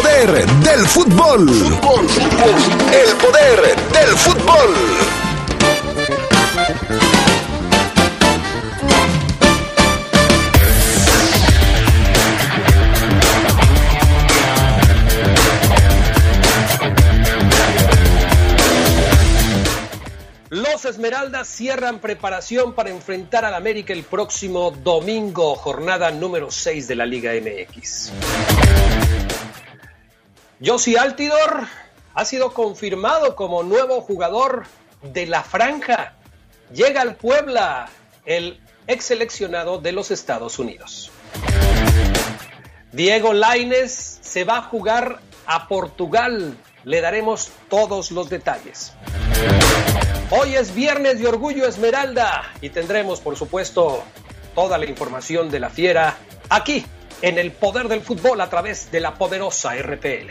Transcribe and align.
poder 0.00 0.46
del 0.46 0.86
fútbol. 0.86 1.48
El 2.92 3.16
poder 3.16 3.76
del 3.92 4.16
fútbol. 4.16 4.74
Los 20.50 20.84
Esmeraldas 20.84 21.48
cierran 21.48 21.98
preparación 21.98 22.72
para 22.74 22.90
enfrentar 22.90 23.44
al 23.44 23.54
América 23.54 23.92
el 23.92 24.04
próximo 24.04 24.70
domingo, 24.70 25.56
jornada 25.56 26.10
número 26.10 26.50
6 26.50 26.86
de 26.86 26.94
la 26.94 27.04
Liga 27.04 27.32
MX. 27.32 28.12
Josi 30.60 30.96
Altidor 30.96 31.68
ha 32.14 32.24
sido 32.24 32.52
confirmado 32.52 33.36
como 33.36 33.62
nuevo 33.62 34.00
jugador 34.00 34.66
de 35.02 35.26
la 35.26 35.44
franja. 35.44 36.14
Llega 36.72 37.00
al 37.00 37.14
Puebla 37.14 37.88
el 38.26 38.60
ex 38.88 39.04
seleccionado 39.04 39.78
de 39.78 39.92
los 39.92 40.10
Estados 40.10 40.58
Unidos. 40.58 41.12
Diego 42.90 43.32
Laines 43.34 44.18
se 44.20 44.42
va 44.42 44.58
a 44.58 44.62
jugar 44.62 45.20
a 45.46 45.68
Portugal. 45.68 46.56
Le 46.82 47.00
daremos 47.00 47.50
todos 47.68 48.10
los 48.10 48.28
detalles. 48.28 48.92
Hoy 50.30 50.56
es 50.56 50.74
viernes 50.74 51.20
de 51.20 51.28
Orgullo 51.28 51.66
Esmeralda 51.66 52.42
y 52.60 52.70
tendremos, 52.70 53.20
por 53.20 53.36
supuesto, 53.36 54.02
toda 54.56 54.76
la 54.76 54.86
información 54.86 55.50
de 55.50 55.60
la 55.60 55.70
fiera 55.70 56.16
aquí 56.48 56.84
en 57.22 57.38
el 57.38 57.52
poder 57.52 57.88
del 57.88 58.00
fútbol 58.00 58.40
a 58.40 58.48
través 58.48 58.90
de 58.90 59.00
la 59.00 59.14
poderosa 59.14 59.74
RPL. 59.74 60.30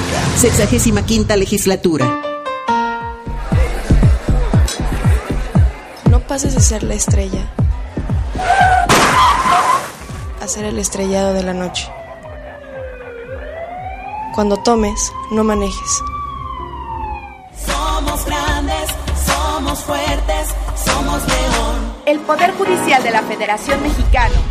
Sexagésima 0.37 1.05
quinta 1.05 1.35
legislatura. 1.35 2.21
No 6.09 6.19
pases 6.21 6.55
de 6.55 6.61
ser 6.61 6.83
la 6.83 6.95
estrella 6.95 7.47
a 10.41 10.47
ser 10.47 10.65
el 10.65 10.79
estrellado 10.79 11.33
de 11.33 11.43
la 11.43 11.53
noche. 11.53 11.87
Cuando 14.33 14.57
tomes, 14.57 15.11
no 15.31 15.43
manejes. 15.43 16.03
Somos 17.65 18.25
grandes, 18.25 18.89
somos 19.25 19.79
fuertes, 19.83 20.47
somos 20.83 21.21
león. 21.27 21.93
El 22.05 22.19
Poder 22.21 22.51
Judicial 22.53 23.03
de 23.03 23.11
la 23.11 23.21
Federación 23.21 23.83
Mexicana 23.83 24.50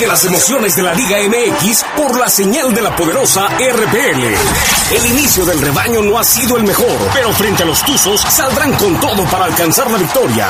Vive 0.00 0.12
las 0.12 0.24
emociones 0.24 0.76
de 0.76 0.82
la 0.82 0.94
Liga 0.94 1.18
MX 1.28 1.84
por 1.94 2.18
la 2.18 2.30
señal 2.30 2.72
de 2.74 2.80
la 2.80 2.96
poderosa 2.96 3.48
RPL. 3.48 4.94
El 4.94 5.06
inicio 5.10 5.44
del 5.44 5.60
rebaño 5.60 6.00
no 6.00 6.18
ha 6.18 6.24
sido 6.24 6.56
el 6.56 6.64
mejor, 6.64 6.96
pero 7.12 7.30
frente 7.34 7.64
a 7.64 7.66
los 7.66 7.84
Tuzos 7.84 8.18
saldrán 8.22 8.72
con 8.76 8.98
todo 8.98 9.22
para 9.24 9.44
alcanzar 9.44 9.90
la 9.90 9.98
victoria. 9.98 10.48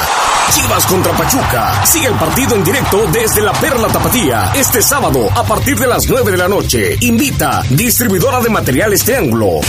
Chivas 0.53 0.87
contra 0.87 1.13
Pachuca. 1.15 1.85
Sigue 1.85 2.07
el 2.07 2.15
partido 2.15 2.55
en 2.55 2.63
directo 2.63 3.09
desde 3.11 3.43
la 3.43 3.53
Perla 3.55 3.89
Tapatía 3.89 4.53
este 4.55 4.81
sábado 4.83 5.29
a 5.35 5.43
partir 5.43 5.77
de 5.77 5.89
las 5.89 6.09
9 6.09 6.31
de 6.31 6.37
la 6.37 6.47
noche. 6.47 6.97
Invita 7.01 7.65
distribuidora 7.71 8.41
de 8.41 8.51
materiales 8.51 9.03
Triángulo. 9.03 9.61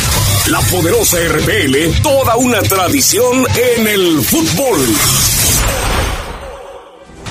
La 0.45 0.59
poderosa 0.59 1.17
RPL, 1.17 2.03
toda 2.03 2.35
una 2.35 2.61
tradición 2.61 3.47
en 3.77 3.87
el 3.87 4.21
fútbol. 4.21 4.77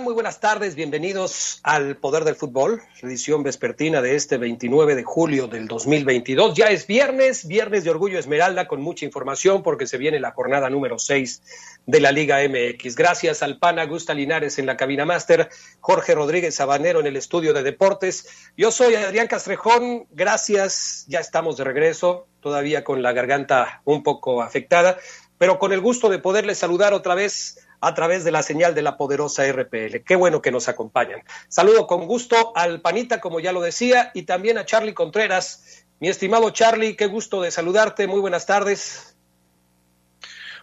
Muy 0.00 0.14
buenas 0.14 0.40
tardes. 0.40 0.74
Bienvenidos 0.74 1.60
al 1.62 1.96
Poder 1.96 2.24
del 2.24 2.34
Fútbol, 2.34 2.82
edición 3.02 3.42
vespertina 3.42 4.02
de 4.02 4.14
este 4.14 4.36
29 4.36 4.94
de 4.94 5.04
julio 5.04 5.46
del 5.46 5.68
2022. 5.68 6.54
Ya 6.54 6.66
es 6.66 6.86
viernes, 6.86 7.46
viernes 7.46 7.84
de 7.84 7.90
Orgullo 7.90 8.18
Esmeralda 8.18 8.68
con 8.68 8.82
mucha 8.82 9.04
información 9.06 9.62
porque 9.62 9.86
se 9.86 9.96
viene 9.96 10.20
la 10.20 10.32
jornada 10.32 10.68
número 10.68 10.98
6 10.98 11.42
de 11.86 12.00
la 12.00 12.12
Liga 12.12 12.38
MX. 12.46 12.94
Gracias 12.94 13.42
al 13.42 13.58
PAN 13.58 13.78
Augusta 13.78 14.12
Linares 14.12 14.58
en 14.58 14.66
la 14.66 14.76
cabina 14.76 15.06
máster, 15.06 15.48
Jorge 15.80 16.14
Rodríguez 16.14 16.54
Sabanero 16.56 17.00
en 17.00 17.06
el 17.06 17.16
estudio 17.16 17.54
de 17.54 17.62
deportes. 17.62 18.28
Yo 18.56 18.70
soy 18.72 18.96
Adrián 18.96 19.28
Castrejón. 19.28 20.06
Gracias. 20.10 21.06
Ya 21.08 21.20
estamos 21.20 21.56
de 21.56 21.64
regreso, 21.64 22.26
todavía 22.40 22.84
con 22.84 23.02
la 23.02 23.12
garganta 23.12 23.80
un 23.84 24.02
poco 24.02 24.42
afectada, 24.42 24.98
pero 25.38 25.58
con 25.58 25.72
el 25.72 25.80
gusto 25.80 26.10
de 26.10 26.18
poderles 26.18 26.58
saludar 26.58 26.92
otra 26.92 27.14
vez 27.14 27.65
a 27.86 27.94
través 27.94 28.24
de 28.24 28.32
la 28.32 28.42
señal 28.42 28.74
de 28.74 28.82
la 28.82 28.96
poderosa 28.96 29.46
RPL. 29.46 30.02
Qué 30.04 30.16
bueno 30.16 30.42
que 30.42 30.50
nos 30.50 30.68
acompañan. 30.68 31.22
Saludo 31.48 31.86
con 31.86 32.06
gusto 32.06 32.52
al 32.56 32.80
Panita, 32.80 33.20
como 33.20 33.38
ya 33.38 33.52
lo 33.52 33.60
decía, 33.60 34.10
y 34.12 34.22
también 34.22 34.58
a 34.58 34.64
Charlie 34.64 34.92
Contreras. 34.92 35.84
Mi 36.00 36.08
estimado 36.08 36.50
Charlie, 36.50 36.96
qué 36.96 37.06
gusto 37.06 37.40
de 37.42 37.52
saludarte. 37.52 38.08
Muy 38.08 38.18
buenas 38.18 38.44
tardes. 38.44 39.16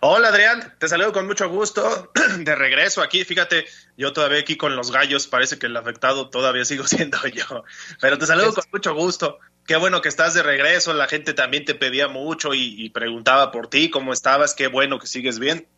Hola 0.01 0.27
Adrián, 0.27 0.75
te 0.79 0.89
saludo 0.89 1.13
con 1.13 1.25
mucho 1.25 1.47
gusto. 1.47 2.11
De 2.39 2.55
regreso 2.55 3.01
aquí, 3.01 3.23
fíjate, 3.23 3.65
yo 3.95 4.11
todavía 4.11 4.39
aquí 4.39 4.57
con 4.57 4.75
los 4.75 4.91
gallos, 4.91 5.27
parece 5.27 5.57
que 5.57 5.67
el 5.67 5.77
afectado 5.77 6.29
todavía 6.29 6.65
sigo 6.65 6.85
siendo 6.87 7.25
yo. 7.25 7.63
Pero 8.01 8.17
te 8.17 8.25
saludo 8.25 8.53
con 8.53 8.65
mucho 8.73 8.93
gusto. 8.93 9.39
Qué 9.65 9.77
bueno 9.77 10.01
que 10.01 10.09
estás 10.09 10.33
de 10.33 10.43
regreso, 10.43 10.93
la 10.93 11.07
gente 11.07 11.33
también 11.33 11.63
te 11.63 11.73
pedía 11.73 12.09
mucho 12.09 12.53
y, 12.53 12.75
y 12.77 12.89
preguntaba 12.89 13.49
por 13.49 13.69
ti, 13.69 13.89
cómo 13.89 14.11
estabas, 14.11 14.53
qué 14.53 14.67
bueno 14.67 14.99
que 14.99 15.07
sigues 15.07 15.39
bien. 15.39 15.69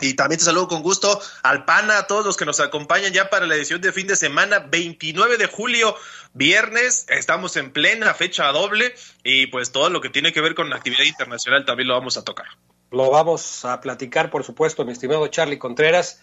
Y 0.00 0.14
también 0.14 0.38
te 0.38 0.44
saludo 0.44 0.68
con 0.68 0.82
gusto 0.82 1.20
al 1.42 1.64
PANA, 1.64 1.98
a 1.98 2.06
todos 2.06 2.24
los 2.24 2.36
que 2.36 2.44
nos 2.44 2.60
acompañan 2.60 3.12
ya 3.12 3.30
para 3.30 3.46
la 3.46 3.54
edición 3.54 3.80
de 3.80 3.92
fin 3.92 4.06
de 4.06 4.16
semana, 4.16 4.58
29 4.58 5.38
de 5.38 5.46
julio, 5.46 5.96
viernes. 6.34 7.06
Estamos 7.08 7.56
en 7.56 7.72
plena 7.72 8.12
fecha 8.14 8.46
doble 8.52 8.94
y 9.24 9.46
pues 9.46 9.72
todo 9.72 9.88
lo 9.88 10.00
que 10.00 10.10
tiene 10.10 10.32
que 10.32 10.40
ver 10.40 10.54
con 10.54 10.68
la 10.68 10.76
actividad 10.76 11.04
internacional 11.04 11.64
también 11.64 11.88
lo 11.88 11.94
vamos 11.94 12.16
a 12.16 12.24
tocar. 12.24 12.46
Lo 12.90 13.10
vamos 13.10 13.64
a 13.64 13.80
platicar, 13.80 14.30
por 14.30 14.44
supuesto, 14.44 14.84
mi 14.84 14.92
estimado 14.92 15.26
Charlie 15.28 15.58
Contreras. 15.58 16.20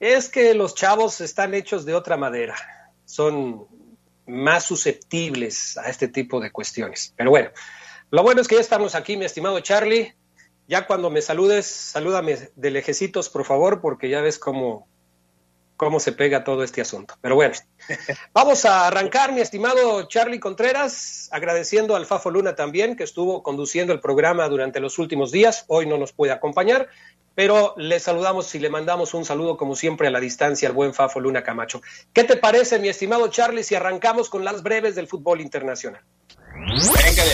Es 0.00 0.28
que 0.28 0.54
los 0.54 0.74
chavos 0.74 1.20
están 1.20 1.54
hechos 1.54 1.84
de 1.84 1.94
otra 1.94 2.16
madera. 2.16 2.56
Son 3.04 3.66
más 4.26 4.64
susceptibles 4.64 5.76
a 5.76 5.90
este 5.90 6.08
tipo 6.08 6.40
de 6.40 6.50
cuestiones. 6.50 7.12
Pero 7.16 7.30
bueno, 7.30 7.50
lo 8.10 8.22
bueno 8.22 8.40
es 8.40 8.48
que 8.48 8.56
ya 8.56 8.60
estamos 8.60 8.94
aquí, 8.94 9.16
mi 9.16 9.24
estimado 9.24 9.60
Charlie. 9.60 10.14
Ya 10.68 10.86
cuando 10.86 11.10
me 11.10 11.22
saludes, 11.22 11.66
salúdame 11.66 12.50
de 12.54 12.70
lejecitos, 12.70 13.28
por 13.28 13.44
favor, 13.44 13.80
porque 13.80 14.08
ya 14.08 14.20
ves 14.20 14.38
cómo, 14.38 14.86
cómo 15.76 15.98
se 15.98 16.12
pega 16.12 16.44
todo 16.44 16.62
este 16.62 16.80
asunto. 16.80 17.16
Pero 17.20 17.34
bueno, 17.34 17.54
vamos 18.32 18.64
a 18.64 18.86
arrancar, 18.86 19.32
mi 19.32 19.40
estimado 19.40 20.06
Charlie 20.06 20.38
Contreras, 20.38 21.28
agradeciendo 21.32 21.96
al 21.96 22.06
Fafo 22.06 22.30
Luna 22.30 22.54
también, 22.54 22.94
que 22.94 23.04
estuvo 23.04 23.42
conduciendo 23.42 23.92
el 23.92 24.00
programa 24.00 24.48
durante 24.48 24.78
los 24.78 24.98
últimos 24.98 25.32
días. 25.32 25.64
Hoy 25.66 25.86
no 25.86 25.98
nos 25.98 26.12
puede 26.12 26.32
acompañar, 26.32 26.88
pero 27.34 27.74
le 27.76 27.98
saludamos 27.98 28.54
y 28.54 28.58
le 28.60 28.70
mandamos 28.70 29.14
un 29.14 29.24
saludo, 29.24 29.56
como 29.56 29.74
siempre, 29.74 30.06
a 30.06 30.10
la 30.10 30.20
distancia 30.20 30.68
al 30.68 30.74
buen 30.74 30.94
Fafo 30.94 31.18
Luna 31.18 31.42
Camacho. 31.42 31.82
¿Qué 32.12 32.24
te 32.24 32.36
parece, 32.36 32.78
mi 32.78 32.88
estimado 32.88 33.26
Charlie, 33.28 33.64
si 33.64 33.74
arrancamos 33.74 34.30
con 34.30 34.44
las 34.44 34.62
breves 34.62 34.94
del 34.94 35.08
fútbol 35.08 35.40
internacional? 35.40 36.02
Venga, 36.54 37.24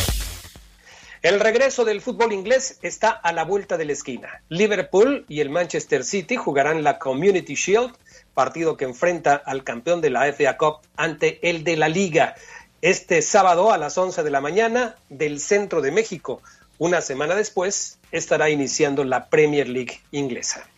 el 1.22 1.40
regreso 1.40 1.84
del 1.84 2.00
fútbol 2.00 2.32
inglés 2.32 2.78
está 2.82 3.10
a 3.10 3.32
la 3.32 3.44
vuelta 3.44 3.76
de 3.76 3.84
la 3.84 3.92
esquina. 3.92 4.42
Liverpool 4.48 5.24
y 5.28 5.40
el 5.40 5.50
Manchester 5.50 6.04
City 6.04 6.36
jugarán 6.36 6.84
la 6.84 6.98
Community 6.98 7.54
Shield, 7.54 7.92
partido 8.34 8.76
que 8.76 8.84
enfrenta 8.84 9.34
al 9.34 9.64
campeón 9.64 10.00
de 10.00 10.10
la 10.10 10.32
FA 10.32 10.56
Cup 10.56 10.78
ante 10.96 11.40
el 11.48 11.64
de 11.64 11.76
la 11.76 11.88
Liga. 11.88 12.36
Este 12.82 13.20
sábado 13.22 13.72
a 13.72 13.78
las 13.78 13.98
11 13.98 14.22
de 14.22 14.30
la 14.30 14.40
mañana 14.40 14.94
del 15.08 15.40
centro 15.40 15.80
de 15.80 15.90
México. 15.90 16.40
Una 16.78 17.00
semana 17.00 17.34
después 17.34 17.98
estará 18.12 18.50
iniciando 18.50 19.02
la 19.02 19.28
Premier 19.28 19.68
League 19.68 20.00
inglesa. 20.12 20.68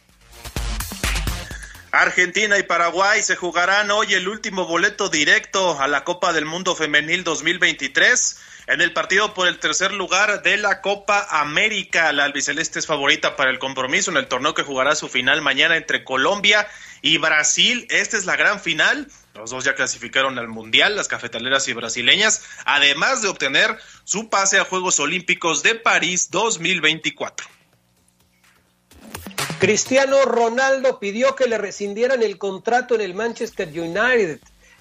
Argentina 1.92 2.56
y 2.56 2.62
Paraguay 2.62 3.20
se 3.20 3.36
jugarán 3.36 3.90
hoy 3.90 4.14
el 4.14 4.28
último 4.28 4.64
boleto 4.64 5.08
directo 5.08 5.78
a 5.78 5.88
la 5.88 6.04
Copa 6.04 6.32
del 6.32 6.46
Mundo 6.46 6.76
Femenil 6.76 7.24
2023 7.24 8.38
en 8.70 8.80
el 8.80 8.92
partido 8.92 9.34
por 9.34 9.48
el 9.48 9.58
tercer 9.58 9.92
lugar 9.92 10.42
de 10.42 10.56
la 10.56 10.80
Copa 10.80 11.26
América. 11.28 12.12
La 12.12 12.24
albiceleste 12.24 12.78
es 12.78 12.86
favorita 12.86 13.34
para 13.34 13.50
el 13.50 13.58
compromiso 13.58 14.12
en 14.12 14.16
el 14.16 14.28
torneo 14.28 14.54
que 14.54 14.62
jugará 14.62 14.94
su 14.94 15.08
final 15.08 15.42
mañana 15.42 15.76
entre 15.76 16.04
Colombia 16.04 16.68
y 17.02 17.18
Brasil. 17.18 17.88
Esta 17.90 18.16
es 18.16 18.26
la 18.26 18.36
gran 18.36 18.60
final. 18.60 19.08
Los 19.34 19.50
dos 19.50 19.64
ya 19.64 19.74
clasificaron 19.74 20.38
al 20.38 20.46
Mundial, 20.46 20.94
las 20.94 21.08
cafetaleras 21.08 21.66
y 21.66 21.72
brasileñas, 21.72 22.44
además 22.64 23.22
de 23.22 23.28
obtener 23.28 23.76
su 24.04 24.30
pase 24.30 24.58
a 24.58 24.64
Juegos 24.64 25.00
Olímpicos 25.00 25.64
de 25.64 25.74
París 25.74 26.30
2024. 26.30 27.48
Cristiano 29.58 30.24
Ronaldo 30.26 31.00
pidió 31.00 31.34
que 31.34 31.48
le 31.48 31.58
rescindieran 31.58 32.22
el 32.22 32.38
contrato 32.38 32.94
en 32.94 33.00
el 33.00 33.14
Manchester 33.14 33.68
United. 33.68 34.38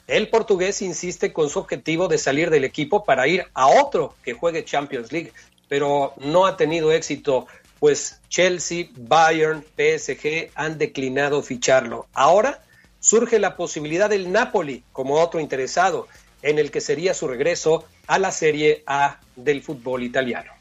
El 0.10 0.28
portugués 0.28 0.82
insiste 0.82 1.32
con 1.32 1.52
su 1.52 1.60
objetivo 1.60 2.08
de 2.08 2.18
salir 2.18 2.50
del 2.50 2.64
equipo 2.64 3.04
para 3.06 3.28
ir 3.28 3.46
a 3.54 3.68
otro 3.68 4.16
que 4.24 4.34
juegue 4.34 4.66
Champions 4.66 5.12
League, 5.12 5.32
pero 5.68 6.14
no 6.18 6.48
ha 6.48 6.58
tenido 6.58 6.92
éxito, 6.92 7.46
pues 7.80 8.20
Chelsea, 8.28 8.88
Bayern, 8.98 9.64
PSG 9.78 10.50
han 10.56 10.80
declinado 10.80 11.44
ficharlo. 11.44 12.08
Ahora 12.16 12.60
surge 13.00 13.38
la 13.38 13.56
posibilidad 13.56 14.10
del 14.10 14.32
Napoli 14.32 14.84
como 14.94 15.14
otro 15.14 15.40
interesado, 15.40 16.08
en 16.42 16.58
el 16.58 16.72
que 16.72 16.82
sería 16.82 17.14
su 17.14 17.28
regreso 17.28 17.86
a 18.08 18.18
la 18.18 18.32
Serie 18.32 18.82
A 18.88 19.20
del 19.36 19.62
fútbol 19.62 20.02
italiano. 20.02 20.59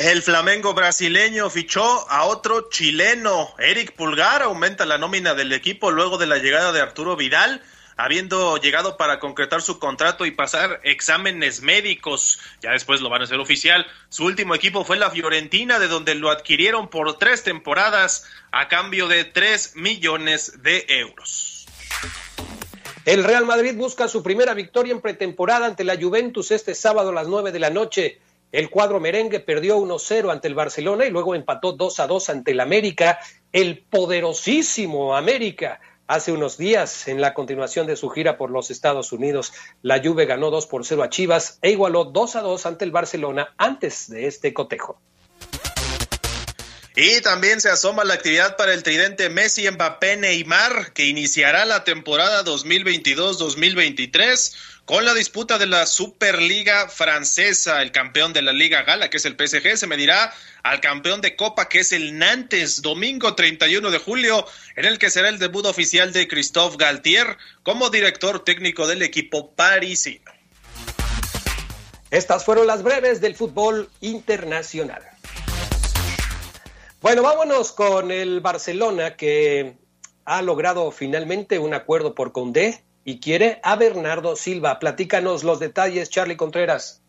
El 0.00 0.22
Flamengo 0.22 0.72
brasileño 0.72 1.50
fichó 1.50 2.10
a 2.10 2.24
otro 2.24 2.70
chileno. 2.70 3.54
Eric 3.58 3.92
Pulgar 3.92 4.40
aumenta 4.40 4.86
la 4.86 4.96
nómina 4.96 5.34
del 5.34 5.52
equipo 5.52 5.90
luego 5.90 6.16
de 6.16 6.26
la 6.26 6.38
llegada 6.38 6.72
de 6.72 6.80
Arturo 6.80 7.16
Vidal, 7.16 7.62
habiendo 7.98 8.56
llegado 8.56 8.96
para 8.96 9.20
concretar 9.20 9.60
su 9.60 9.78
contrato 9.78 10.24
y 10.24 10.30
pasar 10.30 10.80
exámenes 10.84 11.60
médicos. 11.60 12.40
Ya 12.62 12.70
después 12.70 13.02
lo 13.02 13.10
van 13.10 13.20
a 13.20 13.24
hacer 13.24 13.38
oficial. 13.40 13.86
Su 14.08 14.24
último 14.24 14.54
equipo 14.54 14.86
fue 14.86 14.96
la 14.96 15.10
Fiorentina, 15.10 15.78
de 15.78 15.88
donde 15.88 16.14
lo 16.14 16.30
adquirieron 16.30 16.88
por 16.88 17.18
tres 17.18 17.42
temporadas 17.42 18.24
a 18.52 18.68
cambio 18.68 19.06
de 19.06 19.24
tres 19.24 19.76
millones 19.76 20.62
de 20.62 20.86
euros. 20.88 21.66
El 23.04 23.22
Real 23.22 23.44
Madrid 23.44 23.74
busca 23.76 24.08
su 24.08 24.22
primera 24.22 24.54
victoria 24.54 24.92
en 24.92 25.02
pretemporada 25.02 25.66
ante 25.66 25.84
la 25.84 26.00
Juventus 26.00 26.52
este 26.52 26.74
sábado 26.74 27.10
a 27.10 27.12
las 27.12 27.28
nueve 27.28 27.52
de 27.52 27.58
la 27.58 27.68
noche. 27.68 28.18
El 28.52 28.68
cuadro 28.68 28.98
merengue 28.98 29.38
perdió 29.38 29.78
1-0 29.78 30.30
ante 30.32 30.48
el 30.48 30.56
Barcelona 30.56 31.06
y 31.06 31.10
luego 31.10 31.36
empató 31.36 31.76
2-2 31.76 32.30
ante 32.30 32.50
el 32.50 32.60
América, 32.60 33.20
el 33.52 33.78
poderosísimo 33.84 35.16
América. 35.16 35.80
Hace 36.08 36.32
unos 36.32 36.58
días, 36.58 37.06
en 37.06 37.20
la 37.20 37.32
continuación 37.32 37.86
de 37.86 37.94
su 37.94 38.08
gira 38.08 38.36
por 38.36 38.50
los 38.50 38.72
Estados 38.72 39.12
Unidos, 39.12 39.52
la 39.82 40.02
Juve 40.02 40.26
ganó 40.26 40.50
2 40.50 40.66
por 40.66 40.84
0 40.84 41.04
a 41.04 41.08
Chivas 41.08 41.60
e 41.62 41.70
igualó 41.70 42.06
2 42.06 42.36
a 42.36 42.40
2 42.40 42.66
ante 42.66 42.84
el 42.84 42.90
Barcelona 42.90 43.54
antes 43.56 44.10
de 44.10 44.26
este 44.26 44.52
cotejo. 44.52 45.00
Y 46.96 47.20
también 47.20 47.60
se 47.60 47.70
asoma 47.70 48.02
la 48.02 48.14
actividad 48.14 48.56
para 48.56 48.74
el 48.74 48.82
tridente 48.82 49.30
Messi, 49.30 49.70
Mbappé, 49.70 50.16
Neymar, 50.16 50.92
que 50.92 51.06
iniciará 51.06 51.64
la 51.64 51.84
temporada 51.84 52.44
2022-2023 52.44 54.56
con 54.86 55.04
la 55.04 55.14
disputa 55.14 55.56
de 55.58 55.66
la 55.66 55.86
Superliga 55.86 56.88
francesa. 56.88 57.80
El 57.80 57.92
campeón 57.92 58.32
de 58.32 58.42
la 58.42 58.52
Liga 58.52 58.82
Gala, 58.82 59.08
que 59.08 59.18
es 59.18 59.24
el 59.24 59.36
PSG, 59.36 59.76
se 59.76 59.86
medirá 59.86 60.34
al 60.64 60.80
campeón 60.80 61.20
de 61.20 61.36
Copa, 61.36 61.68
que 61.68 61.78
es 61.78 61.92
el 61.92 62.18
Nantes, 62.18 62.82
domingo 62.82 63.36
31 63.36 63.88
de 63.88 63.98
julio, 63.98 64.44
en 64.74 64.84
el 64.84 64.98
que 64.98 65.10
será 65.10 65.28
el 65.28 65.38
debut 65.38 65.66
oficial 65.66 66.12
de 66.12 66.26
Christophe 66.26 66.76
Galtier 66.76 67.38
como 67.62 67.90
director 67.90 68.42
técnico 68.42 68.88
del 68.88 69.02
equipo 69.02 69.52
parisino. 69.52 70.32
Estas 72.10 72.44
fueron 72.44 72.66
las 72.66 72.82
breves 72.82 73.20
del 73.20 73.36
fútbol 73.36 73.88
internacional. 74.00 75.09
Bueno, 77.00 77.22
vámonos 77.22 77.72
con 77.72 78.10
el 78.10 78.40
Barcelona 78.40 79.16
que 79.16 79.78
ha 80.26 80.42
logrado 80.42 80.90
finalmente 80.90 81.58
un 81.58 81.72
acuerdo 81.72 82.14
por 82.14 82.32
Condé 82.32 82.84
y 83.04 83.20
quiere 83.20 83.58
a 83.62 83.76
Bernardo 83.76 84.36
Silva. 84.36 84.78
Platícanos 84.78 85.42
los 85.42 85.60
detalles, 85.60 86.10
Charlie 86.10 86.36
Contreras. 86.36 87.00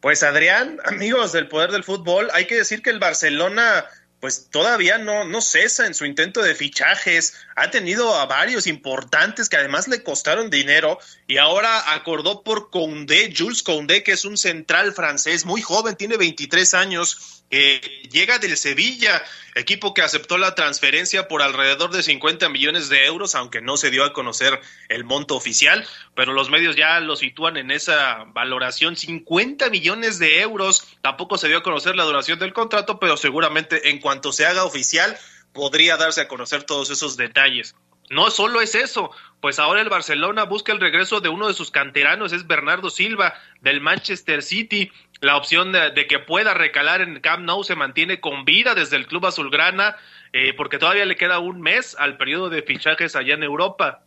Pues 0.00 0.22
Adrián, 0.22 0.78
amigos 0.84 1.32
del 1.32 1.48
poder 1.48 1.72
del 1.72 1.84
fútbol, 1.84 2.30
hay 2.32 2.46
que 2.46 2.56
decir 2.56 2.80
que 2.80 2.88
el 2.88 2.98
Barcelona 2.98 3.84
pues 4.18 4.48
todavía 4.50 4.98
no, 4.98 5.24
no 5.24 5.40
cesa 5.40 5.86
en 5.86 5.94
su 5.94 6.06
intento 6.06 6.42
de 6.42 6.54
fichajes. 6.54 7.34
Ha 7.56 7.70
tenido 7.70 8.14
a 8.14 8.24
varios 8.26 8.68
importantes 8.68 9.48
que 9.48 9.56
además 9.56 9.88
le 9.88 10.04
costaron 10.04 10.48
dinero 10.48 10.98
y 11.26 11.38
ahora 11.38 11.92
acordó 11.92 12.44
por 12.44 12.70
Condé, 12.70 13.34
Jules 13.36 13.64
Condé, 13.64 14.04
que 14.04 14.12
es 14.12 14.24
un 14.24 14.38
central 14.38 14.92
francés 14.94 15.44
muy 15.44 15.60
joven, 15.60 15.96
tiene 15.96 16.16
23 16.16 16.72
años 16.74 17.41
llega 17.52 18.38
del 18.38 18.56
Sevilla, 18.56 19.22
equipo 19.54 19.92
que 19.92 20.02
aceptó 20.02 20.38
la 20.38 20.54
transferencia 20.54 21.28
por 21.28 21.42
alrededor 21.42 21.90
de 21.90 22.02
50 22.02 22.48
millones 22.48 22.88
de 22.88 23.04
euros, 23.04 23.34
aunque 23.34 23.60
no 23.60 23.76
se 23.76 23.90
dio 23.90 24.04
a 24.04 24.12
conocer 24.14 24.60
el 24.88 25.04
monto 25.04 25.36
oficial, 25.36 25.86
pero 26.14 26.32
los 26.32 26.48
medios 26.48 26.76
ya 26.76 26.98
lo 27.00 27.14
sitúan 27.14 27.58
en 27.58 27.70
esa 27.70 28.24
valoración, 28.28 28.96
50 28.96 29.68
millones 29.68 30.18
de 30.18 30.40
euros, 30.40 30.88
tampoco 31.02 31.36
se 31.36 31.48
dio 31.48 31.58
a 31.58 31.62
conocer 31.62 31.94
la 31.94 32.04
duración 32.04 32.38
del 32.38 32.54
contrato, 32.54 32.98
pero 32.98 33.16
seguramente 33.16 33.90
en 33.90 34.00
cuanto 34.00 34.32
se 34.32 34.46
haga 34.46 34.64
oficial 34.64 35.18
podría 35.52 35.98
darse 35.98 36.22
a 36.22 36.28
conocer 36.28 36.62
todos 36.62 36.88
esos 36.90 37.18
detalles. 37.18 37.74
No 38.08 38.30
solo 38.30 38.60
es 38.60 38.74
eso, 38.74 39.10
pues 39.40 39.58
ahora 39.58 39.80
el 39.80 39.88
Barcelona 39.88 40.44
busca 40.44 40.72
el 40.72 40.80
regreso 40.80 41.20
de 41.20 41.30
uno 41.30 41.48
de 41.48 41.54
sus 41.54 41.70
canteranos, 41.70 42.32
es 42.32 42.46
Bernardo 42.46 42.90
Silva 42.90 43.34
del 43.60 43.80
Manchester 43.80 44.42
City, 44.42 44.92
la 45.22 45.36
opción 45.36 45.70
de, 45.70 46.06
que 46.08 46.18
pueda 46.18 46.52
recalar 46.52 47.00
en 47.00 47.20
Camp 47.20 47.44
Nou 47.44 47.62
se 47.62 47.76
mantiene 47.76 48.18
con 48.18 48.44
vida 48.44 48.74
desde 48.74 48.96
el 48.96 49.06
club 49.06 49.24
azulgrana, 49.24 49.94
eh, 50.32 50.52
porque 50.52 50.78
todavía 50.78 51.04
le 51.04 51.14
queda 51.14 51.38
un 51.38 51.60
mes 51.60 51.96
al 51.96 52.16
periodo 52.16 52.50
de 52.50 52.62
fichajes 52.62 53.14
allá 53.14 53.34
en 53.34 53.44
Europa. 53.44 54.02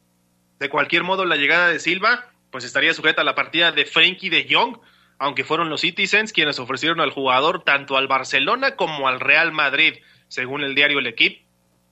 De 0.60 0.69
cualquier 0.69 1.03
modo, 1.03 1.24
la 1.24 1.38
llegada 1.38 1.69
de 1.69 1.79
Silva, 1.79 2.25
pues 2.51 2.65
estaría 2.65 2.93
sujeta 2.93 3.22
a 3.22 3.24
la 3.24 3.34
partida 3.34 3.72
de 3.72 3.86
Frenkie 3.86 4.29
de 4.29 4.45
Jong, 4.50 4.77
aunque 5.17 5.45
fueron 5.45 5.69
los 5.69 5.81
Citizens 5.81 6.34
quienes 6.34 6.60
ofrecieron 6.60 7.00
al 7.00 7.12
jugador 7.12 7.63
tanto 7.63 7.95
al 7.95 8.10
Barcelona 8.10 8.75
como 8.75 9.07
al 9.07 9.22
Real 9.22 9.53
Madrid, 9.53 10.00
según 10.27 10.65
el 10.65 10.75
diario 10.75 11.00
El 11.00 11.07
Equipo, 11.07 11.45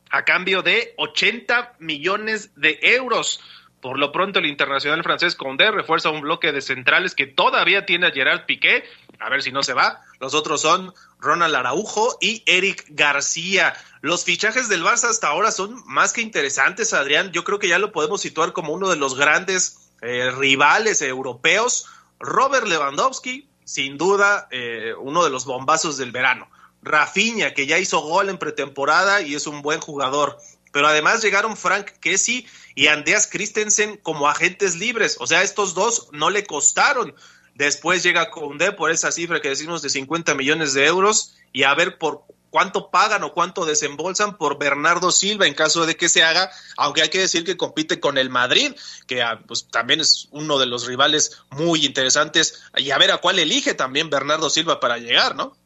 a 0.10 0.26
cambio 0.26 0.64
de 0.64 0.96
80 0.98 1.76
millones 1.80 2.54
de 2.60 2.78
euros. 2.82 3.40
Por 3.84 4.00
lo 4.00 4.14
pronto, 4.14 4.40
el 4.40 4.46
internacional 4.46 5.04
francés 5.04 5.36
Condé 5.36 5.70
refuerza 5.70 6.10
un 6.10 6.22
bloque 6.22 6.54
de 6.54 6.62
centrales 6.62 7.16
que 7.16 7.28
todavía 7.28 7.86
tiene 7.86 8.08
a 8.08 8.12
Gerard 8.12 8.46
Piqué, 8.46 8.86
a 9.20 9.30
ver 9.30 9.44
si 9.44 9.52
no 9.52 9.62
se 9.62 9.74
va. 9.74 10.00
Los 10.22 10.34
otros 10.34 10.62
son 10.62 10.94
Ronald 11.20 11.54
Araujo 11.54 12.18
y 12.22 12.44
Eric 12.46 12.86
García. 12.92 13.74
Los 14.00 14.24
fichajes 14.24 14.70
del 14.70 14.86
Barça 14.86 15.10
hasta 15.10 15.28
ahora 15.28 15.52
son 15.52 15.84
más 15.86 16.14
que 16.14 16.22
interesantes, 16.22 16.94
Adrián. 16.94 17.34
Yo 17.34 17.44
creo 17.44 17.60
que 17.60 17.68
ya 17.68 17.78
lo 17.78 17.92
podemos 17.92 18.22
situar 18.22 18.54
como 18.54 18.72
uno 18.72 18.90
de 18.90 18.96
los 18.96 19.18
grandes 19.18 19.90
eh, 20.02 20.32
rivales 20.32 21.02
europeos. 21.02 21.88
Robert 22.22 22.66
Lewandowski, 22.66 23.50
sin 23.66 23.98
duda, 23.98 24.48
eh, 24.52 24.94
uno 24.98 25.26
de 25.26 25.30
los 25.30 25.44
bombazos 25.44 25.98
del 25.98 26.14
verano. 26.14 26.50
Rafinha, 26.84 27.54
que 27.54 27.68
ya 27.68 27.80
hizo 27.80 28.00
gol 28.00 28.30
en 28.30 28.38
pretemporada 28.38 29.22
y 29.22 29.36
es 29.36 29.46
un 29.46 29.62
buen 29.62 29.82
jugador. 29.82 30.38
Pero 30.72 30.88
además 30.88 31.22
llegaron 31.22 31.58
Frank 31.58 31.92
Kessi 32.00 32.48
y 32.76 32.88
Andreas 32.88 33.28
Christensen 33.28 33.98
como 33.98 34.28
agentes 34.28 34.76
libres. 34.76 35.18
O 35.20 35.28
sea, 35.28 35.44
estos 35.44 35.74
dos 35.74 36.10
no 36.12 36.30
le 36.30 36.46
costaron. 36.46 37.16
Después 37.56 38.04
llega 38.04 38.32
Conde 38.32 38.72
por 38.72 38.92
esa 38.92 39.12
cifra 39.12 39.42
que 39.42 39.50
decimos 39.50 39.82
de 39.82 39.90
50 39.90 40.34
millones 40.36 40.74
de 40.74 40.86
euros 40.86 41.36
y 41.52 41.64
a 41.64 41.74
ver 41.76 41.98
por 41.98 42.26
cuánto 42.54 42.92
pagan 42.92 43.24
o 43.24 43.34
cuánto 43.34 43.66
desembolsan 43.66 44.38
por 44.38 44.60
Bernardo 44.60 45.12
Silva 45.12 45.48
en 45.48 45.56
caso 45.56 45.88
de 45.88 45.98
que 45.98 46.08
se 46.08 46.24
haga, 46.24 46.52
aunque 46.78 47.02
hay 47.02 47.10
que 47.10 47.20
decir 47.20 47.44
que 47.44 47.58
compite 47.58 48.00
con 48.00 48.20
el 48.20 48.30
Madrid, 48.30 48.76
que 49.08 49.24
ah, 49.24 49.42
pues, 49.48 49.68
también 49.72 50.02
es 50.02 50.28
uno 50.30 50.60
de 50.60 50.68
los 50.68 50.86
rivales 50.86 51.40
muy 51.50 51.84
interesantes, 51.84 52.62
y 52.78 52.92
a 52.92 53.00
ver 53.00 53.12
a 53.12 53.18
cuál 53.18 53.40
elige 53.40 53.74
también 53.74 54.12
Bernardo 54.12 54.52
Silva 54.52 54.80
para 54.80 55.00
llegar, 55.00 55.36
¿no? 55.36 55.58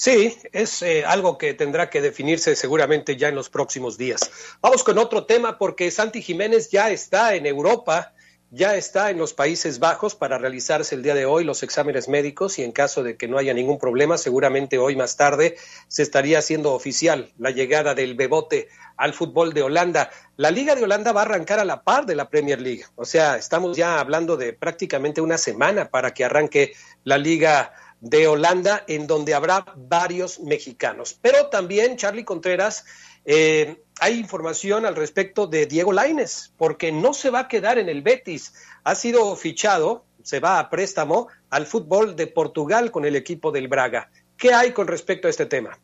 Sí, 0.00 0.38
es 0.52 0.80
eh, 0.82 1.04
algo 1.04 1.38
que 1.38 1.54
tendrá 1.54 1.90
que 1.90 2.00
definirse 2.00 2.54
seguramente 2.54 3.16
ya 3.16 3.26
en 3.26 3.34
los 3.34 3.50
próximos 3.50 3.98
días. 3.98 4.30
Vamos 4.60 4.84
con 4.84 4.96
otro 4.96 5.26
tema 5.26 5.58
porque 5.58 5.90
Santi 5.90 6.22
Jiménez 6.22 6.70
ya 6.70 6.88
está 6.92 7.34
en 7.34 7.46
Europa, 7.46 8.12
ya 8.52 8.76
está 8.76 9.10
en 9.10 9.18
los 9.18 9.34
Países 9.34 9.80
Bajos 9.80 10.14
para 10.14 10.38
realizarse 10.38 10.94
el 10.94 11.02
día 11.02 11.16
de 11.16 11.26
hoy 11.26 11.42
los 11.42 11.64
exámenes 11.64 12.08
médicos 12.08 12.60
y 12.60 12.62
en 12.62 12.70
caso 12.70 13.02
de 13.02 13.16
que 13.16 13.26
no 13.26 13.38
haya 13.38 13.52
ningún 13.52 13.78
problema, 13.78 14.18
seguramente 14.18 14.78
hoy 14.78 14.94
más 14.94 15.16
tarde 15.16 15.56
se 15.88 16.04
estaría 16.04 16.38
haciendo 16.38 16.74
oficial 16.74 17.32
la 17.36 17.50
llegada 17.50 17.96
del 17.96 18.14
Bebote 18.14 18.68
al 18.96 19.14
fútbol 19.14 19.52
de 19.52 19.62
Holanda. 19.62 20.10
La 20.36 20.52
Liga 20.52 20.76
de 20.76 20.84
Holanda 20.84 21.10
va 21.10 21.22
a 21.22 21.24
arrancar 21.24 21.58
a 21.58 21.64
la 21.64 21.82
par 21.82 22.06
de 22.06 22.14
la 22.14 22.30
Premier 22.30 22.60
League, 22.60 22.84
o 22.94 23.04
sea, 23.04 23.36
estamos 23.36 23.76
ya 23.76 23.98
hablando 23.98 24.36
de 24.36 24.52
prácticamente 24.52 25.20
una 25.20 25.38
semana 25.38 25.90
para 25.90 26.14
que 26.14 26.24
arranque 26.24 26.74
la 27.02 27.18
Liga 27.18 27.72
de 28.00 28.28
Holanda, 28.28 28.84
en 28.86 29.06
donde 29.06 29.34
habrá 29.34 29.64
varios 29.76 30.40
mexicanos. 30.40 31.18
Pero 31.20 31.48
también, 31.48 31.96
Charlie 31.96 32.24
Contreras, 32.24 32.84
eh, 33.24 33.82
hay 34.00 34.18
información 34.18 34.86
al 34.86 34.96
respecto 34.96 35.46
de 35.46 35.66
Diego 35.66 35.92
Laines, 35.92 36.52
porque 36.56 36.92
no 36.92 37.12
se 37.12 37.30
va 37.30 37.40
a 37.40 37.48
quedar 37.48 37.78
en 37.78 37.88
el 37.88 38.02
Betis. 38.02 38.54
Ha 38.84 38.94
sido 38.94 39.34
fichado, 39.36 40.04
se 40.22 40.40
va 40.40 40.58
a 40.58 40.70
préstamo 40.70 41.28
al 41.50 41.66
fútbol 41.66 42.16
de 42.16 42.26
Portugal 42.26 42.90
con 42.90 43.04
el 43.04 43.16
equipo 43.16 43.50
del 43.50 43.68
Braga. 43.68 44.10
¿Qué 44.36 44.54
hay 44.54 44.72
con 44.72 44.86
respecto 44.86 45.26
a 45.26 45.30
este 45.30 45.46
tema? 45.46 45.78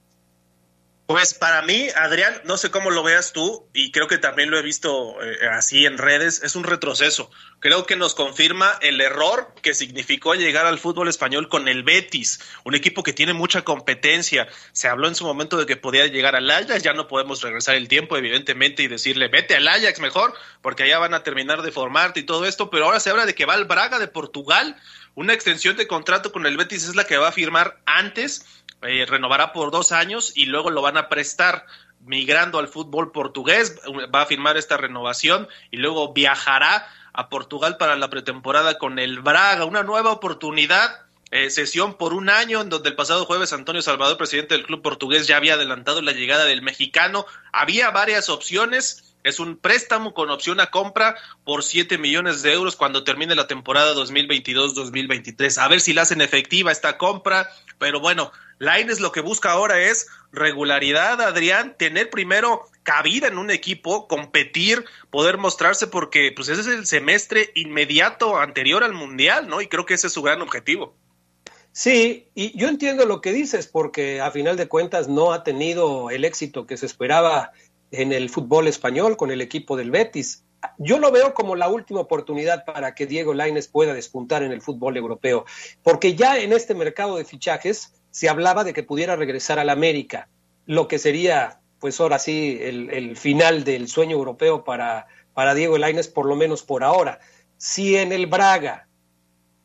Pues 1.06 1.34
para 1.34 1.60
mí, 1.60 1.88
Adrián, 1.96 2.40
no 2.44 2.56
sé 2.56 2.70
cómo 2.70 2.90
lo 2.90 3.02
veas 3.02 3.34
tú, 3.34 3.68
y 3.74 3.92
creo 3.92 4.08
que 4.08 4.16
también 4.16 4.50
lo 4.50 4.58
he 4.58 4.62
visto 4.62 5.22
eh, 5.22 5.36
así 5.52 5.84
en 5.84 5.98
redes, 5.98 6.42
es 6.42 6.56
un 6.56 6.64
retroceso. 6.64 7.30
Creo 7.60 7.84
que 7.84 7.94
nos 7.94 8.14
confirma 8.14 8.72
el 8.80 8.98
error 9.02 9.52
que 9.60 9.74
significó 9.74 10.34
llegar 10.34 10.64
al 10.64 10.78
fútbol 10.78 11.08
español 11.08 11.50
con 11.50 11.68
el 11.68 11.82
Betis, 11.82 12.40
un 12.64 12.74
equipo 12.74 13.02
que 13.02 13.12
tiene 13.12 13.34
mucha 13.34 13.62
competencia. 13.62 14.48
Se 14.72 14.88
habló 14.88 15.06
en 15.06 15.14
su 15.14 15.26
momento 15.26 15.58
de 15.58 15.66
que 15.66 15.76
podía 15.76 16.06
llegar 16.06 16.36
al 16.36 16.50
Ajax, 16.50 16.82
ya 16.82 16.94
no 16.94 17.06
podemos 17.06 17.42
regresar 17.42 17.74
el 17.74 17.86
tiempo, 17.86 18.16
evidentemente, 18.16 18.82
y 18.82 18.88
decirle, 18.88 19.28
vete 19.28 19.56
al 19.56 19.68
Ajax 19.68 20.00
mejor, 20.00 20.32
porque 20.62 20.84
allá 20.84 20.98
van 21.00 21.12
a 21.12 21.22
terminar 21.22 21.60
de 21.60 21.70
formarte 21.70 22.20
y 22.20 22.24
todo 22.24 22.46
esto, 22.46 22.70
pero 22.70 22.86
ahora 22.86 22.98
se 22.98 23.10
habla 23.10 23.26
de 23.26 23.34
que 23.34 23.44
va 23.44 23.52
al 23.52 23.66
Braga 23.66 23.98
de 23.98 24.08
Portugal. 24.08 24.80
Una 25.14 25.32
extensión 25.32 25.76
de 25.76 25.86
contrato 25.86 26.32
con 26.32 26.46
el 26.46 26.56
Betis 26.56 26.88
es 26.88 26.96
la 26.96 27.04
que 27.04 27.18
va 27.18 27.28
a 27.28 27.32
firmar 27.32 27.78
antes 27.86 28.44
eh, 28.86 29.06
renovará 29.06 29.52
por 29.52 29.70
dos 29.70 29.92
años 29.92 30.32
y 30.34 30.46
luego 30.46 30.70
lo 30.70 30.82
van 30.82 30.98
a 30.98 31.08
prestar 31.08 31.64
migrando 32.00 32.58
al 32.58 32.68
fútbol 32.68 33.12
portugués, 33.12 33.80
va 34.14 34.22
a 34.22 34.26
firmar 34.26 34.58
esta 34.58 34.76
renovación 34.76 35.48
y 35.70 35.78
luego 35.78 36.12
viajará 36.12 36.86
a 37.14 37.28
Portugal 37.30 37.78
para 37.78 37.96
la 37.96 38.10
pretemporada 38.10 38.76
con 38.76 38.98
el 38.98 39.20
Braga, 39.20 39.64
una 39.64 39.82
nueva 39.82 40.10
oportunidad. 40.10 41.00
Eh, 41.30 41.50
sesión 41.50 41.94
por 41.94 42.12
un 42.12 42.28
año 42.28 42.60
en 42.60 42.68
donde 42.68 42.90
el 42.90 42.94
pasado 42.94 43.24
jueves 43.24 43.52
Antonio 43.52 43.82
Salvador, 43.82 44.16
presidente 44.16 44.54
del 44.54 44.66
club 44.66 44.82
portugués, 44.82 45.26
ya 45.26 45.36
había 45.36 45.54
adelantado 45.54 46.00
la 46.00 46.12
llegada 46.12 46.44
del 46.44 46.62
mexicano. 46.62 47.26
Había 47.52 47.90
varias 47.90 48.28
opciones. 48.28 49.03
Es 49.24 49.40
un 49.40 49.56
préstamo 49.56 50.12
con 50.12 50.30
opción 50.30 50.60
a 50.60 50.66
compra 50.66 51.16
por 51.44 51.64
7 51.64 51.96
millones 51.96 52.42
de 52.42 52.52
euros 52.52 52.76
cuando 52.76 53.04
termine 53.04 53.34
la 53.34 53.46
temporada 53.46 53.94
2022-2023. 53.94 55.56
A 55.58 55.68
ver 55.68 55.80
si 55.80 55.94
la 55.94 56.02
hacen 56.02 56.20
efectiva 56.20 56.70
esta 56.70 56.98
compra. 56.98 57.48
Pero 57.78 58.00
bueno, 58.00 58.32
Laines 58.58 59.00
lo 59.00 59.12
que 59.12 59.20
busca 59.20 59.50
ahora 59.50 59.80
es 59.80 60.08
regularidad, 60.30 61.22
Adrián, 61.22 61.74
tener 61.78 62.10
primero 62.10 62.62
cabida 62.82 63.28
en 63.28 63.38
un 63.38 63.50
equipo, 63.50 64.08
competir, 64.08 64.84
poder 65.10 65.38
mostrarse, 65.38 65.86
porque 65.86 66.30
pues 66.36 66.50
ese 66.50 66.60
es 66.60 66.66
el 66.66 66.86
semestre 66.86 67.50
inmediato 67.54 68.36
anterior 68.36 68.84
al 68.84 68.92
Mundial, 68.92 69.48
¿no? 69.48 69.62
Y 69.62 69.68
creo 69.68 69.86
que 69.86 69.94
ese 69.94 70.08
es 70.08 70.12
su 70.12 70.22
gran 70.22 70.42
objetivo. 70.42 70.94
Sí, 71.72 72.28
y 72.36 72.56
yo 72.56 72.68
entiendo 72.68 73.04
lo 73.04 73.20
que 73.20 73.32
dices, 73.32 73.66
porque 73.66 74.20
a 74.20 74.30
final 74.30 74.56
de 74.56 74.68
cuentas 74.68 75.08
no 75.08 75.32
ha 75.32 75.42
tenido 75.42 76.10
el 76.10 76.24
éxito 76.24 76.66
que 76.66 76.76
se 76.76 76.86
esperaba 76.86 77.50
en 77.90 78.12
el 78.12 78.30
fútbol 78.30 78.68
español 78.68 79.16
con 79.16 79.30
el 79.30 79.40
equipo 79.40 79.76
del 79.76 79.90
Betis. 79.90 80.44
Yo 80.78 80.98
lo 80.98 81.10
veo 81.12 81.34
como 81.34 81.56
la 81.56 81.68
última 81.68 82.00
oportunidad 82.00 82.64
para 82.64 82.94
que 82.94 83.06
Diego 83.06 83.34
Laines 83.34 83.68
pueda 83.68 83.94
despuntar 83.94 84.42
en 84.42 84.52
el 84.52 84.62
fútbol 84.62 84.96
europeo, 84.96 85.44
porque 85.82 86.14
ya 86.14 86.38
en 86.38 86.52
este 86.52 86.74
mercado 86.74 87.16
de 87.16 87.24
fichajes 87.24 87.94
se 88.10 88.28
hablaba 88.28 88.64
de 88.64 88.72
que 88.72 88.82
pudiera 88.82 89.16
regresar 89.16 89.58
al 89.58 89.68
América, 89.68 90.28
lo 90.66 90.88
que 90.88 90.98
sería, 90.98 91.60
pues 91.80 92.00
ahora 92.00 92.18
sí, 92.18 92.58
el, 92.60 93.16
final 93.16 93.64
del 93.64 93.88
sueño 93.88 94.16
europeo 94.16 94.64
para, 94.64 95.06
para 95.34 95.54
Diego 95.54 95.76
Laines, 95.78 96.08
por 96.08 96.26
lo 96.26 96.36
menos 96.36 96.62
por 96.62 96.84
ahora. 96.84 97.20
Si 97.58 97.96
en 97.96 98.12
el 98.12 98.26
Braga 98.26 98.88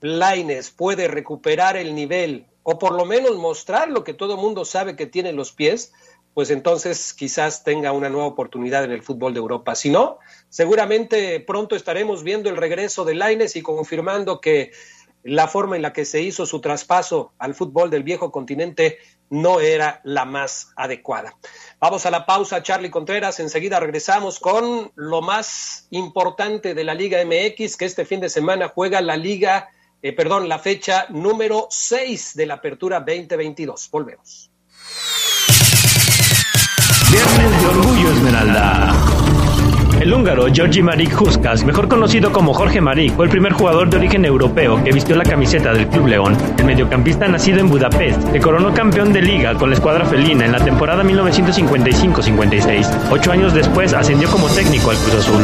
Laines 0.01 0.71
puede 0.71 1.07
recuperar 1.07 1.77
el 1.77 1.95
nivel 1.95 2.45
o 2.71 2.77
por 2.77 2.93
lo 2.93 3.03
menos 3.03 3.35
mostrar 3.37 3.89
lo 3.89 4.03
que 4.03 4.13
todo 4.13 4.37
mundo 4.37 4.63
sabe 4.63 4.95
que 4.95 5.07
tiene 5.07 5.29
en 5.29 5.35
los 5.35 5.51
pies, 5.51 5.91
pues 6.35 6.51
entonces 6.51 7.15
quizás 7.15 7.63
tenga 7.63 7.93
una 7.93 8.09
nueva 8.09 8.27
oportunidad 8.27 8.83
en 8.83 8.91
el 8.91 9.01
fútbol 9.01 9.33
de 9.33 9.39
Europa. 9.39 9.73
Si 9.73 9.89
no, 9.89 10.19
seguramente 10.49 11.39
pronto 11.39 11.75
estaremos 11.75 12.21
viendo 12.21 12.47
el 12.47 12.57
regreso 12.57 13.05
de 13.05 13.15
Laines 13.15 13.55
y 13.55 13.63
confirmando 13.63 14.39
que 14.39 14.69
la 15.23 15.47
forma 15.47 15.77
en 15.77 15.81
la 15.81 15.93
que 15.93 16.05
se 16.05 16.21
hizo 16.21 16.45
su 16.45 16.61
traspaso 16.61 17.33
al 17.39 17.55
fútbol 17.55 17.89
del 17.89 18.03
viejo 18.03 18.31
continente 18.31 18.99
no 19.31 19.61
era 19.61 19.99
la 20.03 20.25
más 20.25 20.71
adecuada. 20.75 21.35
Vamos 21.79 22.05
a 22.05 22.11
la 22.11 22.27
pausa, 22.27 22.61
Charlie 22.61 22.91
Contreras. 22.91 23.39
Enseguida 23.39 23.79
regresamos 23.79 24.39
con 24.39 24.91
lo 24.93 25.23
más 25.23 25.87
importante 25.89 26.75
de 26.75 26.83
la 26.83 26.93
Liga 26.93 27.17
MX, 27.25 27.77
que 27.77 27.85
este 27.85 28.05
fin 28.05 28.19
de 28.19 28.29
semana 28.29 28.67
juega 28.69 29.01
la 29.01 29.17
Liga, 29.17 29.71
eh, 30.01 30.13
perdón, 30.13 30.47
la 30.47 30.59
fecha 30.59 31.07
número 31.09 31.67
6 31.69 32.35
de 32.35 32.45
la 32.45 32.55
Apertura 32.55 32.99
2022. 32.99 33.89
Volvemos. 33.91 34.49
Viernes 37.11 37.61
de 37.61 37.67
Orgullo 37.67 38.11
Esmeralda. 38.11 38.95
El 39.99 40.13
húngaro 40.13 40.45
Georgi 40.53 40.81
Marik 40.81 41.19
Huskas, 41.19 41.65
mejor 41.65 41.89
conocido 41.89 42.31
como 42.31 42.53
Jorge 42.53 42.79
Marik, 42.79 43.13
fue 43.15 43.25
el 43.25 43.31
primer 43.31 43.51
jugador 43.51 43.89
de 43.89 43.97
origen 43.97 44.23
europeo 44.23 44.81
que 44.81 44.93
vistió 44.93 45.17
la 45.17 45.25
camiseta 45.25 45.73
del 45.73 45.89
Club 45.89 46.07
León. 46.07 46.37
El 46.57 46.63
mediocampista 46.63 47.27
nacido 47.27 47.59
en 47.59 47.67
Budapest 47.67 48.31
se 48.31 48.39
coronó 48.39 48.73
campeón 48.73 49.11
de 49.11 49.21
liga 49.21 49.55
con 49.55 49.69
la 49.69 49.75
escuadra 49.75 50.05
felina 50.05 50.45
en 50.45 50.53
la 50.53 50.63
temporada 50.63 51.03
1955-56. 51.03 53.09
Ocho 53.11 53.33
años 53.33 53.53
después 53.53 53.93
ascendió 53.93 54.31
como 54.31 54.47
técnico 54.47 54.91
al 54.91 54.97
Cruz 54.97 55.15
Azul. 55.15 55.43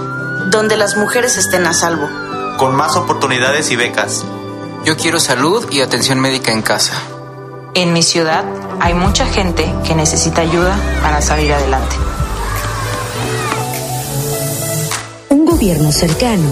Donde 0.51 0.77
las 0.77 0.95
mujeres 0.95 1.37
estén 1.37 1.65
a 1.65 1.73
salvo. 1.73 2.07
Con 2.57 2.75
más 2.75 2.95
oportunidades 2.95 3.71
y 3.71 3.75
becas 3.75 4.23
yo 4.83 4.97
quiero 4.97 5.19
salud 5.19 5.67
y 5.71 5.81
atención 5.81 6.19
médica 6.19 6.51
en 6.51 6.63
casa. 6.63 6.93
En 7.75 7.93
mi 7.93 8.01
ciudad 8.01 8.43
hay 8.79 8.95
mucha 8.95 9.27
gente 9.27 9.71
que 9.85 9.93
necesita 9.93 10.41
ayuda 10.41 10.75
para 11.03 11.21
salir 11.21 11.53
adelante. 11.53 11.95
Un 15.29 15.45
gobierno 15.45 15.91
cercano, 15.91 16.49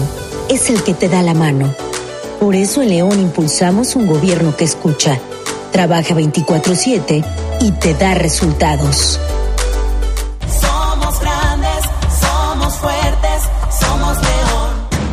es 0.48 0.70
el 0.70 0.84
que 0.84 0.94
te 0.94 1.08
da 1.08 1.22
la 1.22 1.34
mano. 1.34 1.74
Por 2.38 2.54
eso 2.54 2.82
en 2.82 2.90
León 2.90 3.18
impulsamos 3.18 3.96
un 3.96 4.06
gobierno 4.06 4.56
que 4.56 4.64
escucha, 4.64 5.18
trabaja 5.72 6.14
24/7 6.14 7.24
y 7.60 7.72
te 7.72 7.94
da 7.94 8.14
resultados. 8.14 9.18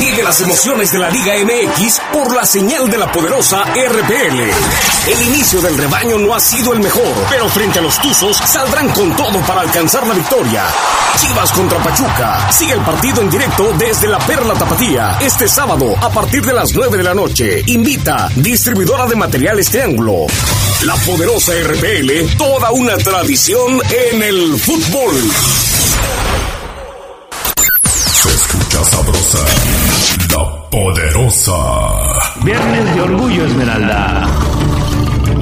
Vive 0.00 0.22
las 0.22 0.40
emociones 0.40 0.90
de 0.92 0.98
la 0.98 1.10
Liga 1.10 1.34
MX 1.44 2.00
por 2.10 2.34
la 2.34 2.46
señal 2.46 2.90
de 2.90 2.96
la 2.96 3.12
poderosa 3.12 3.62
RPL. 3.64 4.40
El 5.10 5.22
inicio 5.28 5.60
del 5.60 5.76
rebaño 5.76 6.18
no 6.18 6.34
ha 6.34 6.40
sido 6.40 6.72
el 6.72 6.80
mejor, 6.80 7.26
pero 7.28 7.46
frente 7.50 7.80
a 7.80 7.82
los 7.82 8.00
Tuzos 8.00 8.38
saldrán 8.38 8.88
con 8.90 9.14
todo 9.14 9.38
para 9.46 9.60
alcanzar 9.60 10.06
la 10.06 10.14
victoria. 10.14 10.64
Chivas 11.18 11.52
contra 11.52 11.78
Pachuca. 11.82 12.50
Sigue 12.50 12.72
el 12.72 12.80
partido 12.80 13.20
en 13.20 13.28
directo 13.28 13.74
desde 13.78 14.08
la 14.08 14.18
Perla 14.20 14.54
Tapatía 14.54 15.18
este 15.20 15.46
sábado 15.46 15.94
a 16.00 16.08
partir 16.08 16.42
de 16.46 16.54
las 16.54 16.72
9 16.74 16.96
de 16.96 17.04
la 17.04 17.14
noche. 17.14 17.62
Invita 17.66 18.30
distribuidora 18.36 19.06
de 19.06 19.16
materiales 19.16 19.68
Triángulo. 19.68 20.26
La 20.86 20.94
poderosa 20.94 21.52
RPL, 21.52 22.38
toda 22.38 22.70
una 22.70 22.96
tradición 22.96 23.82
en 24.12 24.22
el 24.22 24.58
fútbol. 24.58 25.30
Poderosa. 30.70 31.52
Viernes 32.44 32.94
de 32.94 33.00
Orgullo 33.02 33.44
Esmeralda. 33.44 34.28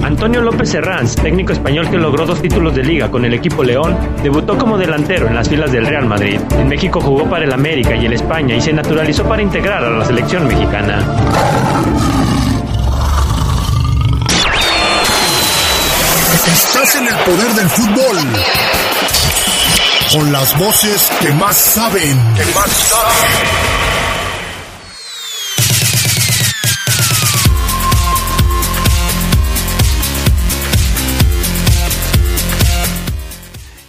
Antonio 0.03 0.41
López 0.41 0.73
Herranz, 0.73 1.17
técnico 1.17 1.53
español 1.53 1.91
que 1.91 1.99
logró 1.99 2.25
dos 2.25 2.41
títulos 2.41 2.75
de 2.75 2.83
liga 2.83 3.11
con 3.11 3.25
el 3.27 3.35
equipo 3.35 3.63
León, 3.63 3.97
debutó 4.23 4.57
como 4.57 4.79
delantero 4.79 5.27
en 5.27 5.35
las 5.35 5.49
filas 5.49 5.71
del 5.71 5.87
Real 5.87 6.07
Madrid. 6.07 6.41
En 6.53 6.69
México 6.69 7.01
jugó 7.01 7.29
para 7.29 7.45
el 7.45 7.53
América 7.53 7.95
y 7.95 8.07
el 8.07 8.15
España 8.15 8.57
y 8.57 8.61
se 8.61 8.73
naturalizó 8.73 9.25
para 9.25 9.43
integrar 9.43 9.85
a 9.85 9.91
la 9.91 10.05
selección 10.05 10.47
mexicana. 10.47 11.05
Estás 16.47 16.97
en 16.97 17.07
el 17.07 17.15
poder 17.17 17.53
del 17.55 17.69
fútbol. 17.69 18.19
Con 20.13 20.33
las 20.33 20.59
voces 20.59 21.11
que 21.21 21.31
más 21.33 21.57
saben. 21.57 22.17
Que 22.35 22.45
más 22.55 22.71
saben. 22.71 23.88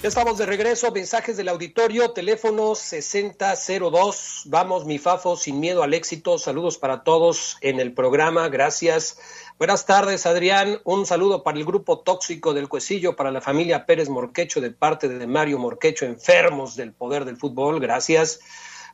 Estamos 0.09 0.39
de 0.39 0.47
regreso, 0.47 0.91
mensajes 0.91 1.37
del 1.37 1.49
auditorio, 1.49 2.09
teléfono 2.09 2.73
6002. 2.73 4.41
Vamos, 4.47 4.83
mi 4.85 4.97
Fafo, 4.97 5.37
sin 5.37 5.59
miedo 5.59 5.83
al 5.83 5.93
éxito. 5.93 6.39
Saludos 6.39 6.79
para 6.79 7.03
todos 7.03 7.57
en 7.61 7.79
el 7.79 7.93
programa, 7.93 8.49
gracias. 8.49 9.19
Buenas 9.59 9.85
tardes, 9.85 10.25
Adrián. 10.25 10.79
Un 10.83 11.05
saludo 11.05 11.43
para 11.43 11.59
el 11.59 11.65
grupo 11.65 11.99
tóxico 11.99 12.55
del 12.55 12.67
Cuecillo, 12.67 13.15
para 13.15 13.29
la 13.29 13.39
familia 13.39 13.85
Pérez 13.85 14.09
Morquecho, 14.09 14.61
de 14.61 14.71
parte 14.71 15.07
de 15.07 15.27
Mario 15.27 15.59
Morquecho, 15.59 16.05
enfermos 16.05 16.75
del 16.75 16.91
poder 16.91 17.23
del 17.23 17.37
fútbol, 17.37 17.79
gracias. 17.79 18.39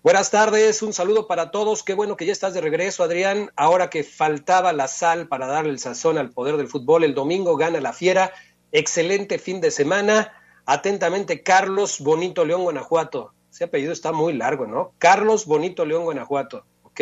Buenas 0.04 0.32
tardes, 0.32 0.82
un 0.82 0.91
saludo 0.91 1.28
para 1.28 1.49
todos. 1.49 1.84
Qué 1.84 1.93
bueno 1.93 2.17
que 2.17 2.25
ya 2.25 2.34
estás 2.34 2.54
de 2.54 2.60
regreso, 2.60 3.06
Adrián. 3.06 3.51
Ahora 3.56 3.89
que 3.89 4.04
faltaba 4.04 4.73
la 4.73 4.89
sal 4.89 5.30
para 5.30 5.47
darle 5.47 5.71
el 5.71 5.80
sazón 5.80 6.17
al 6.17 6.32
poder 6.32 6.58
del 6.58 6.67
fútbol, 6.67 7.06
el 7.06 7.15
domingo 7.15 7.56
gana 7.56 7.80
la 7.80 7.93
fiera. 7.93 8.34
Excelente 8.73 9.39
fin 9.39 9.62
de 9.62 9.71
semana. 9.71 10.34
Atentamente, 10.65 11.43
Carlos 11.43 11.99
Bonito 11.99 12.45
León, 12.45 12.63
Guanajuato. 12.63 13.34
Ese 13.51 13.65
apellido 13.65 13.93
está 13.93 14.12
muy 14.12 14.34
largo, 14.34 14.65
¿no? 14.67 14.93
Carlos 14.97 15.45
Bonito 15.45 15.86
León, 15.86 16.04
Guanajuato. 16.04 16.65
Ok. 16.84 17.01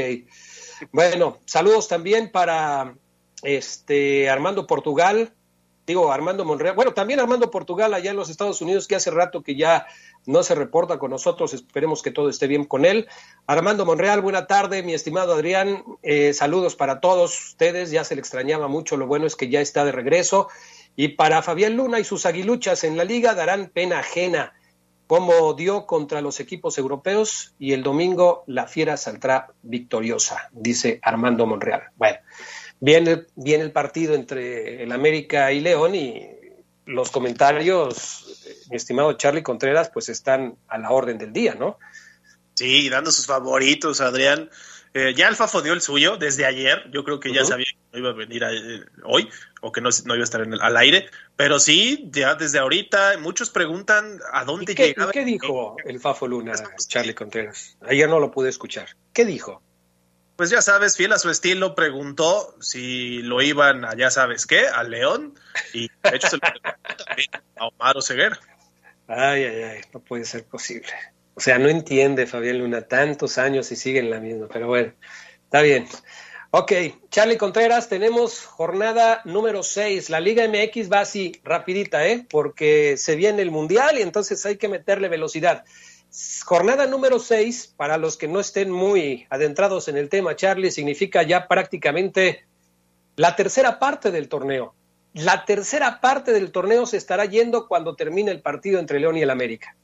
Bueno, 0.92 1.40
saludos 1.46 1.88
también 1.88 2.32
para 2.32 2.96
este 3.42 4.30
Armando 4.30 4.68
Portugal. 4.68 5.34
Digo, 5.86 6.12
Armando 6.12 6.46
Monreal. 6.46 6.76
Bueno, 6.76 6.94
también 6.94 7.20
Armando 7.20 7.52
Portugal 7.52 7.94
allá 7.94 8.12
en 8.12 8.16
los 8.16 8.30
Estados 8.30 8.62
Unidos, 8.62 8.88
que 8.88 8.96
hace 8.96 9.12
rato 9.12 9.44
que 9.44 9.56
ya 9.56 9.86
no 10.26 10.42
se 10.42 10.56
reporta 10.56 10.98
con 10.98 11.12
nosotros. 11.12 11.54
Esperemos 11.54 12.02
que 12.02 12.12
todo 12.12 12.30
esté 12.30 12.48
bien 12.48 12.64
con 12.64 12.86
él. 12.86 13.08
Armando 13.48 13.86
Monreal, 13.86 14.22
buena 14.22 14.48
tarde, 14.48 14.82
mi 14.82 14.94
estimado 14.94 15.34
Adrián. 15.34 15.84
Eh, 16.02 16.34
saludos 16.34 16.76
para 16.76 17.02
todos 17.02 17.48
ustedes. 17.48 17.92
Ya 17.92 18.06
se 18.06 18.16
le 18.16 18.22
extrañaba 18.22 18.70
mucho. 18.70 18.96
Lo 18.96 19.08
bueno 19.08 19.26
es 19.26 19.36
que 19.36 19.50
ya 19.50 19.60
está 19.60 19.84
de 19.84 19.92
regreso. 19.92 20.48
Y 20.96 21.10
para 21.10 21.42
Fabián 21.42 21.76
Luna 21.76 22.00
y 22.00 22.04
sus 22.04 22.26
aguiluchas 22.26 22.84
en 22.84 22.98
la 22.98 23.04
liga 23.04 23.34
darán 23.34 23.70
pena 23.70 24.00
ajena, 24.00 24.54
como 25.08 25.54
dio 25.54 25.86
contra 25.86 26.22
los 26.22 26.40
equipos 26.40 26.78
europeos 26.78 27.54
y 27.60 27.74
el 27.74 27.84
domingo 27.84 28.44
la 28.48 28.68
fiera 28.68 28.98
saldrá 28.98 29.52
victoriosa, 29.62 30.50
dice 30.52 31.00
Armando 31.02 31.46
Monreal. 31.46 31.84
Bueno, 31.96 32.18
viene, 32.80 33.26
viene 33.36 33.64
el 33.64 33.72
partido 33.72 34.14
entre 34.14 34.84
el 34.84 34.92
América 34.92 35.52
y 35.52 35.60
León 35.60 35.96
y 35.96 36.30
los 36.86 37.12
comentarios, 37.12 38.66
mi 38.70 38.78
estimado 38.78 39.14
Charlie 39.14 39.44
Contreras, 39.44 39.90
pues 39.90 40.10
están 40.10 40.58
a 40.68 40.78
la 40.78 40.92
orden 40.92 41.18
del 41.18 41.34
día, 41.34 41.56
¿no? 41.56 41.78
Sí, 42.56 42.90
dando 42.90 43.12
sus 43.12 43.26
favoritos, 43.26 44.02
Adrián. 44.02 44.50
Eh, 44.96 45.16
ya 45.16 45.28
el 45.28 45.36
Fafo 45.36 45.64
dio 45.64 45.74
el 45.74 45.82
suyo 45.82 46.18
desde 46.18 46.46
ayer. 46.46 46.90
Yo 46.92 47.04
creo 47.04 47.20
que 47.20 47.34
ya 47.34 47.44
sabía 47.44 47.66
que 47.66 47.80
no 47.94 48.00
iba 48.00 48.10
a 48.10 48.14
venir 48.14 48.44
a, 48.44 48.54
eh, 48.54 48.86
hoy 49.04 49.28
o 49.62 49.72
que 49.72 49.82
no, 49.82 49.90
no, 50.06 50.14
iba 50.14 50.22
a 50.22 50.24
estar 50.24 50.42
en 50.42 50.54
el, 50.54 50.62
al 50.62 50.78
aire. 50.78 51.10
Pero 51.36 51.58
sí, 51.58 52.10
ya 52.12 52.36
desde 52.36 52.60
ahorita 52.60 53.18
muchos 53.18 53.50
preguntan 53.50 54.20
a 54.32 54.46
dónde 54.46 54.72
¿Y 54.72 54.76
qué, 54.76 54.88
llegaba. 54.88 55.10
¿y 55.10 55.14
qué 55.14 55.26
dijo 55.26 55.78
el 55.84 56.00
Fafo 56.00 56.28
Luna, 56.28 56.54
Charlie 56.88 57.16
Contreras? 57.16 57.76
Ayer 57.82 58.08
no 58.08 58.20
lo 58.20 58.30
pude 58.30 58.50
escuchar. 58.50 58.90
¿Qué 59.14 59.26
dijo? 59.26 59.64
Pues 60.36 60.52
ya 60.52 60.62
sabes, 60.62 60.96
fiel 60.96 61.14
a 61.14 61.20
su 61.20 61.30
estilo, 61.30 61.74
preguntó 61.74 62.56
si 62.60 63.22
lo 63.24 63.42
iban 63.42 63.86
a 63.86 63.96
ya 63.96 64.12
sabes 64.12 64.46
qué, 64.46 64.68
al 64.68 64.92
León. 64.92 65.34
Y 65.74 65.88
de 65.88 66.16
hecho 66.16 66.28
se 66.28 66.36
lo 66.38 66.42
preguntó 66.42 67.06
también 67.06 67.30
a 67.58 67.68
Omar 67.68 67.98
Oseguera. 67.98 68.40
Ay, 69.08 69.44
ay, 69.44 69.64
ay, 69.64 69.82
no 69.94 70.00
puede 70.00 70.26
ser 70.26 70.46
posible. 70.46 70.90
O 71.36 71.40
sea, 71.40 71.58
no 71.58 71.70
entiende 71.70 72.28
Fabián 72.28 72.60
Luna 72.60 72.84
tantos 72.88 73.38
años 73.38 73.72
y 73.72 73.76
sigue 73.76 74.00
en 74.00 74.10
la 74.10 74.20
misma, 74.20 74.48
pero 74.52 74.68
bueno, 74.68 74.94
está 75.46 75.62
bien. 75.62 75.88
Ok, 76.52 76.72
Charlie 77.10 77.38
Contreras, 77.38 77.90
tenemos 77.90 78.46
jornada 78.46 79.22
número 79.26 79.64
6. 79.64 80.12
La 80.12 80.20
Liga 80.20 80.48
MX 80.48 80.92
va 80.92 81.00
así, 81.00 81.42
rapidita, 81.44 82.08
¿eh? 82.08 82.28
Porque 82.30 82.96
se 82.98 83.16
viene 83.16 83.42
el 83.42 83.50
Mundial 83.50 83.98
y 83.98 84.04
entonces 84.04 84.46
hay 84.46 84.58
que 84.58 84.68
meterle 84.68 85.10
velocidad. 85.10 85.66
Jornada 86.46 86.86
número 86.86 87.18
6, 87.18 87.74
para 87.76 87.98
los 87.98 88.18
que 88.18 88.28
no 88.28 88.40
estén 88.40 88.70
muy 88.70 89.26
adentrados 89.32 89.88
en 89.88 89.98
el 89.98 90.10
tema, 90.10 90.36
Charlie, 90.36 90.70
significa 90.70 91.24
ya 91.24 91.48
prácticamente 91.48 92.46
la 93.16 93.36
tercera 93.36 93.80
parte 93.80 94.12
del 94.12 94.30
torneo. 94.30 94.76
La 95.14 95.46
tercera 95.46 96.02
parte 96.02 96.34
del 96.34 96.52
torneo 96.52 96.86
se 96.86 96.98
estará 96.98 97.26
yendo 97.26 97.68
cuando 97.68 97.96
termine 97.96 98.30
el 98.30 98.44
partido 98.44 98.80
entre 98.80 99.00
León 99.00 99.18
y 99.18 99.24
el 99.24 99.32
América. 99.32 99.76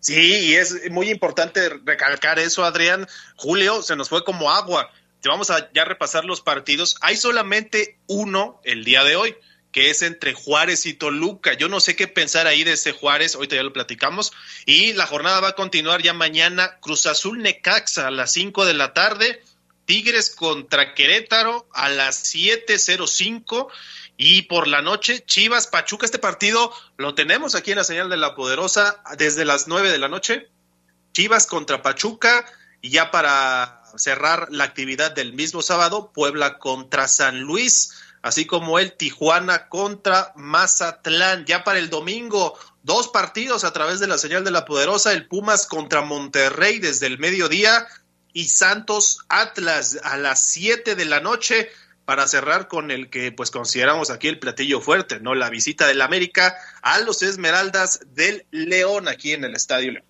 Sí, 0.00 0.50
y 0.50 0.54
es 0.54 0.90
muy 0.90 1.10
importante 1.10 1.68
recalcar 1.84 2.38
eso, 2.38 2.64
Adrián. 2.64 3.06
Julio 3.36 3.82
se 3.82 3.96
nos 3.96 4.08
fue 4.08 4.24
como 4.24 4.50
agua. 4.50 4.90
Te 5.20 5.28
vamos 5.28 5.50
a 5.50 5.70
ya 5.72 5.84
repasar 5.84 6.24
los 6.24 6.40
partidos. 6.40 6.96
Hay 7.00 7.16
solamente 7.16 7.98
uno 8.06 8.60
el 8.64 8.84
día 8.84 9.02
de 9.02 9.16
hoy, 9.16 9.36
que 9.72 9.90
es 9.90 10.02
entre 10.02 10.34
Juárez 10.34 10.86
y 10.86 10.94
Toluca. 10.94 11.54
Yo 11.54 11.68
no 11.68 11.80
sé 11.80 11.96
qué 11.96 12.06
pensar 12.06 12.46
ahí 12.46 12.62
de 12.62 12.74
ese 12.74 12.92
Juárez, 12.92 13.34
ahorita 13.34 13.56
ya 13.56 13.62
lo 13.64 13.72
platicamos. 13.72 14.32
Y 14.66 14.92
la 14.92 15.06
jornada 15.06 15.40
va 15.40 15.48
a 15.48 15.56
continuar 15.56 16.02
ya 16.02 16.12
mañana. 16.12 16.78
Cruz 16.80 17.06
Azul 17.06 17.42
Necaxa 17.42 18.06
a 18.06 18.12
las 18.12 18.32
5 18.32 18.64
de 18.64 18.74
la 18.74 18.94
tarde. 18.94 19.42
Tigres 19.84 20.30
contra 20.30 20.94
Querétaro 20.94 21.66
a 21.72 21.88
las 21.88 22.34
7.05 22.34 23.68
y 24.18 24.42
por 24.42 24.66
la 24.66 24.82
noche 24.82 25.24
Chivas 25.24 25.68
Pachuca. 25.68 26.04
Este 26.04 26.18
partido 26.18 26.72
lo 26.98 27.14
tenemos 27.14 27.54
aquí 27.54 27.70
en 27.70 27.78
la 27.78 27.84
señal 27.84 28.10
de 28.10 28.16
la 28.18 28.34
poderosa 28.34 29.00
desde 29.16 29.46
las 29.46 29.68
9 29.68 29.90
de 29.90 29.98
la 29.98 30.08
noche. 30.08 30.50
Chivas 31.12 31.46
contra 31.46 31.82
Pachuca 31.82 32.44
y 32.82 32.90
ya 32.90 33.10
para 33.12 33.82
cerrar 33.96 34.48
la 34.50 34.64
actividad 34.64 35.12
del 35.12 35.32
mismo 35.32 35.62
sábado, 35.62 36.12
Puebla 36.12 36.58
contra 36.58 37.06
San 37.06 37.40
Luis, 37.40 37.92
así 38.20 38.44
como 38.44 38.80
el 38.80 38.92
Tijuana 38.92 39.68
contra 39.68 40.32
Mazatlán. 40.34 41.46
Ya 41.46 41.62
para 41.62 41.78
el 41.78 41.88
domingo, 41.88 42.58
dos 42.82 43.08
partidos 43.08 43.62
a 43.62 43.72
través 43.72 44.00
de 44.00 44.08
la 44.08 44.18
señal 44.18 44.44
de 44.44 44.50
la 44.50 44.64
poderosa, 44.64 45.12
el 45.12 45.28
Pumas 45.28 45.66
contra 45.66 46.02
Monterrey 46.02 46.80
desde 46.80 47.06
el 47.06 47.20
mediodía 47.20 47.86
y 48.32 48.48
Santos 48.48 49.20
Atlas 49.28 49.98
a 50.02 50.16
las 50.16 50.42
7 50.42 50.96
de 50.96 51.04
la 51.04 51.20
noche 51.20 51.70
para 52.08 52.26
cerrar 52.26 52.68
con 52.68 52.90
el 52.90 53.10
que 53.10 53.32
pues 53.32 53.50
consideramos 53.50 54.10
aquí 54.10 54.28
el 54.28 54.38
platillo 54.38 54.80
fuerte, 54.80 55.20
¿no? 55.20 55.34
La 55.34 55.50
visita 55.50 55.86
del 55.86 56.00
América 56.00 56.56
a 56.80 57.00
los 57.00 57.22
Esmeraldas 57.22 58.00
del 58.14 58.46
León 58.50 59.08
aquí 59.08 59.34
en 59.34 59.44
el 59.44 59.54
Estadio 59.54 59.92
León. 59.92 60.06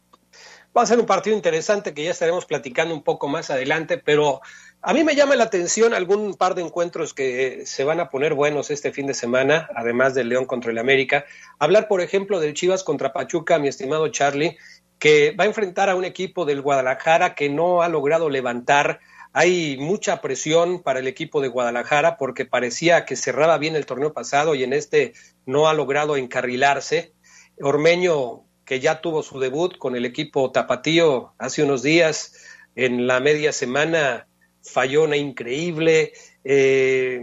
Va 0.77 0.83
a 0.83 0.87
ser 0.87 1.01
un 1.01 1.07
partido 1.07 1.35
interesante 1.35 1.95
que 1.95 2.05
ya 2.05 2.13
estaremos 2.13 2.47
platicando 2.47 2.95
un 2.95 3.03
poco 3.03 3.27
más 3.27 3.51
adelante, 3.51 3.99
pero 3.99 4.41
a 4.81 4.95
mí 4.95 5.03
me 5.03 5.17
llama 5.17 5.35
la 5.35 5.43
atención 5.43 5.93
algún 5.93 6.35
par 6.35 6.55
de 6.55 6.63
encuentros 6.63 7.15
que 7.15 7.67
se 7.67 7.83
van 7.83 7.99
a 7.99 8.11
poner 8.11 8.35
buenos 8.35 8.71
este 8.71 8.93
fin 8.93 9.09
de 9.09 9.15
semana, 9.15 9.69
además 9.75 10.15
del 10.15 10.29
León 10.29 10.45
contra 10.45 10.71
el 10.71 10.79
América. 10.79 11.25
Hablar, 11.59 11.89
por 11.89 12.01
ejemplo, 12.01 12.39
del 12.39 12.55
Chivas 12.55 12.85
contra 12.85 13.13
Pachuca, 13.13 13.59
mi 13.59 13.67
estimado 13.67 14.07
Charlie, 14.07 14.57
que 15.01 15.33
va 15.33 15.43
a 15.43 15.49
enfrentar 15.49 15.89
a 15.89 15.97
un 15.97 16.05
equipo 16.05 16.45
del 16.45 16.63
Guadalajara 16.63 17.35
que 17.35 17.49
no 17.49 17.83
ha 17.83 17.89
logrado 17.89 18.31
levantar 18.31 19.01
hay 19.33 19.77
mucha 19.79 20.21
presión 20.21 20.83
para 20.83 21.01
el 21.01 21.07
equipo 21.07 21.41
de 21.41 21.49
Guadalajara 21.49 22.17
porque 22.17 22.45
parecía 22.45 23.05
que 23.05 23.17
cerraba 23.17 23.59
bien 23.59 23.77
el 23.77 23.87
torneo 23.87 24.13
pasado 24.13 24.55
y 24.55 24.65
en 24.65 24.73
este 24.73 25.13
no 25.47 25.69
ha 25.69 25.75
logrado 25.75 26.17
encarrilarse. 26.17 27.13
Ormeño, 27.61 28.45
que 28.65 28.81
ya 28.81 29.01
tuvo 29.01 29.23
su 29.23 29.39
debut 29.41 29.77
con 29.79 29.97
el 29.97 30.05
equipo 30.05 30.51
tapatío 30.53 31.35
hace 31.39 31.63
unos 31.63 31.83
días, 31.83 32.35
en 32.75 33.07
la 33.07 33.21
media 33.21 33.53
semana 33.53 34.29
falló 34.63 35.05
una 35.05 35.17
increíble. 35.17 36.13
Eh, 36.45 37.21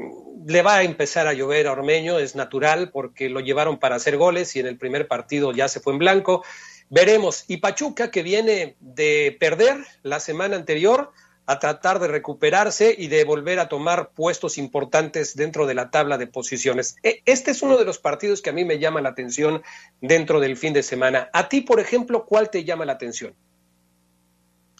le 0.47 0.61
va 0.61 0.77
a 0.77 0.83
empezar 0.83 1.27
a 1.27 1.33
llover 1.33 1.67
a 1.67 1.71
Ormeño, 1.71 2.19
es 2.19 2.35
natural 2.35 2.91
porque 2.91 3.29
lo 3.29 3.39
llevaron 3.39 3.79
para 3.79 3.95
hacer 3.95 4.17
goles 4.17 4.55
y 4.55 4.59
en 4.59 4.67
el 4.67 4.77
primer 4.77 5.07
partido 5.07 5.51
ya 5.53 5.67
se 5.67 5.79
fue 5.79 5.93
en 5.93 5.99
blanco. 5.99 6.43
Veremos. 6.89 7.45
Y 7.47 7.57
Pachuca, 7.57 8.11
que 8.11 8.21
viene 8.21 8.75
de 8.79 9.35
perder 9.39 9.77
la 10.03 10.19
semana 10.19 10.55
anterior, 10.55 11.11
a 11.45 11.59
tratar 11.59 11.99
de 11.99 12.07
recuperarse 12.07 12.95
y 12.97 13.07
de 13.07 13.23
volver 13.23 13.59
a 13.59 13.69
tomar 13.69 14.11
puestos 14.11 14.57
importantes 14.57 15.35
dentro 15.35 15.65
de 15.65 15.75
la 15.75 15.91
tabla 15.91 16.17
de 16.17 16.27
posiciones. 16.27 16.95
E, 17.03 17.21
este 17.25 17.51
es 17.51 17.61
uno 17.61 17.77
de 17.77 17.85
los 17.85 17.99
partidos 17.99 18.41
que 18.41 18.49
a 18.49 18.53
mí 18.53 18.65
me 18.65 18.79
llama 18.79 19.01
la 19.01 19.09
atención 19.09 19.63
dentro 20.01 20.39
del 20.39 20.57
fin 20.57 20.73
de 20.73 20.83
semana. 20.83 21.29
A 21.33 21.49
ti, 21.49 21.61
por 21.61 21.79
ejemplo, 21.79 22.25
¿cuál 22.25 22.49
te 22.49 22.63
llama 22.63 22.85
la 22.85 22.93
atención? 22.93 23.35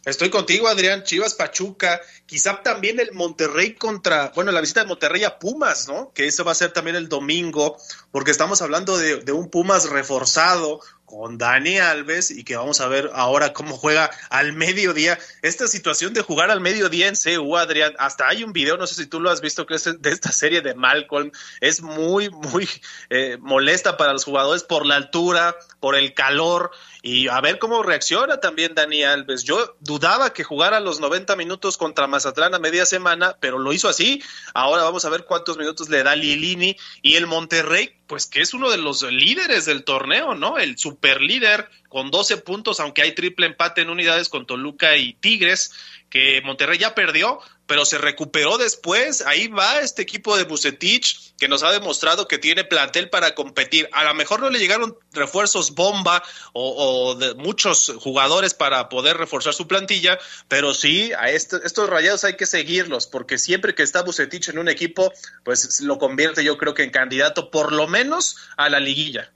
Estoy 0.05 0.29
contigo, 0.29 0.67
Adrián. 0.67 1.03
Chivas 1.03 1.33
Pachuca, 1.33 1.99
quizá 2.27 2.61
también 2.61 2.99
el 2.99 3.11
Monterrey 3.13 3.73
contra, 3.73 4.31
bueno, 4.35 4.51
la 4.51 4.61
visita 4.61 4.81
de 4.81 4.87
Monterrey 4.87 5.23
a 5.23 5.39
Pumas, 5.39 5.87
¿no? 5.87 6.11
Que 6.13 6.27
eso 6.27 6.43
va 6.43 6.51
a 6.51 6.55
ser 6.55 6.71
también 6.71 6.95
el 6.95 7.09
domingo, 7.09 7.75
porque 8.11 8.29
estamos 8.29 8.61
hablando 8.61 8.99
de, 8.99 9.17
de 9.17 9.31
un 9.31 9.49
Pumas 9.49 9.89
reforzado, 9.89 10.79
con 11.05 11.37
Dani 11.37 11.77
Alves 11.77 12.31
y 12.31 12.43
que 12.43 12.55
vamos 12.55 12.81
a 12.81 12.87
ver 12.87 13.11
ahora 13.13 13.53
cómo 13.53 13.77
juega 13.77 14.09
al 14.29 14.53
mediodía. 14.53 15.17
Esta 15.41 15.67
situación 15.67 16.13
de 16.13 16.21
jugar 16.21 16.51
al 16.51 16.61
mediodía 16.61 17.07
en 17.07 17.15
CU, 17.15 17.57
Adrián, 17.57 17.93
hasta 17.99 18.27
hay 18.27 18.43
un 18.43 18.53
video, 18.53 18.77
no 18.77 18.87
sé 18.87 18.95
si 18.95 19.05
tú 19.05 19.19
lo 19.19 19.29
has 19.29 19.41
visto, 19.41 19.65
que 19.65 19.75
es 19.75 19.83
de 19.83 20.09
esta 20.09 20.31
serie 20.31 20.61
de 20.61 20.73
Malcolm, 20.75 21.31
es 21.61 21.81
muy, 21.81 22.29
muy 22.29 22.67
eh, 23.09 23.37
molesta 23.39 23.97
para 23.97 24.13
los 24.13 24.23
jugadores 24.23 24.63
por 24.63 24.85
la 24.85 24.95
altura, 24.95 25.55
por 25.79 25.95
el 25.95 26.13
calor 26.13 26.71
y 27.01 27.27
a 27.27 27.39
ver 27.39 27.59
cómo 27.59 27.83
reacciona 27.83 28.39
también 28.39 28.73
Dani 28.73 29.03
Alves. 29.03 29.43
Yo 29.43 29.75
dudaba 29.79 30.33
que 30.33 30.43
jugara 30.43 30.79
los 30.79 30.99
90 30.99 31.35
minutos 31.35 31.77
contra 31.77 32.07
Mazatlán 32.07 32.55
a 32.55 32.59
media 32.59 32.85
semana, 32.87 33.37
pero 33.39 33.59
lo 33.59 33.71
hizo 33.73 33.87
así. 33.87 34.23
Ahora 34.55 34.81
vamos 34.81 35.05
a 35.05 35.09
ver 35.09 35.25
cuántos 35.25 35.57
minutos 35.59 35.87
le 35.89 36.01
da 36.01 36.15
Lilini 36.15 36.75
y 37.03 37.15
el 37.15 37.27
Monterrey, 37.27 37.95
pues 38.07 38.25
que 38.25 38.41
es 38.41 38.55
uno 38.55 38.71
de 38.71 38.77
los 38.77 39.03
líderes 39.03 39.65
del 39.65 39.83
torneo, 39.83 40.33
¿no? 40.33 40.57
El 40.57 40.79
super 40.95 41.19
líder 41.19 41.69
con 41.89 42.09
12 42.09 42.37
puntos, 42.37 42.79
aunque 42.79 43.01
hay 43.01 43.13
triple 43.13 43.45
empate 43.45 43.81
en 43.81 43.89
unidades 43.89 44.29
con 44.29 44.45
Toluca 44.45 44.95
y 44.95 45.13
Tigres, 45.13 45.71
que 46.09 46.41
Monterrey 46.41 46.77
ya 46.77 46.95
perdió, 46.95 47.39
pero 47.67 47.83
se 47.83 47.97
recuperó 47.97 48.57
después. 48.57 49.21
Ahí 49.25 49.47
va 49.47 49.79
este 49.79 50.01
equipo 50.01 50.37
de 50.37 50.45
Bucetich, 50.45 51.33
que 51.37 51.49
nos 51.49 51.63
ha 51.63 51.71
demostrado 51.71 52.27
que 52.27 52.37
tiene 52.37 52.63
plantel 52.63 53.09
para 53.09 53.35
competir. 53.35 53.89
A 53.91 54.05
lo 54.05 54.13
mejor 54.13 54.39
no 54.39 54.49
le 54.49 54.59
llegaron 54.59 54.97
refuerzos 55.11 55.75
bomba 55.75 56.23
o, 56.53 57.15
de 57.15 57.33
muchos 57.35 57.93
jugadores 57.99 58.53
para 58.53 58.87
poder 58.87 59.17
reforzar 59.17 59.53
su 59.53 59.67
plantilla, 59.67 60.17
pero 60.47 60.73
sí, 60.73 61.11
a 61.17 61.29
estos 61.31 61.89
rayados 61.89 62.23
hay 62.23 62.37
que 62.37 62.45
seguirlos, 62.45 63.07
porque 63.07 63.37
siempre 63.37 63.75
que 63.75 63.83
está 63.83 64.03
Bucetich 64.03 64.47
en 64.49 64.59
un 64.59 64.69
equipo, 64.69 65.11
pues 65.43 65.81
lo 65.81 65.97
convierte 65.97 66.43
yo 66.43 66.57
creo 66.57 66.73
que 66.73 66.83
en 66.83 66.91
candidato 66.91 67.51
por 67.51 67.73
lo 67.73 67.87
menos 67.87 68.37
a 68.55 68.69
la 68.69 68.79
liguilla. 68.79 69.34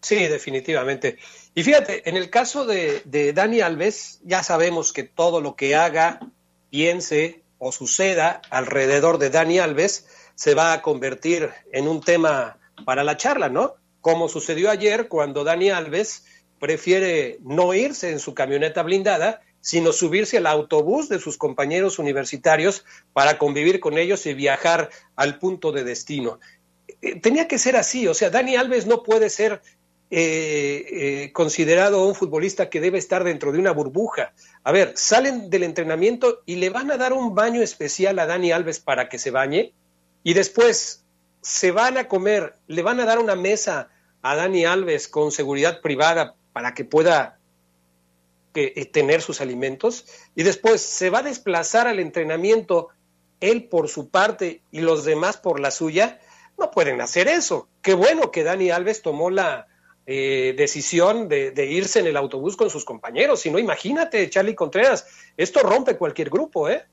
Sí, 0.00 0.28
definitivamente. 0.28 1.18
Y 1.54 1.64
fíjate, 1.64 2.08
en 2.08 2.16
el 2.16 2.30
caso 2.30 2.64
de, 2.64 3.32
Dani 3.34 3.60
Alves, 3.60 4.20
ya 4.22 4.42
sabemos 4.42 4.92
que 4.92 5.02
todo 5.02 5.40
lo 5.40 5.56
que 5.56 5.74
haga, 5.74 6.20
piense 6.70 7.42
o 7.58 7.72
suceda 7.72 8.40
alrededor 8.50 9.18
de 9.18 9.30
Dani 9.30 9.58
Alves 9.58 10.06
se 10.34 10.54
va 10.54 10.72
a 10.72 10.82
convertir 10.82 11.50
en 11.72 11.88
un 11.88 12.00
tema 12.00 12.58
para 12.84 13.02
la 13.02 13.16
charla, 13.16 13.48
¿no? 13.48 13.74
Como 14.00 14.28
sucedió 14.28 14.70
ayer 14.70 15.08
cuando 15.08 15.42
Dani 15.42 15.70
Alves 15.70 16.24
prefiere 16.60 17.38
no 17.42 17.74
irse 17.74 18.10
en 18.10 18.20
su 18.20 18.34
camioneta 18.34 18.82
blindada, 18.82 19.40
sino 19.60 19.92
subirse 19.92 20.38
al 20.38 20.46
autobús 20.46 21.08
de 21.08 21.18
sus 21.18 21.36
compañeros 21.36 21.98
universitarios 21.98 22.84
para 23.12 23.38
convivir 23.38 23.80
con 23.80 23.98
ellos 23.98 24.24
y 24.26 24.34
viajar 24.34 24.90
al 25.16 25.38
punto 25.38 25.72
de 25.72 25.82
destino. 25.82 26.38
Eh, 27.02 27.20
tenía 27.20 27.48
que 27.48 27.58
ser 27.58 27.76
así, 27.76 28.06
o 28.06 28.14
sea, 28.14 28.30
Dani 28.30 28.56
Alves 28.56 28.86
no 28.86 29.02
puede 29.02 29.30
ser 29.30 29.60
eh, 30.10 30.86
eh, 30.90 31.32
considerado 31.34 32.06
un 32.06 32.14
futbolista 32.14 32.70
que 32.70 32.80
debe 32.80 32.96
estar 32.96 33.24
dentro 33.24 33.52
de 33.52 33.58
una 33.58 33.72
burbuja. 33.72 34.32
A 34.64 34.72
ver, 34.72 34.92
salen 34.96 35.50
del 35.50 35.64
entrenamiento 35.64 36.40
y 36.46 36.56
le 36.56 36.70
van 36.70 36.90
a 36.90 36.96
dar 36.96 37.12
un 37.12 37.34
baño 37.34 37.60
especial 37.60 38.18
a 38.18 38.24
Dani 38.24 38.50
Alves 38.50 38.80
para 38.80 39.10
que 39.10 39.18
se 39.18 39.30
bañe 39.30 39.74
y 40.22 40.32
después 40.32 41.04
se 41.42 41.72
van 41.72 41.98
a 41.98 42.08
comer, 42.08 42.54
le 42.68 42.82
van 42.82 43.00
a 43.00 43.04
dar 43.04 43.18
una 43.18 43.36
mesa 43.36 43.90
a 44.22 44.34
Dani 44.34 44.64
Alves 44.64 45.08
con 45.08 45.30
seguridad 45.30 45.82
privada 45.82 46.34
para 46.54 46.72
que 46.72 46.86
pueda 46.86 47.38
eh, 48.54 48.86
tener 48.86 49.20
sus 49.20 49.42
alimentos 49.42 50.06
y 50.34 50.42
después 50.42 50.80
se 50.80 51.10
va 51.10 51.18
a 51.18 51.22
desplazar 51.22 51.86
al 51.86 52.00
entrenamiento 52.00 52.88
él 53.40 53.64
por 53.64 53.88
su 53.88 54.08
parte 54.08 54.62
y 54.72 54.80
los 54.80 55.04
demás 55.04 55.36
por 55.36 55.60
la 55.60 55.70
suya. 55.70 56.18
No 56.56 56.70
pueden 56.70 57.02
hacer 57.02 57.28
eso. 57.28 57.68
Qué 57.82 57.92
bueno 57.92 58.30
que 58.30 58.42
Dani 58.42 58.70
Alves 58.70 59.02
tomó 59.02 59.30
la, 59.30 59.68
eh, 60.10 60.54
decisión 60.56 61.28
de, 61.28 61.50
de, 61.50 61.66
irse 61.66 62.00
en 62.00 62.06
el 62.06 62.16
autobús 62.16 62.56
con 62.56 62.70
sus 62.70 62.82
compañeros. 62.82 63.40
Si 63.40 63.50
no, 63.50 63.58
imagínate, 63.58 64.30
Charlie 64.30 64.54
Contreras, 64.54 65.06
esto 65.36 65.60
rompe 65.60 65.98
cualquier 65.98 66.30
grupo, 66.30 66.66
¿eh? 66.70 66.86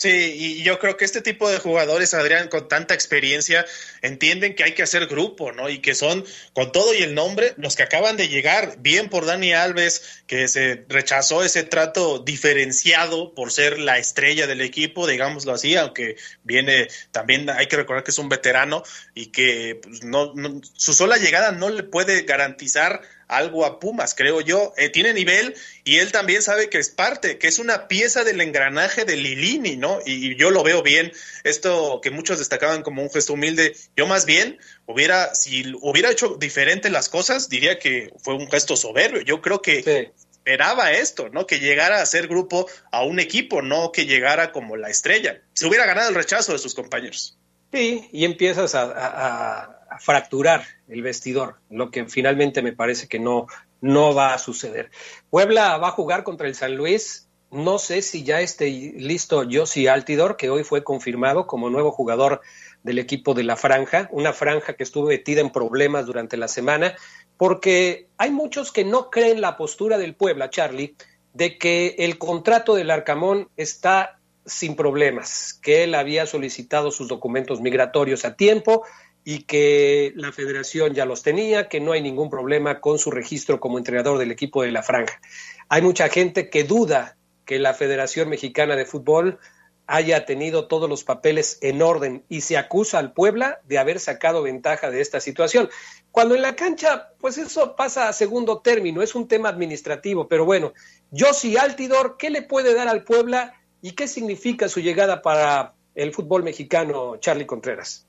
Sí, 0.00 0.08
y 0.34 0.62
yo 0.62 0.78
creo 0.78 0.96
que 0.96 1.04
este 1.04 1.20
tipo 1.20 1.50
de 1.50 1.58
jugadores, 1.58 2.14
Adrián, 2.14 2.48
con 2.48 2.68
tanta 2.68 2.94
experiencia, 2.94 3.66
entienden 4.00 4.54
que 4.54 4.64
hay 4.64 4.72
que 4.72 4.82
hacer 4.82 5.06
grupo, 5.08 5.52
¿no? 5.52 5.68
Y 5.68 5.80
que 5.80 5.94
son, 5.94 6.24
con 6.54 6.72
todo 6.72 6.94
y 6.94 7.02
el 7.02 7.14
nombre, 7.14 7.52
los 7.58 7.76
que 7.76 7.82
acaban 7.82 8.16
de 8.16 8.28
llegar, 8.28 8.76
bien 8.78 9.10
por 9.10 9.26
Dani 9.26 9.52
Alves, 9.52 10.22
que 10.26 10.48
se 10.48 10.86
rechazó 10.88 11.44
ese 11.44 11.64
trato 11.64 12.18
diferenciado 12.18 13.34
por 13.34 13.52
ser 13.52 13.78
la 13.78 13.98
estrella 13.98 14.46
del 14.46 14.62
equipo, 14.62 15.06
digámoslo 15.06 15.52
así, 15.52 15.76
aunque 15.76 16.16
viene, 16.44 16.88
también 17.10 17.50
hay 17.50 17.66
que 17.66 17.76
recordar 17.76 18.02
que 18.02 18.12
es 18.12 18.18
un 18.18 18.30
veterano 18.30 18.82
y 19.14 19.26
que 19.26 19.80
pues, 19.82 20.02
no, 20.02 20.32
no, 20.34 20.62
su 20.72 20.94
sola 20.94 21.18
llegada 21.18 21.52
no 21.52 21.68
le 21.68 21.82
puede 21.82 22.22
garantizar 22.22 23.02
algo 23.30 23.64
a 23.64 23.78
Pumas, 23.78 24.14
creo 24.14 24.40
yo. 24.40 24.74
Eh, 24.76 24.88
tiene 24.88 25.14
nivel 25.14 25.54
y 25.84 25.96
él 25.96 26.12
también 26.12 26.42
sabe 26.42 26.68
que 26.68 26.78
es 26.78 26.90
parte, 26.90 27.38
que 27.38 27.48
es 27.48 27.58
una 27.58 27.88
pieza 27.88 28.24
del 28.24 28.40
engranaje 28.40 29.04
de 29.04 29.16
Lilini, 29.16 29.76
¿no? 29.76 30.00
Y, 30.04 30.36
yo 30.36 30.50
lo 30.50 30.62
veo 30.62 30.82
bien. 30.82 31.12
Esto 31.44 32.00
que 32.02 32.10
muchos 32.10 32.38
destacaban 32.38 32.82
como 32.82 33.02
un 33.02 33.10
gesto 33.10 33.32
humilde, 33.34 33.76
yo 33.96 34.06
más 34.06 34.26
bien 34.26 34.58
hubiera, 34.86 35.34
si 35.34 35.72
hubiera 35.80 36.10
hecho 36.10 36.36
diferente 36.38 36.90
las 36.90 37.08
cosas, 37.08 37.48
diría 37.48 37.78
que 37.78 38.12
fue 38.22 38.34
un 38.34 38.50
gesto 38.50 38.76
soberbio. 38.76 39.22
Yo 39.22 39.40
creo 39.40 39.62
que 39.62 40.12
esperaba 40.30 40.92
esto, 40.92 41.28
¿no? 41.28 41.46
Que 41.46 41.60
llegara 41.60 42.02
a 42.02 42.06
ser 42.06 42.26
grupo 42.26 42.68
a 42.90 43.04
un 43.04 43.20
equipo, 43.20 43.62
no 43.62 43.92
que 43.92 44.06
llegara 44.06 44.52
como 44.52 44.76
la 44.76 44.90
estrella. 44.90 45.40
Se 45.52 45.66
hubiera 45.66 45.86
ganado 45.86 46.08
el 46.08 46.14
rechazo 46.14 46.52
de 46.52 46.58
sus 46.58 46.74
compañeros. 46.74 47.38
Sí, 47.72 48.08
y 48.12 48.24
empiezas 48.24 48.74
a 48.74 49.79
fracturar 49.98 50.64
el 50.88 51.02
vestidor, 51.02 51.56
lo 51.68 51.90
que 51.90 52.06
finalmente 52.06 52.62
me 52.62 52.72
parece 52.72 53.08
que 53.08 53.18
no, 53.18 53.46
no 53.80 54.14
va 54.14 54.34
a 54.34 54.38
suceder. 54.38 54.90
Puebla 55.30 55.76
va 55.78 55.88
a 55.88 55.92
jugar 55.92 56.22
contra 56.22 56.46
el 56.46 56.54
San 56.54 56.76
Luis. 56.76 57.28
No 57.50 57.78
sé 57.78 58.00
si 58.02 58.22
ya 58.22 58.40
esté 58.40 58.70
listo 58.70 59.42
Josi 59.50 59.88
Altidor, 59.88 60.36
que 60.36 60.50
hoy 60.50 60.62
fue 60.62 60.84
confirmado 60.84 61.48
como 61.48 61.68
nuevo 61.68 61.90
jugador 61.90 62.42
del 62.84 62.98
equipo 62.98 63.34
de 63.34 63.42
la 63.42 63.56
franja, 63.56 64.08
una 64.12 64.32
franja 64.32 64.74
que 64.74 64.84
estuvo 64.84 65.08
metida 65.08 65.40
en 65.40 65.50
problemas 65.50 66.06
durante 66.06 66.36
la 66.36 66.48
semana, 66.48 66.94
porque 67.36 68.06
hay 68.18 68.30
muchos 68.30 68.70
que 68.70 68.84
no 68.84 69.10
creen 69.10 69.40
la 69.40 69.56
postura 69.56 69.98
del 69.98 70.14
Puebla, 70.14 70.50
Charlie, 70.50 70.94
de 71.34 71.58
que 71.58 71.96
el 71.98 72.18
contrato 72.18 72.74
del 72.74 72.90
Arcamón 72.90 73.48
está 73.56 74.20
sin 74.46 74.74
problemas, 74.74 75.58
que 75.62 75.84
él 75.84 75.94
había 75.94 76.26
solicitado 76.26 76.90
sus 76.90 77.08
documentos 77.08 77.60
migratorios 77.60 78.24
a 78.24 78.36
tiempo 78.36 78.84
y 79.24 79.42
que 79.42 80.12
la 80.16 80.32
federación 80.32 80.94
ya 80.94 81.04
los 81.04 81.22
tenía, 81.22 81.68
que 81.68 81.80
no 81.80 81.92
hay 81.92 82.00
ningún 82.00 82.30
problema 82.30 82.80
con 82.80 82.98
su 82.98 83.10
registro 83.10 83.60
como 83.60 83.78
entrenador 83.78 84.18
del 84.18 84.30
equipo 84.30 84.62
de 84.62 84.72
la 84.72 84.82
franja. 84.82 85.20
Hay 85.68 85.82
mucha 85.82 86.08
gente 86.08 86.48
que 86.48 86.64
duda 86.64 87.16
que 87.44 87.58
la 87.58 87.74
Federación 87.74 88.28
Mexicana 88.28 88.76
de 88.76 88.86
Fútbol 88.86 89.38
haya 89.86 90.24
tenido 90.24 90.68
todos 90.68 90.88
los 90.88 91.02
papeles 91.02 91.58
en 91.62 91.82
orden 91.82 92.24
y 92.28 92.42
se 92.42 92.56
acusa 92.56 93.00
al 93.00 93.12
Puebla 93.12 93.60
de 93.64 93.78
haber 93.78 93.98
sacado 93.98 94.42
ventaja 94.42 94.88
de 94.88 95.00
esta 95.00 95.18
situación. 95.18 95.68
Cuando 96.12 96.36
en 96.36 96.42
la 96.42 96.54
cancha, 96.54 97.08
pues 97.20 97.38
eso 97.38 97.74
pasa 97.74 98.08
a 98.08 98.12
segundo 98.12 98.60
término, 98.60 99.02
es 99.02 99.16
un 99.16 99.26
tema 99.26 99.48
administrativo, 99.48 100.28
pero 100.28 100.44
bueno, 100.44 100.72
Josi 101.12 101.56
Altidor, 101.56 102.16
¿qué 102.18 102.30
le 102.30 102.42
puede 102.42 102.72
dar 102.72 102.86
al 102.86 103.02
Puebla 103.02 103.54
y 103.82 103.92
qué 103.92 104.06
significa 104.06 104.68
su 104.68 104.78
llegada 104.78 105.22
para 105.22 105.74
el 105.96 106.12
fútbol 106.14 106.44
mexicano, 106.44 107.16
Charlie 107.16 107.46
Contreras? 107.46 108.06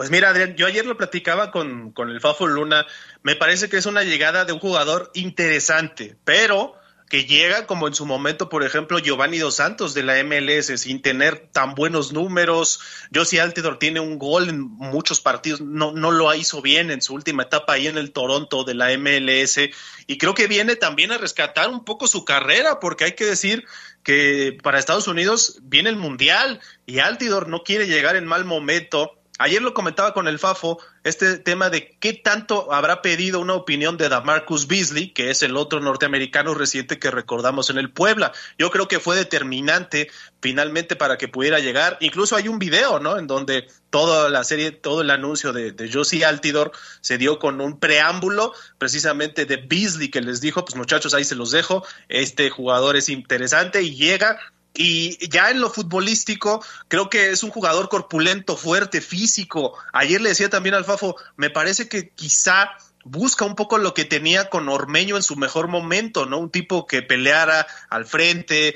Pues 0.00 0.10
mira, 0.10 0.30
Adrián, 0.30 0.56
yo 0.56 0.66
ayer 0.66 0.86
lo 0.86 0.96
platicaba 0.96 1.50
con, 1.50 1.92
con 1.92 2.08
el 2.08 2.22
Fafo 2.22 2.46
Luna, 2.46 2.86
me 3.22 3.36
parece 3.36 3.68
que 3.68 3.76
es 3.76 3.84
una 3.84 4.02
llegada 4.02 4.46
de 4.46 4.54
un 4.54 4.58
jugador 4.58 5.10
interesante, 5.12 6.16
pero 6.24 6.74
que 7.10 7.26
llega 7.26 7.66
como 7.66 7.86
en 7.86 7.92
su 7.92 8.06
momento, 8.06 8.48
por 8.48 8.64
ejemplo, 8.64 8.98
Giovanni 8.98 9.36
Dos 9.36 9.56
Santos 9.56 9.92
de 9.92 10.02
la 10.02 10.24
MLS 10.24 10.80
sin 10.80 11.02
tener 11.02 11.48
tan 11.52 11.74
buenos 11.74 12.14
números. 12.14 12.80
Josie 13.14 13.42
Altidor 13.42 13.78
tiene 13.78 14.00
un 14.00 14.18
gol 14.18 14.48
en 14.48 14.60
muchos 14.60 15.20
partidos, 15.20 15.60
no, 15.60 15.92
no 15.92 16.12
lo 16.12 16.32
hizo 16.34 16.62
bien 16.62 16.90
en 16.90 17.02
su 17.02 17.12
última 17.12 17.42
etapa 17.42 17.74
ahí 17.74 17.86
en 17.86 17.98
el 17.98 18.12
Toronto 18.12 18.64
de 18.64 18.72
la 18.72 18.96
MLS 18.96 19.58
y 20.06 20.16
creo 20.16 20.32
que 20.32 20.46
viene 20.46 20.76
también 20.76 21.12
a 21.12 21.18
rescatar 21.18 21.68
un 21.68 21.84
poco 21.84 22.06
su 22.06 22.24
carrera 22.24 22.80
porque 22.80 23.04
hay 23.04 23.12
que 23.12 23.26
decir 23.26 23.66
que 24.02 24.56
para 24.62 24.78
Estados 24.78 25.08
Unidos 25.08 25.58
viene 25.60 25.90
el 25.90 25.96
Mundial 25.96 26.60
y 26.86 27.00
Altidor 27.00 27.48
no 27.48 27.64
quiere 27.64 27.86
llegar 27.86 28.16
en 28.16 28.24
mal 28.24 28.46
momento 28.46 29.19
Ayer 29.42 29.62
lo 29.62 29.72
comentaba 29.72 30.12
con 30.12 30.28
el 30.28 30.38
Fafo, 30.38 30.80
este 31.02 31.38
tema 31.38 31.70
de 31.70 31.96
qué 31.98 32.12
tanto 32.12 32.74
habrá 32.74 33.00
pedido 33.00 33.40
una 33.40 33.54
opinión 33.54 33.96
de 33.96 34.10
Damarcus 34.10 34.66
Beasley, 34.66 35.12
que 35.12 35.30
es 35.30 35.42
el 35.42 35.56
otro 35.56 35.80
norteamericano 35.80 36.52
reciente 36.52 36.98
que 36.98 37.10
recordamos 37.10 37.70
en 37.70 37.78
el 37.78 37.90
Puebla. 37.90 38.32
Yo 38.58 38.70
creo 38.70 38.86
que 38.86 39.00
fue 39.00 39.16
determinante 39.16 40.10
finalmente 40.42 40.94
para 40.94 41.16
que 41.16 41.26
pudiera 41.26 41.58
llegar. 41.58 41.96
Incluso 42.00 42.36
hay 42.36 42.48
un 42.48 42.58
video, 42.58 43.00
¿no? 43.00 43.18
En 43.18 43.26
donde 43.26 43.66
toda 43.88 44.28
la 44.28 44.44
serie, 44.44 44.72
todo 44.72 45.00
el 45.00 45.10
anuncio 45.10 45.54
de, 45.54 45.72
de 45.72 45.90
Josie 45.90 46.26
Altidor 46.26 46.72
se 47.00 47.16
dio 47.16 47.38
con 47.38 47.62
un 47.62 47.80
preámbulo 47.80 48.52
precisamente 48.76 49.46
de 49.46 49.56
Beasley 49.56 50.10
que 50.10 50.20
les 50.20 50.42
dijo, 50.42 50.66
pues 50.66 50.76
muchachos, 50.76 51.14
ahí 51.14 51.24
se 51.24 51.34
los 51.34 51.50
dejo, 51.50 51.82
este 52.10 52.50
jugador 52.50 52.94
es 52.94 53.08
interesante 53.08 53.80
y 53.80 53.96
llega 53.96 54.38
y 54.74 55.28
ya 55.28 55.50
en 55.50 55.60
lo 55.60 55.70
futbolístico, 55.70 56.64
creo 56.88 57.10
que 57.10 57.30
es 57.30 57.42
un 57.42 57.50
jugador 57.50 57.88
corpulento, 57.88 58.56
fuerte, 58.56 59.00
físico. 59.00 59.74
Ayer 59.92 60.20
le 60.20 60.30
decía 60.30 60.48
también 60.48 60.74
al 60.74 60.84
Fafo, 60.84 61.16
me 61.36 61.50
parece 61.50 61.88
que 61.88 62.10
quizá 62.10 62.70
busca 63.04 63.44
un 63.44 63.56
poco 63.56 63.78
lo 63.78 63.94
que 63.94 64.04
tenía 64.04 64.50
con 64.50 64.68
Ormeño 64.68 65.16
en 65.16 65.22
su 65.22 65.36
mejor 65.36 65.68
momento, 65.68 66.26
¿no? 66.26 66.38
Un 66.38 66.50
tipo 66.50 66.86
que 66.86 67.02
peleara 67.02 67.66
al 67.88 68.04
frente, 68.04 68.74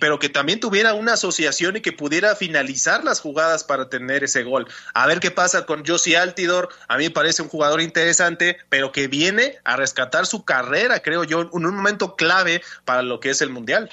pero 0.00 0.18
que 0.18 0.28
también 0.28 0.60
tuviera 0.60 0.94
una 0.94 1.14
asociación 1.14 1.76
y 1.76 1.80
que 1.80 1.92
pudiera 1.92 2.36
finalizar 2.36 3.04
las 3.04 3.20
jugadas 3.20 3.64
para 3.64 3.88
tener 3.88 4.24
ese 4.24 4.44
gol. 4.44 4.66
A 4.94 5.06
ver 5.06 5.20
qué 5.20 5.30
pasa 5.30 5.66
con 5.66 5.84
Josie 5.84 6.16
Altidor. 6.16 6.68
A 6.88 6.96
mí 6.96 7.04
me 7.04 7.10
parece 7.10 7.42
un 7.42 7.48
jugador 7.48 7.80
interesante, 7.80 8.58
pero 8.68 8.92
que 8.92 9.08
viene 9.08 9.58
a 9.64 9.76
rescatar 9.76 10.26
su 10.26 10.44
carrera, 10.44 11.00
creo 11.00 11.24
yo, 11.24 11.42
en 11.42 11.66
un 11.66 11.74
momento 11.74 12.16
clave 12.16 12.62
para 12.84 13.02
lo 13.02 13.20
que 13.20 13.30
es 13.30 13.42
el 13.42 13.50
Mundial. 13.50 13.90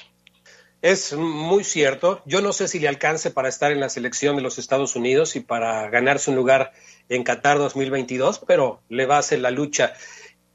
Es 0.82 1.12
muy 1.12 1.62
cierto. 1.62 2.22
Yo 2.26 2.42
no 2.42 2.52
sé 2.52 2.66
si 2.66 2.80
le 2.80 2.88
alcance 2.88 3.30
para 3.30 3.48
estar 3.48 3.70
en 3.70 3.78
la 3.78 3.88
selección 3.88 4.34
de 4.34 4.42
los 4.42 4.58
Estados 4.58 4.96
Unidos 4.96 5.36
y 5.36 5.40
para 5.40 5.88
ganarse 5.90 6.30
un 6.30 6.36
lugar 6.36 6.72
en 7.08 7.22
Qatar 7.22 7.58
2022, 7.58 8.40
pero 8.48 8.80
le 8.88 9.06
va 9.06 9.14
a 9.16 9.20
hacer 9.20 9.38
la 9.38 9.52
lucha. 9.52 9.92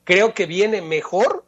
Creo 0.04 0.34
que 0.34 0.46
viene 0.46 0.82
mejor 0.82 1.46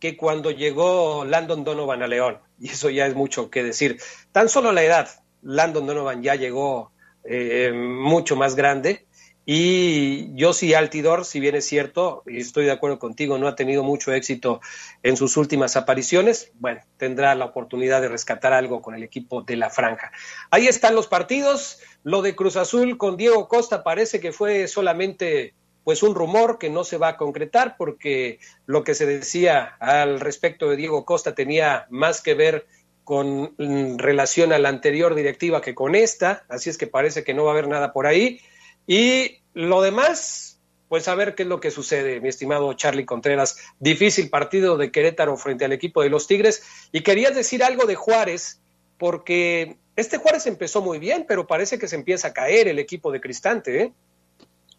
que 0.00 0.18
cuando 0.18 0.50
llegó 0.50 1.24
Landon 1.24 1.64
Donovan 1.64 2.02
a 2.02 2.06
León, 2.06 2.38
y 2.60 2.68
eso 2.68 2.90
ya 2.90 3.06
es 3.06 3.14
mucho 3.14 3.48
que 3.48 3.64
decir. 3.64 3.98
Tan 4.32 4.50
solo 4.50 4.70
la 4.70 4.82
edad, 4.82 5.08
Landon 5.40 5.86
Donovan 5.86 6.22
ya 6.22 6.34
llegó 6.34 6.92
eh, 7.24 7.72
mucho 7.72 8.36
más 8.36 8.54
grande 8.54 9.06
y 9.50 10.34
yo 10.34 10.52
sí, 10.52 10.74
Altidor, 10.74 11.24
si 11.24 11.40
bien 11.40 11.54
es 11.54 11.64
cierto, 11.64 12.22
y 12.26 12.36
estoy 12.36 12.66
de 12.66 12.70
acuerdo 12.70 12.98
contigo, 12.98 13.38
no 13.38 13.48
ha 13.48 13.56
tenido 13.56 13.82
mucho 13.82 14.12
éxito 14.12 14.60
en 15.02 15.16
sus 15.16 15.38
últimas 15.38 15.74
apariciones, 15.74 16.52
bueno, 16.58 16.82
tendrá 16.98 17.34
la 17.34 17.46
oportunidad 17.46 18.02
de 18.02 18.08
rescatar 18.08 18.52
algo 18.52 18.82
con 18.82 18.94
el 18.94 19.02
equipo 19.02 19.40
de 19.40 19.56
la 19.56 19.70
franja. 19.70 20.12
Ahí 20.50 20.66
están 20.66 20.94
los 20.94 21.06
partidos. 21.06 21.80
Lo 22.02 22.20
de 22.20 22.36
Cruz 22.36 22.56
Azul 22.56 22.98
con 22.98 23.16
Diego 23.16 23.48
Costa 23.48 23.82
parece 23.82 24.20
que 24.20 24.32
fue 24.32 24.68
solamente 24.68 25.54
pues 25.82 26.02
un 26.02 26.14
rumor 26.14 26.58
que 26.58 26.68
no 26.68 26.84
se 26.84 26.98
va 26.98 27.08
a 27.08 27.16
concretar 27.16 27.76
porque 27.78 28.40
lo 28.66 28.84
que 28.84 28.94
se 28.94 29.06
decía 29.06 29.76
al 29.80 30.20
respecto 30.20 30.68
de 30.68 30.76
Diego 30.76 31.06
Costa 31.06 31.34
tenía 31.34 31.86
más 31.88 32.20
que 32.20 32.34
ver 32.34 32.66
con 33.02 33.54
relación 33.96 34.52
a 34.52 34.58
la 34.58 34.68
anterior 34.68 35.14
directiva 35.14 35.62
que 35.62 35.74
con 35.74 35.94
esta, 35.94 36.44
así 36.50 36.68
es 36.68 36.76
que 36.76 36.86
parece 36.86 37.24
que 37.24 37.32
no 37.32 37.44
va 37.44 37.52
a 37.52 37.54
haber 37.54 37.68
nada 37.68 37.94
por 37.94 38.06
ahí. 38.06 38.42
Y 38.88 39.42
lo 39.52 39.82
demás, 39.82 40.58
pues 40.88 41.08
a 41.08 41.14
ver 41.14 41.34
qué 41.34 41.42
es 41.42 41.48
lo 41.48 41.60
que 41.60 41.70
sucede, 41.70 42.22
mi 42.22 42.30
estimado 42.30 42.72
Charlie 42.72 43.04
Contreras. 43.04 43.58
Difícil 43.78 44.30
partido 44.30 44.78
de 44.78 44.90
Querétaro 44.90 45.36
frente 45.36 45.66
al 45.66 45.72
equipo 45.72 46.02
de 46.02 46.08
los 46.08 46.26
Tigres. 46.26 46.62
Y 46.90 47.02
querías 47.02 47.34
decir 47.34 47.62
algo 47.62 47.84
de 47.84 47.96
Juárez, 47.96 48.62
porque 48.96 49.76
este 49.94 50.16
Juárez 50.16 50.46
empezó 50.46 50.80
muy 50.80 50.98
bien, 50.98 51.26
pero 51.28 51.46
parece 51.46 51.78
que 51.78 51.86
se 51.86 51.96
empieza 51.96 52.28
a 52.28 52.32
caer 52.32 52.66
el 52.66 52.78
equipo 52.78 53.12
de 53.12 53.20
Cristante, 53.20 53.82
¿eh? 53.82 53.92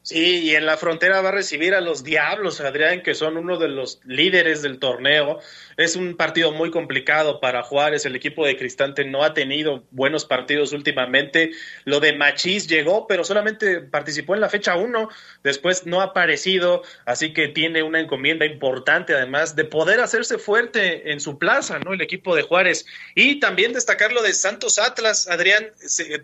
Sí, 0.02 0.40
y 0.46 0.56
en 0.56 0.66
la 0.66 0.78
frontera 0.78 1.22
va 1.22 1.30
a 1.30 1.34
recibir 1.34 1.76
a 1.76 1.82
los 1.82 2.06
Diablos, 2.06 2.62
Adrián, 2.62 3.04
que 3.04 3.14
son 3.14 3.36
uno 3.36 3.58
de 3.58 3.68
los 3.68 4.00
líderes 4.06 4.62
del 4.62 4.80
torneo. 4.80 5.40
Es 5.76 5.98
un 5.98 6.16
partido 6.16 6.54
muy 6.54 6.72
complicado 6.72 7.42
para 7.42 7.64
Juárez. 7.64 8.06
El 8.06 8.16
equipo 8.16 8.46
de 8.46 8.58
Cristante 8.58 9.04
no 9.04 9.24
ha 9.24 9.34
tenido 9.34 9.84
buenos 9.92 10.24
partidos 10.24 10.72
últimamente. 10.72 11.52
Lo 11.84 12.00
de 12.00 12.14
Machís 12.14 12.68
llegó, 12.68 13.08
pero 13.08 13.26
solamente 13.26 13.82
participó 13.82 14.36
en 14.36 14.42
la 14.42 14.50
fecha 14.50 14.78
1. 14.78 15.10
Después 15.44 15.86
no 15.86 16.00
ha 16.00 16.06
aparecido, 16.06 16.82
así 17.06 17.34
que 17.34 17.50
tiene 17.50 17.84
una 17.84 18.00
encomienda 18.00 18.46
importante, 18.46 19.14
además, 19.14 19.58
de 19.58 19.66
poder 19.66 20.00
hacerse 20.00 20.38
fuerte 20.38 21.12
en 21.12 21.20
su 21.20 21.38
plaza, 21.38 21.78
¿no? 21.80 21.94
El 21.94 22.02
equipo 22.02 22.38
de 22.38 22.44
Juárez. 22.44 22.86
Y 23.16 23.42
también 23.42 23.74
destacar 23.74 24.14
lo 24.14 24.24
de 24.24 24.34
Santos 24.34 24.80
Atlas, 24.80 25.28
Adrián, 25.28 25.68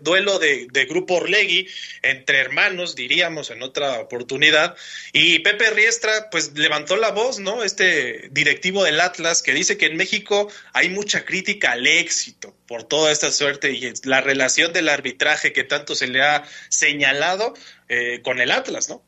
duelo 0.00 0.38
de, 0.38 0.66
de 0.72 0.86
Grupo 0.86 1.16
Orlegui 1.16 1.68
entre 2.02 2.38
hermanos, 2.38 2.96
diríamos, 2.96 3.50
en 3.50 3.65
otra 3.66 4.00
oportunidad. 4.00 4.76
Y 5.12 5.40
Pepe 5.40 5.70
Riestra, 5.70 6.30
pues 6.30 6.56
levantó 6.56 6.96
la 6.96 7.10
voz, 7.10 7.38
¿no? 7.38 7.62
Este 7.62 8.28
directivo 8.30 8.84
del 8.84 9.00
Atlas 9.00 9.42
que 9.42 9.52
dice 9.52 9.76
que 9.76 9.86
en 9.86 9.96
México 9.96 10.48
hay 10.72 10.88
mucha 10.88 11.24
crítica 11.24 11.72
al 11.72 11.86
éxito 11.86 12.56
por 12.66 12.84
toda 12.84 13.12
esta 13.12 13.30
suerte 13.30 13.72
y 13.72 13.92
la 14.04 14.20
relación 14.20 14.72
del 14.72 14.88
arbitraje 14.88 15.52
que 15.52 15.64
tanto 15.64 15.94
se 15.94 16.06
le 16.06 16.22
ha 16.22 16.44
señalado 16.68 17.54
eh, 17.88 18.20
con 18.22 18.40
el 18.40 18.50
Atlas, 18.50 18.88
¿no? 18.88 19.02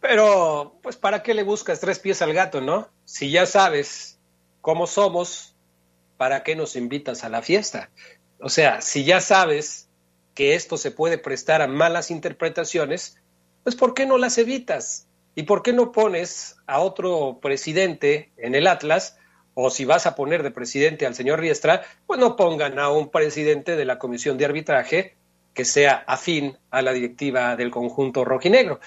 Pero, 0.00 0.80
pues, 0.82 0.96
¿para 0.96 1.22
qué 1.22 1.32
le 1.32 1.44
buscas 1.44 1.80
tres 1.80 2.00
pies 2.00 2.22
al 2.22 2.32
gato, 2.32 2.60
no? 2.60 2.90
Si 3.04 3.30
ya 3.30 3.46
sabes 3.46 4.18
cómo 4.60 4.88
somos, 4.88 5.54
¿para 6.16 6.42
qué 6.42 6.56
nos 6.56 6.74
invitas 6.74 7.22
a 7.22 7.28
la 7.28 7.40
fiesta? 7.40 7.90
O 8.40 8.48
sea, 8.48 8.80
si 8.80 9.04
ya 9.04 9.20
sabes 9.20 9.88
que 10.34 10.54
esto 10.54 10.76
se 10.76 10.90
puede 10.90 11.18
prestar 11.18 11.62
a 11.62 11.68
malas 11.68 12.10
interpretaciones, 12.10 13.16
pues 13.62 13.76
¿por 13.76 13.94
qué 13.94 14.06
no 14.06 14.18
las 14.18 14.38
evitas? 14.38 15.06
¿Y 15.34 15.44
por 15.44 15.62
qué 15.62 15.72
no 15.72 15.92
pones 15.92 16.56
a 16.66 16.80
otro 16.80 17.38
presidente 17.40 18.32
en 18.36 18.54
el 18.54 18.66
Atlas? 18.66 19.18
O 19.54 19.70
si 19.70 19.84
vas 19.84 20.06
a 20.06 20.14
poner 20.14 20.42
de 20.42 20.50
presidente 20.50 21.06
al 21.06 21.14
señor 21.14 21.40
Riestra, 21.40 21.82
pues 22.06 22.18
no 22.18 22.36
pongan 22.36 22.78
a 22.78 22.90
un 22.90 23.10
presidente 23.10 23.76
de 23.76 23.84
la 23.84 23.98
comisión 23.98 24.38
de 24.38 24.46
arbitraje 24.46 25.16
que 25.54 25.64
sea 25.64 26.04
afín 26.06 26.58
a 26.70 26.82
la 26.82 26.92
directiva 26.92 27.56
del 27.56 27.70
conjunto 27.70 28.24
rojinegro. 28.24 28.80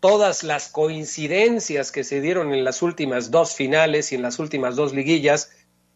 Todas 0.00 0.44
las 0.44 0.68
coincidencias 0.68 1.90
que 1.90 2.04
se 2.04 2.20
dieron 2.20 2.52
en 2.52 2.64
las 2.64 2.82
últimas 2.82 3.30
dos 3.30 3.54
finales 3.54 4.12
y 4.12 4.16
en 4.16 4.22
las 4.22 4.38
últimas 4.38 4.76
dos 4.76 4.92
liguillas, 4.92 5.50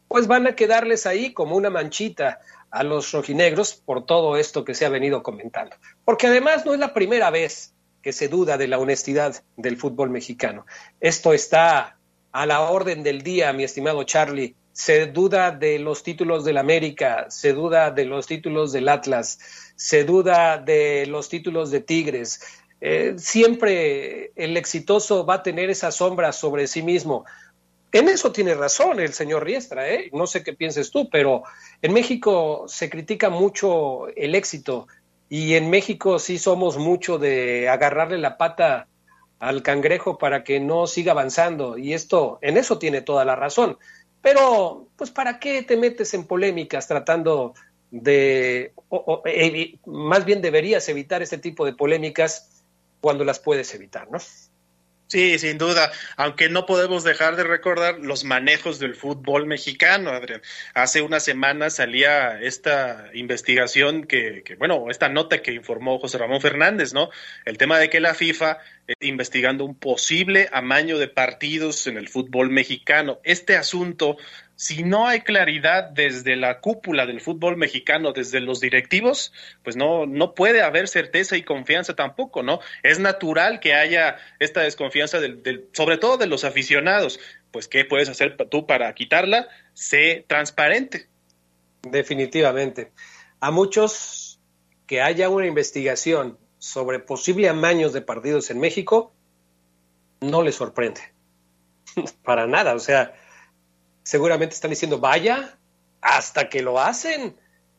pues 0.09 0.27
van 0.27 0.47
a 0.47 0.57
quedarles 0.57 1.07
ahí 1.07 1.35
como 1.35 1.57
una 1.57 1.69
manchita 1.69 2.41
a 2.71 2.83
los 2.83 3.13
rojinegros 3.13 3.75
por 3.75 4.07
todo 4.07 4.39
esto 4.39 4.65
que 4.65 4.75
se 4.75 4.87
ha 4.87 4.89
venido 4.89 5.23
comentando. 5.23 5.77
Porque 6.05 6.27
además 6.27 6.65
no 6.65 6.73
es 6.73 6.81
la 6.81 6.95
primera 6.95 7.31
vez 7.31 7.75
que 8.03 8.13
se 8.13 8.29
duda 8.29 8.57
de 8.57 8.69
la 8.69 8.79
honestidad 8.79 9.43
del 9.57 9.77
fútbol 9.77 10.11
mexicano. 10.11 10.67
Esto 11.01 11.33
está 11.33 11.99
a 12.33 12.47
la 12.47 12.61
orden 12.61 13.03
del 13.03 13.23
día, 13.23 13.53
mi 13.53 13.65
estimado 13.65 14.05
Charlie. 14.05 14.55
Se 14.73 15.07
duda 15.07 15.51
de 15.51 15.79
los 15.79 16.03
títulos 16.03 16.45
del 16.45 16.57
América, 16.57 17.27
se 17.31 17.53
duda 17.53 17.91
de 17.91 18.05
los 18.05 18.27
títulos 18.27 18.73
del 18.73 18.89
Atlas, 18.89 19.39
se 19.75 20.05
duda 20.05 20.59
de 20.59 21.07
los 21.07 21.29
títulos 21.29 21.71
de 21.71 21.81
Tigres. 21.81 22.41
Eh, 22.81 23.15
siempre 23.19 24.31
el 24.37 24.57
exitoso 24.57 25.27
va 25.27 25.35
a 25.35 25.43
tener 25.43 25.69
esa 25.69 25.91
sombra 25.91 26.33
sobre 26.33 26.69
sí 26.69 26.83
mismo. 26.83 27.25
En 27.91 28.09
eso 28.09 28.31
tiene 28.31 28.55
razón 28.55 29.01
el 29.01 29.15
señor 29.15 29.45
Riestra, 29.45 29.89
¿eh? 29.89 30.11
no 30.13 30.27
sé 30.27 30.43
qué 30.45 30.53
pienses 30.53 30.91
tú, 30.91 31.09
pero 31.11 31.43
en 31.81 31.95
México 31.95 32.67
se 32.69 32.91
critica 32.91 33.31
mucho 33.31 34.09
el 34.15 34.35
éxito 34.35 34.87
y 35.29 35.55
en 35.55 35.71
México 35.71 36.19
sí 36.19 36.39
somos 36.39 36.79
mucho 36.79 37.19
de 37.19 37.69
agarrarle 37.69 38.19
la 38.19 38.39
pata 38.39 38.89
al 39.39 39.63
cangrejo 39.63 40.19
para 40.19 40.43
que 40.43 40.61
no 40.61 40.87
siga 40.87 41.13
avanzando. 41.13 41.79
Y 41.79 41.93
esto, 41.93 42.39
en 42.43 42.57
eso 42.57 42.79
tiene 42.79 43.03
toda 43.03 43.25
la 43.25 43.37
razón. 43.37 43.79
Pero, 44.23 44.89
pues, 44.97 45.11
¿para 45.11 45.39
qué 45.39 45.63
te 45.63 45.77
metes 45.77 46.15
en 46.15 46.27
polémicas 46.27 46.89
tratando 46.89 47.55
de, 47.91 48.73
o, 48.89 49.23
más 49.87 50.25
bien 50.25 50.43
deberías 50.43 50.89
evitar 50.89 51.23
este 51.23 51.39
tipo 51.39 51.65
de 51.65 51.73
polémicas 51.73 52.65
cuando 53.01 53.25
las 53.25 53.39
puedes 53.39 53.73
evitar, 53.75 54.11
¿no? 54.11 54.19
Sí, 55.09 55.39
sin 55.39 55.57
duda, 55.57 55.91
aunque 56.17 56.51
no 56.51 56.67
podemos 56.67 57.03
dejar 57.03 57.37
de 57.37 57.43
recordar 57.43 57.99
los 57.99 58.25
manejos 58.25 58.79
del 58.79 58.95
fútbol 58.95 59.47
mexicano, 59.47 60.11
Adrián. 60.11 60.43
Hace 60.75 61.01
una 61.01 61.19
semana 61.19 61.71
salía 61.71 62.39
esta 62.43 63.09
investigación 63.15 64.05
que, 64.05 64.43
que, 64.45 64.57
bueno, 64.57 64.91
esta 64.91 65.09
nota 65.09 65.41
que 65.41 65.53
informó 65.53 65.99
José 65.99 66.19
Ramón 66.19 66.43
Fernández, 66.43 66.93
¿no? 66.93 67.09
El 67.47 67.57
tema 67.57 67.79
de 67.79 67.89
que 67.89 68.01
la 68.01 68.15
FIFA 68.15 68.59
está 68.87 69.07
investigando 69.07 69.65
un 69.65 69.77
posible 69.77 70.51
amaño 70.53 70.99
de 70.99 71.09
partidos 71.09 71.87
en 71.87 71.97
el 71.97 72.11
fútbol 72.11 72.51
mexicano. 72.51 73.19
Este 73.25 73.57
asunto 73.57 74.19
si 74.59 74.83
no 74.83 75.07
hay 75.07 75.21
claridad 75.21 75.85
desde 75.85 76.35
la 76.35 76.59
cúpula 76.59 77.07
del 77.07 77.21
fútbol 77.21 77.57
mexicano, 77.57 78.13
desde 78.13 78.41
los 78.41 78.59
directivos, 78.59 79.33
pues 79.63 79.77
no, 79.77 80.05
no 80.05 80.35
puede 80.35 80.63
haber 80.63 80.89
certeza 80.89 81.37
y 81.37 81.45
confianza 81.45 81.95
tampoco, 81.95 82.43
¿no? 82.43 82.59
Es 82.83 82.99
natural 82.99 83.61
que 83.61 83.75
haya 83.75 84.17
esta 84.41 84.63
desconfianza, 84.63 85.21
del, 85.21 85.69
sobre 85.73 85.97
todo 85.97 86.17
de 86.17 86.27
los 86.27 86.43
aficionados. 86.43 87.21
Pues, 87.53 87.69
¿qué 87.69 87.85
puedes 87.85 88.09
hacer 88.09 88.37
tú 88.51 88.67
para 88.67 88.93
quitarla? 88.95 89.47
Sé 89.75 90.25
transparente. 90.27 91.07
Definitivamente. 91.83 92.91
A 93.39 93.53
muchos 93.53 94.41
que 94.89 95.03
haya 95.03 95.29
una 95.29 95.47
investigación 95.47 96.37
sobre 96.59 96.99
posible 96.99 97.49
amaños 97.49 97.93
de 97.93 98.01
partidos 98.01 98.51
en 98.51 98.59
México, 98.59 99.13
no 100.21 100.43
les 100.43 100.57
sorprende. 100.57 101.01
para 102.25 102.49
nada, 102.49 102.75
o 102.75 102.81
sea 102.81 103.15
seguramente 104.09 104.55
están 104.55 104.71
diciendo, 104.71 104.99
vaya, 104.99 105.59
hasta 106.01 106.49
que 106.49 106.63
lo 106.63 106.81
hacen, 106.81 107.37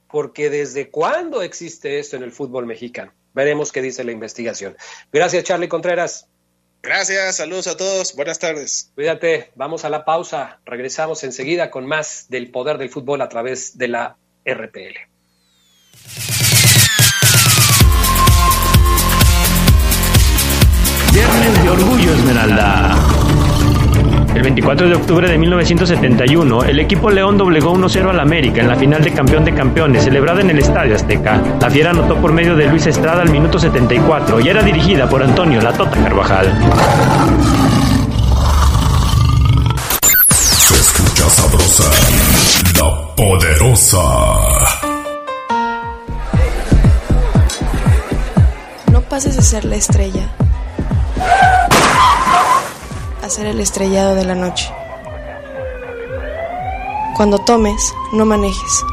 porque 0.08 0.52
desde 0.52 0.92
cuándo 0.92 1.42
existe 1.42 1.98
esto 1.98 2.18
en 2.18 2.22
el 2.22 2.32
fútbol 2.32 2.68
mexicano. 2.68 3.12
Veremos 3.34 3.72
qué 3.72 3.82
dice 3.82 4.04
la 4.04 4.12
investigación. 4.12 4.78
Gracias, 5.12 5.44
Charlie 5.44 5.68
Contreras. 5.68 6.28
Gracias, 6.84 7.38
saludos 7.38 7.66
a 7.66 7.76
todos, 7.76 8.16
buenas 8.16 8.38
tardes. 8.38 8.92
Cuídate, 8.94 9.50
vamos 9.56 9.86
a 9.86 9.90
la 9.90 10.06
pausa, 10.06 10.60
regresamos 10.66 11.24
enseguida 11.24 11.72
con 11.72 11.88
más 11.88 12.28
del 12.30 12.52
poder 12.52 12.78
del 12.78 12.92
fútbol 12.92 13.24
a 13.24 13.30
través 13.30 13.80
de 13.80 13.88
la 13.88 14.18
RPL. 14.46 15.00
Viernes 21.12 21.64
de 21.64 21.70
Orgullo 21.72 22.14
Esmeralda. 22.14 23.09
El 24.40 24.44
24 24.44 24.88
de 24.88 24.96
octubre 24.96 25.28
de 25.28 25.38
1971, 25.38 26.64
el 26.64 26.80
equipo 26.80 27.10
León 27.10 27.38
doblegó 27.38 27.74
1-0 27.74 28.10
al 28.10 28.22
América 28.22 28.62
en 28.62 28.70
la 28.70 28.78
final 28.78 29.04
de 29.04 29.12
campeón 29.12 29.44
de 29.44 29.54
campeones, 29.54 30.06
celebrada 30.06 30.40
en 30.40 30.50
el 30.50 30.60
Estadio 30.60 30.96
Azteca. 30.96 31.42
La 31.60 31.70
Fiera 31.70 31.90
anotó 31.90 32.16
por 32.16 32.32
medio 32.32 32.56
de 32.56 32.68
Luis 32.68 32.88
Estrada 32.88 33.22
al 33.22 33.30
minuto 33.32 33.60
74 33.60 34.40
y 34.40 34.48
era 34.48 34.64
dirigida 34.64 35.10
por 35.10 35.22
Antonio 35.22 35.62
La 35.62 35.74
Tota 35.74 36.02
Carvajal. 36.02 36.58
Se 40.32 40.76
escucha 40.76 41.30
sabrosa, 41.32 41.92
la 42.78 43.16
poderosa. 43.18 43.98
No 48.90 49.02
pases 49.02 49.36
de 49.36 49.42
ser 49.42 49.66
la 49.66 49.76
estrella 49.76 50.30
ser 53.30 53.48
el 53.48 53.60
estrellado 53.60 54.16
de 54.16 54.26
la 54.26 54.36
noche. 54.36 54.72
Cuando 57.16 57.38
tomes, 57.40 57.94
no 58.14 58.26
manejes. 58.26 58.84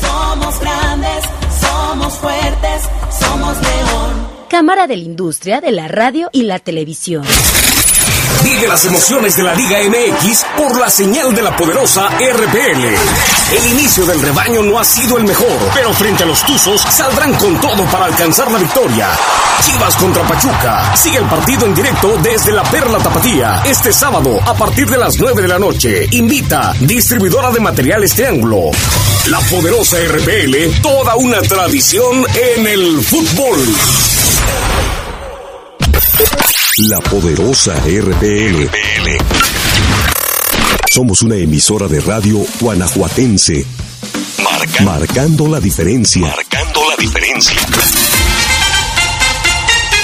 Somos 0.00 0.60
grandes, 0.60 1.24
somos 1.60 2.14
fuertes, 2.14 2.88
somos 3.10 3.56
león. 3.60 4.28
Cámara 4.48 4.86
de 4.86 4.96
la 4.96 5.02
Industria 5.04 5.60
de 5.60 5.72
la 5.72 5.88
Radio 5.88 6.28
y 6.32 6.42
la 6.42 6.58
Televisión. 6.58 7.24
Vive 8.44 8.66
las 8.66 8.84
emociones 8.84 9.36
de 9.36 9.42
la 9.44 9.54
Liga 9.54 9.78
MX 9.88 10.44
por 10.56 10.78
la 10.78 10.90
señal 10.90 11.34
de 11.34 11.42
la 11.42 11.56
poderosa 11.56 12.08
RPL. 12.08 12.84
El 13.56 13.66
inicio 13.72 14.04
del 14.04 14.20
rebaño 14.20 14.62
no 14.62 14.78
ha 14.78 14.84
sido 14.84 15.16
el 15.18 15.24
mejor, 15.24 15.58
pero 15.74 15.92
frente 15.92 16.24
a 16.24 16.26
los 16.26 16.44
Tuzos 16.44 16.80
saldrán 16.80 17.34
con 17.34 17.60
todo 17.60 17.84
para 17.84 18.06
alcanzar 18.06 18.50
la 18.50 18.58
victoria. 18.58 19.10
Chivas 19.60 19.96
contra 19.96 20.26
Pachuca. 20.26 20.96
Sigue 20.96 21.18
el 21.18 21.26
partido 21.26 21.66
en 21.66 21.74
directo 21.74 22.16
desde 22.22 22.52
la 22.52 22.64
Perla 22.64 22.98
Tapatía 22.98 23.62
este 23.64 23.92
sábado 23.92 24.40
a 24.44 24.54
partir 24.54 24.88
de 24.88 24.98
las 24.98 25.18
9 25.18 25.42
de 25.42 25.48
la 25.48 25.58
noche. 25.58 26.06
Invita 26.10 26.74
distribuidora 26.80 27.50
de 27.52 27.60
materiales 27.60 28.14
Triángulo. 28.14 28.70
La 29.26 29.38
poderosa 29.38 29.98
RPL, 29.98 30.80
toda 30.82 31.14
una 31.16 31.40
tradición 31.42 32.24
en 32.56 32.66
el 32.66 33.02
fútbol. 33.02 33.58
La 36.78 36.98
poderosa 37.00 37.74
RPL. 37.84 38.70
Somos 40.90 41.20
una 41.20 41.36
emisora 41.36 41.86
de 41.86 42.00
radio 42.00 42.42
guanajuatense. 42.60 43.66
marcando 44.82 45.48
la 45.48 45.60
diferencia. 45.60 46.22
Marcando 46.22 46.80
la 46.88 46.96
diferencia. 46.96 47.60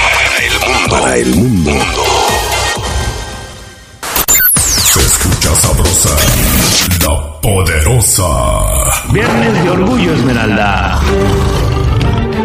Para 0.09 0.47
el 0.47 0.59
mundo. 0.59 0.89
Para 0.89 1.17
el 1.17 1.35
mundo. 1.35 1.71
Se 4.91 4.99
escucha 5.01 5.55
sabrosa 5.55 6.09
Poderosa. 7.41 9.11
Viernes 9.11 9.63
de 9.63 9.69
Orgullo 9.71 10.13
Esmeralda. 10.13 10.99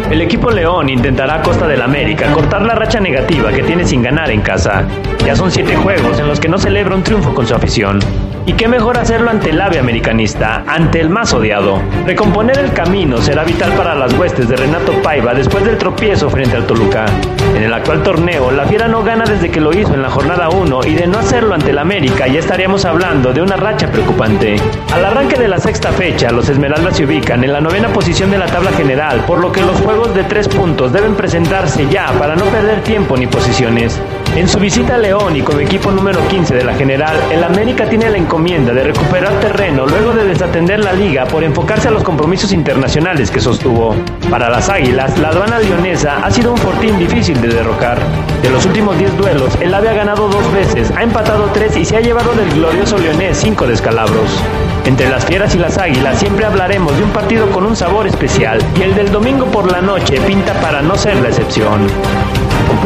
El 0.09 0.21
equipo 0.21 0.49
León 0.49 0.89
intentará 0.89 1.35
a 1.35 1.41
costa 1.43 1.67
del 1.67 1.83
América 1.83 2.31
cortar 2.31 2.63
la 2.63 2.73
racha 2.73 2.99
negativa 2.99 3.51
que 3.51 3.61
tiene 3.61 3.85
sin 3.85 4.01
ganar 4.01 4.31
en 4.31 4.41
casa. 4.41 4.87
Ya 5.23 5.35
son 5.35 5.51
siete 5.51 5.75
juegos 5.75 6.17
en 6.17 6.27
los 6.27 6.39
que 6.39 6.49
no 6.49 6.57
celebra 6.57 6.95
un 6.95 7.03
triunfo 7.03 7.35
con 7.35 7.45
su 7.45 7.53
afición. 7.53 7.99
Y 8.47 8.53
qué 8.53 8.69
mejor 8.69 8.97
hacerlo 8.97 9.29
ante 9.29 9.49
el 9.49 9.59
ave 9.59 9.77
americanista, 9.77 10.63
ante 10.65 11.01
el 11.01 11.09
más 11.09 11.33
odiado. 11.33 11.81
Recomponer 12.05 12.57
el 12.57 12.71
camino 12.71 13.17
será 13.17 13.43
vital 13.43 13.73
para 13.73 13.93
las 13.93 14.13
huestes 14.13 14.47
de 14.47 14.55
Renato 14.55 14.93
Paiva 15.03 15.33
después 15.33 15.65
del 15.65 15.77
tropiezo 15.77 16.29
frente 16.29 16.55
al 16.55 16.65
Toluca. 16.65 17.07
En 17.53 17.63
el 17.63 17.73
actual 17.73 18.03
torneo, 18.03 18.49
la 18.51 18.65
Fiera 18.65 18.87
no 18.87 19.03
gana 19.03 19.25
desde 19.25 19.51
que 19.51 19.59
lo 19.59 19.77
hizo 19.77 19.93
en 19.93 20.01
la 20.01 20.09
jornada 20.09 20.47
1 20.47 20.79
y 20.85 20.93
de 20.93 21.07
no 21.07 21.19
hacerlo 21.19 21.55
ante 21.55 21.71
el 21.71 21.77
América 21.77 22.25
ya 22.27 22.39
estaríamos 22.39 22.85
hablando 22.85 23.33
de 23.33 23.41
una 23.41 23.57
racha 23.57 23.91
preocupante. 23.91 24.55
Al 24.93 25.03
arranque 25.03 25.35
de 25.35 25.49
la 25.49 25.59
sexta 25.59 25.91
fecha, 25.91 26.31
los 26.31 26.47
Esmeraldas 26.47 26.95
se 26.95 27.03
ubican 27.03 27.43
en 27.43 27.51
la 27.51 27.59
novena 27.59 27.89
posición 27.89 28.31
de 28.31 28.37
la 28.37 28.45
tabla 28.45 28.71
general, 28.71 29.25
por 29.25 29.39
lo 29.39 29.51
que 29.51 29.61
los 29.61 29.81
juegos 29.81 30.15
de 30.15 30.23
tres 30.23 30.47
puntos 30.47 30.93
deben 30.93 31.15
presentarse 31.15 31.85
ya 31.89 32.13
para 32.17 32.37
no 32.37 32.45
perder 32.45 32.81
tiempo 32.81 33.17
ni 33.17 33.27
posiciones. 33.27 33.99
En 34.37 34.47
su 34.47 34.59
visita 34.59 34.93
a 34.93 34.97
León 34.99 35.35
y 35.35 35.41
como 35.41 35.61
equipo 35.61 35.91
número 35.91 36.19
15 36.27 36.53
de 36.53 36.63
la 36.63 36.75
general, 36.75 37.17
el 37.31 37.43
América 37.43 37.89
tiene 37.89 38.07
la 38.07 38.19
encomienda 38.19 38.71
de 38.71 38.83
recuperar 38.83 39.33
terreno 39.39 39.87
luego 39.87 40.13
de 40.13 40.25
desatender 40.25 40.79
la 40.79 40.93
liga 40.93 41.25
por 41.25 41.43
enfocarse 41.43 41.87
a 41.87 41.91
los 41.91 42.03
compromisos 42.03 42.51
internacionales 42.51 43.31
que 43.31 43.39
sostuvo. 43.39 43.95
Para 44.29 44.47
las 44.51 44.69
Águilas, 44.69 45.17
la 45.17 45.29
aduana 45.29 45.57
leonesa 45.57 46.19
ha 46.23 46.29
sido 46.29 46.51
un 46.51 46.57
fortín 46.59 46.99
difícil 46.99 47.41
de 47.41 47.47
derrocar. 47.47 47.97
De 48.43 48.51
los 48.51 48.63
últimos 48.67 48.95
10 48.99 49.17
duelos, 49.17 49.57
el 49.59 49.73
AVE 49.73 49.89
ha 49.89 49.93
ganado 49.93 50.29
dos 50.29 50.53
veces, 50.53 50.91
ha 50.95 51.01
empatado 51.01 51.49
tres 51.51 51.75
y 51.75 51.83
se 51.83 51.97
ha 51.97 52.01
llevado 52.01 52.31
del 52.33 52.51
glorioso 52.51 52.99
leonés 52.99 53.37
cinco 53.37 53.65
descalabros. 53.65 54.39
Entre 54.85 55.09
las 55.09 55.25
fieras 55.25 55.55
y 55.55 55.57
las 55.57 55.79
águilas 55.79 56.19
siempre 56.19 56.45
hablaremos 56.45 56.95
de 56.95 57.03
un 57.03 57.09
partido 57.09 57.49
con 57.49 57.65
un 57.65 57.75
sabor 57.75 58.05
especial 58.05 58.59
y 58.77 58.83
el 58.83 58.93
del 58.93 59.11
domingo 59.11 59.47
por 59.47 59.71
la 59.71 59.81
noche 59.81 60.21
pinta 60.27 60.53
para 60.61 60.83
no 60.83 60.95
ser 60.95 61.15
la 61.21 61.29
excepción. 61.29 61.87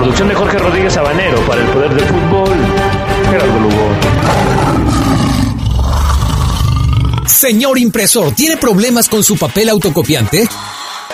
Producción 0.02 0.30
de 0.30 0.34
Jorge 0.34 0.58
Rodríguez 0.58 0.94
Sabanero 0.94 1.40
para 1.46 1.62
el 1.62 1.68
Poder 1.68 1.94
del 1.94 2.08
Fútbol, 2.08 2.50
Gerardo 3.30 3.60
Lugo. 3.60 3.92
Señor 7.28 7.78
impresor, 7.78 8.34
¿tiene 8.34 8.58
problemas 8.58 9.08
con 9.08 9.24
su 9.24 9.38
papel 9.38 9.70
autocopiante? 9.70 10.50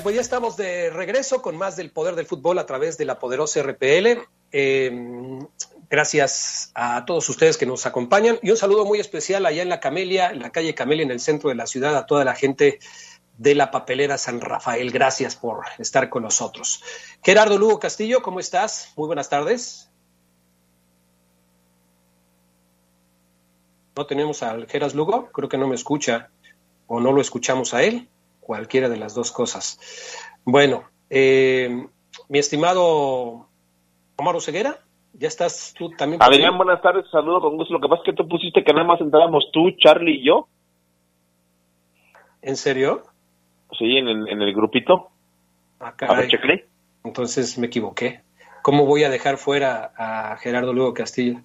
Bueno, 0.00 0.04
pues 0.04 0.14
ya 0.14 0.22
estamos 0.22 0.56
de 0.56 0.88
regreso 0.88 1.42
con 1.42 1.58
más 1.58 1.76
del 1.76 1.90
poder 1.90 2.14
del 2.14 2.24
fútbol 2.24 2.58
a 2.58 2.64
través 2.64 2.96
de 2.96 3.04
la 3.04 3.18
poderosa 3.18 3.62
RPL. 3.62 4.26
Eh, 4.50 5.38
gracias 5.90 6.70
a 6.74 7.04
todos 7.04 7.28
ustedes 7.28 7.58
que 7.58 7.66
nos 7.66 7.84
acompañan 7.84 8.38
y 8.40 8.50
un 8.50 8.56
saludo 8.56 8.86
muy 8.86 8.98
especial 8.98 9.44
allá 9.44 9.60
en 9.60 9.68
la 9.68 9.78
Camelia, 9.78 10.30
en 10.30 10.40
la 10.40 10.52
calle 10.52 10.74
Camelia, 10.74 11.04
en 11.04 11.10
el 11.10 11.20
centro 11.20 11.50
de 11.50 11.54
la 11.54 11.66
ciudad, 11.66 11.94
a 11.96 12.06
toda 12.06 12.24
la 12.24 12.34
gente 12.34 12.78
de 13.36 13.54
la 13.54 13.70
papelera 13.70 14.16
San 14.16 14.40
Rafael. 14.40 14.90
Gracias 14.90 15.36
por 15.36 15.66
estar 15.76 16.08
con 16.08 16.22
nosotros. 16.22 16.82
Gerardo 17.22 17.58
Lugo 17.58 17.78
Castillo, 17.78 18.22
¿cómo 18.22 18.40
estás? 18.40 18.94
Muy 18.96 19.06
buenas 19.06 19.28
tardes. 19.28 19.90
No 23.94 24.06
tenemos 24.06 24.42
al 24.42 24.66
Geras 24.66 24.94
Lugo, 24.94 25.30
creo 25.30 25.50
que 25.50 25.58
no 25.58 25.68
me 25.68 25.74
escucha 25.74 26.30
o 26.86 27.00
no 27.00 27.12
lo 27.12 27.20
escuchamos 27.20 27.74
a 27.74 27.82
él 27.82 28.08
cualquiera 28.50 28.88
de 28.88 28.96
las 28.96 29.14
dos 29.14 29.30
cosas. 29.30 29.78
Bueno, 30.44 30.82
eh, 31.08 31.86
mi 32.28 32.38
estimado 32.40 33.46
Omar 34.16 34.40
Ceguera, 34.40 34.78
¿ya 35.12 35.28
estás 35.28 35.72
tú 35.78 35.90
también? 35.90 36.20
Adrián, 36.20 36.56
buenas 36.56 36.82
tardes, 36.82 37.08
saludo 37.12 37.40
con 37.40 37.56
gusto. 37.56 37.74
Lo 37.74 37.80
que 37.80 37.86
pasa 37.86 38.02
es 38.02 38.06
que 38.06 38.16
tú 38.16 38.26
pusiste 38.26 38.64
que 38.64 38.72
nada 38.72 38.84
más 38.84 39.00
entrábamos 39.00 39.44
tú, 39.52 39.70
Charlie 39.78 40.16
y 40.16 40.26
yo. 40.26 40.48
¿En 42.42 42.56
serio? 42.56 43.04
Sí, 43.78 43.98
en 43.98 44.08
el, 44.08 44.28
en 44.28 44.42
el 44.42 44.52
grupito. 44.52 45.10
Ah, 45.78 45.94
Entonces 47.04 47.56
me 47.56 47.68
equivoqué. 47.68 48.22
¿Cómo 48.62 48.84
voy 48.84 49.04
a 49.04 49.10
dejar 49.10 49.36
fuera 49.36 49.92
a 49.96 50.36
Gerardo 50.38 50.72
Lugo 50.72 50.92
Castillo? 50.92 51.38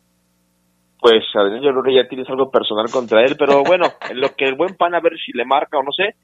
Pues 1.00 1.24
Adrián, 1.36 1.62
yo 1.62 1.70
creo 1.70 1.84
que 1.84 1.94
ya 1.94 2.08
tienes 2.10 2.28
algo 2.30 2.50
personal 2.50 2.90
contra 2.90 3.24
él, 3.24 3.36
pero 3.38 3.64
bueno, 3.64 3.94
en 4.10 4.20
lo 4.20 4.36
que 4.36 4.46
el 4.46 4.56
buen 4.56 4.76
pan 4.76 4.96
a 4.96 5.02
ver 5.02 5.14
si 5.24 5.34
le 5.34 5.46
marca 5.46 5.78
o 5.78 5.84
no 5.84 5.92
sé, 5.92 6.16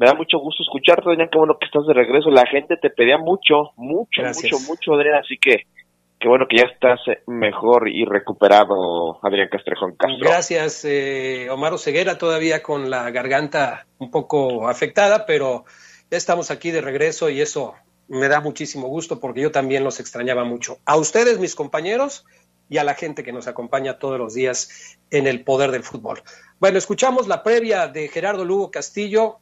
me 0.00 0.06
da 0.06 0.14
mucho 0.14 0.38
gusto 0.38 0.62
escucharte, 0.62 1.10
Adrián, 1.10 1.28
qué 1.30 1.36
bueno 1.36 1.58
que 1.60 1.66
estás 1.66 1.86
de 1.86 1.92
regreso. 1.92 2.30
La 2.30 2.46
gente 2.46 2.78
te 2.78 2.88
pedía 2.88 3.18
mucho, 3.18 3.72
mucho, 3.76 4.22
mucho, 4.22 4.58
mucho, 4.66 4.94
Adrián, 4.94 5.16
así 5.16 5.36
que 5.36 5.66
qué 6.18 6.26
bueno 6.26 6.46
que 6.48 6.56
ya 6.56 6.64
estás 6.72 7.00
eh, 7.06 7.22
mejor 7.26 7.86
y 7.86 8.06
recuperado, 8.06 9.18
Adrián 9.22 9.50
Castrejón 9.52 9.96
Castro. 9.96 10.18
Gracias, 10.18 10.86
eh, 10.86 11.48
Omar 11.50 11.78
Ceguera, 11.78 12.16
todavía 12.16 12.62
con 12.62 12.88
la 12.88 13.10
garganta 13.10 13.86
un 13.98 14.10
poco 14.10 14.70
afectada, 14.70 15.26
pero 15.26 15.66
ya 16.10 16.16
estamos 16.16 16.50
aquí 16.50 16.70
de 16.70 16.80
regreso 16.80 17.28
y 17.28 17.42
eso 17.42 17.74
me 18.08 18.28
da 18.28 18.40
muchísimo 18.40 18.88
gusto 18.88 19.20
porque 19.20 19.42
yo 19.42 19.50
también 19.50 19.84
los 19.84 20.00
extrañaba 20.00 20.44
mucho. 20.44 20.78
A 20.86 20.96
ustedes, 20.96 21.38
mis 21.38 21.54
compañeros, 21.54 22.24
y 22.70 22.78
a 22.78 22.84
la 22.84 22.94
gente 22.94 23.22
que 23.22 23.32
nos 23.32 23.48
acompaña 23.48 23.98
todos 23.98 24.18
los 24.18 24.32
días 24.32 24.96
en 25.10 25.26
el 25.26 25.44
poder 25.44 25.72
del 25.72 25.82
fútbol. 25.82 26.22
Bueno, 26.58 26.78
escuchamos 26.78 27.28
la 27.28 27.42
previa 27.42 27.88
de 27.88 28.08
Gerardo 28.08 28.46
Lugo 28.46 28.70
Castillo, 28.70 29.40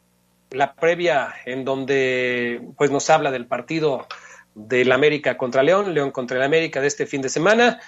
la 0.50 0.74
previa 0.74 1.34
en 1.44 1.64
donde 1.64 2.60
pues 2.76 2.90
nos 2.90 3.10
habla 3.10 3.30
del 3.30 3.46
partido 3.46 4.06
del 4.54 4.92
América 4.92 5.36
contra 5.36 5.62
León, 5.62 5.94
León 5.94 6.10
contra 6.10 6.36
el 6.36 6.42
América 6.42 6.80
de 6.80 6.88
este 6.88 7.06
fin 7.06 7.22
de 7.22 7.28
semana. 7.28 7.80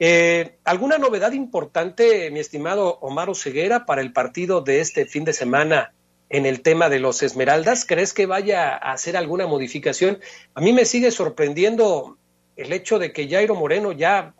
Eh, 0.00 0.58
¿Alguna 0.64 0.98
novedad 0.98 1.32
importante, 1.32 2.30
mi 2.30 2.40
estimado 2.40 2.98
Omar 3.00 3.34
Ceguera, 3.34 3.84
para 3.84 4.00
el 4.00 4.12
partido 4.12 4.60
de 4.60 4.80
este 4.80 5.06
fin 5.06 5.24
de 5.24 5.32
semana 5.32 5.92
en 6.30 6.46
el 6.46 6.62
tema 6.62 6.88
de 6.88 6.98
los 6.98 7.22
Esmeraldas? 7.22 7.84
¿Crees 7.84 8.14
que 8.14 8.26
vaya 8.26 8.70
a 8.70 8.92
hacer 8.92 9.16
alguna 9.16 9.46
modificación? 9.46 10.18
A 10.54 10.60
mí 10.60 10.72
me 10.72 10.84
sigue 10.84 11.10
sorprendiendo 11.10 12.16
el 12.56 12.72
hecho 12.72 12.98
de 12.98 13.12
que 13.12 13.28
Jairo 13.28 13.54
Moreno 13.54 13.92
ya, 13.92 14.34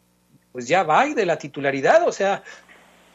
pues 0.53 0.67
ya 0.69 0.83
va 0.83 1.07
de 1.07 1.27
la 1.27 1.39
titularidad, 1.39 2.07
o 2.07 2.13
sea, 2.13 2.43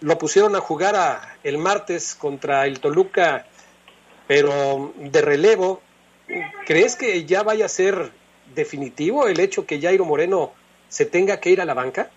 lo 0.01 0.17
pusieron 0.17 0.55
a 0.55 0.59
jugar 0.59 1.37
el 1.43 1.57
martes 1.57 2.15
contra 2.15 2.65
el 2.65 2.79
Toluca 2.79 3.45
pero 4.27 4.93
de 4.97 5.21
relevo, 5.21 5.81
¿crees 6.65 6.95
que 6.95 7.25
ya 7.25 7.43
vaya 7.43 7.65
a 7.65 7.69
ser 7.69 8.11
definitivo 8.55 9.27
el 9.27 9.39
hecho 9.39 9.65
que 9.65 9.81
Jairo 9.81 10.05
Moreno 10.05 10.51
se 10.87 11.05
tenga 11.05 11.39
que 11.39 11.49
ir 11.49 11.61
a 11.61 11.65
la 11.65 11.73
banca? 11.73 12.09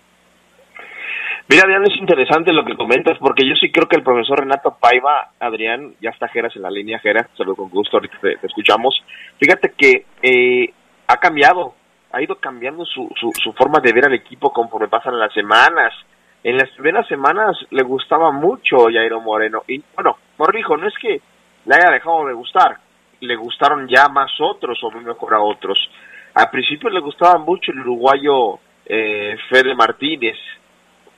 Mira, 1.49 1.63
Adrián, 1.63 1.85
es 1.85 1.97
interesante 1.97 2.51
lo 2.51 2.65
que 2.65 2.75
comentas, 2.75 3.17
porque 3.19 3.47
yo 3.47 3.55
sí 3.55 3.71
creo 3.71 3.87
que 3.87 3.95
el 3.95 4.03
profesor 4.03 4.41
Renato 4.41 4.75
Paiva, 4.81 5.31
Adrián, 5.39 5.95
ya 6.01 6.09
está 6.09 6.27
Geras 6.27 6.53
en 6.57 6.61
la 6.63 6.69
línea, 6.69 6.99
Geras, 6.99 7.27
saludo 7.37 7.55
con 7.55 7.69
gusto, 7.69 7.97
ahorita 7.97 8.17
te, 8.19 8.33
escuchamos. 8.43 9.01
Fíjate 9.39 9.71
que 9.77 10.05
eh, 10.21 10.73
ha 11.07 11.17
cambiado, 11.17 11.73
ha 12.11 12.21
ido 12.21 12.35
cambiando 12.35 12.83
su, 12.85 13.09
su, 13.15 13.53
forma 13.53 13.79
de 13.79 13.93
ver 13.93 14.07
al 14.07 14.13
equipo 14.13 14.51
conforme 14.51 14.89
pasan 14.89 15.17
las 15.17 15.33
semanas. 15.33 15.93
En 16.43 16.57
las 16.57 16.69
primeras 16.71 17.07
semanas 17.07 17.55
le 17.69 17.83
gustaba 17.83 18.33
mucho 18.33 18.87
Jairo 18.91 19.21
Moreno, 19.21 19.63
y 19.69 19.81
bueno, 19.95 20.17
Morrijo, 20.37 20.75
no 20.75 20.85
es 20.89 20.95
que 21.01 21.21
le 21.67 21.75
haya 21.75 21.91
dejado 21.91 22.25
de 22.25 22.33
gustar. 22.33 22.77
Le 23.19 23.35
gustaron 23.35 23.87
ya 23.87 24.07
más 24.09 24.31
otros 24.39 24.79
o 24.83 24.91
mejor 24.91 25.33
a 25.33 25.41
otros. 25.41 25.77
Al 26.33 26.49
principio 26.49 26.89
le 26.89 26.99
gustaba 26.99 27.37
mucho 27.39 27.71
el 27.71 27.79
uruguayo 27.79 28.59
eh, 28.85 29.37
Fede 29.49 29.75
Martínez. 29.75 30.37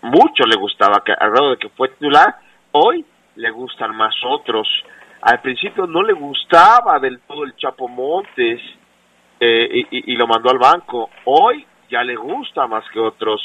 Mucho 0.01 0.43
le 0.45 0.57
gustaba, 0.57 1.03
que, 1.05 1.11
al 1.11 1.31
grado 1.31 1.51
de 1.51 1.57
que 1.57 1.69
fue 1.69 1.89
titular. 1.89 2.35
Hoy 2.71 3.05
le 3.35 3.51
gustan 3.51 3.95
más 3.95 4.15
otros. 4.25 4.67
Al 5.21 5.41
principio 5.41 5.85
no 5.85 6.01
le 6.01 6.13
gustaba 6.13 6.99
del 6.99 7.19
todo 7.21 7.43
el 7.43 7.55
Chapo 7.55 7.87
Montes 7.87 8.61
eh, 9.39 9.85
y, 9.91 10.15
lo 10.15 10.25
mandó 10.25 10.49
al 10.49 10.57
banco. 10.57 11.09
Hoy 11.25 11.65
ya 11.89 12.03
le 12.03 12.15
gusta 12.15 12.65
más 12.67 12.83
que 12.91 12.99
otros. 12.99 13.41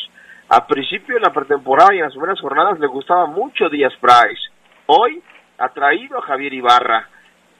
Al 0.49 0.67
principio 0.67 1.17
de 1.17 1.21
la 1.21 1.33
pretemporada 1.33 1.93
y 1.93 1.99
en 1.99 2.05
las 2.05 2.13
primeras 2.13 2.41
jornadas 2.41 2.79
le 2.79 2.87
gustaba 2.87 3.27
mucho 3.27 3.69
Díaz 3.69 3.95
Price. 4.01 4.43
Hoy 4.87 5.23
ha 5.59 5.69
traído 5.71 6.19
a 6.19 6.23
Javier 6.23 6.53
Ibarra. 6.53 7.09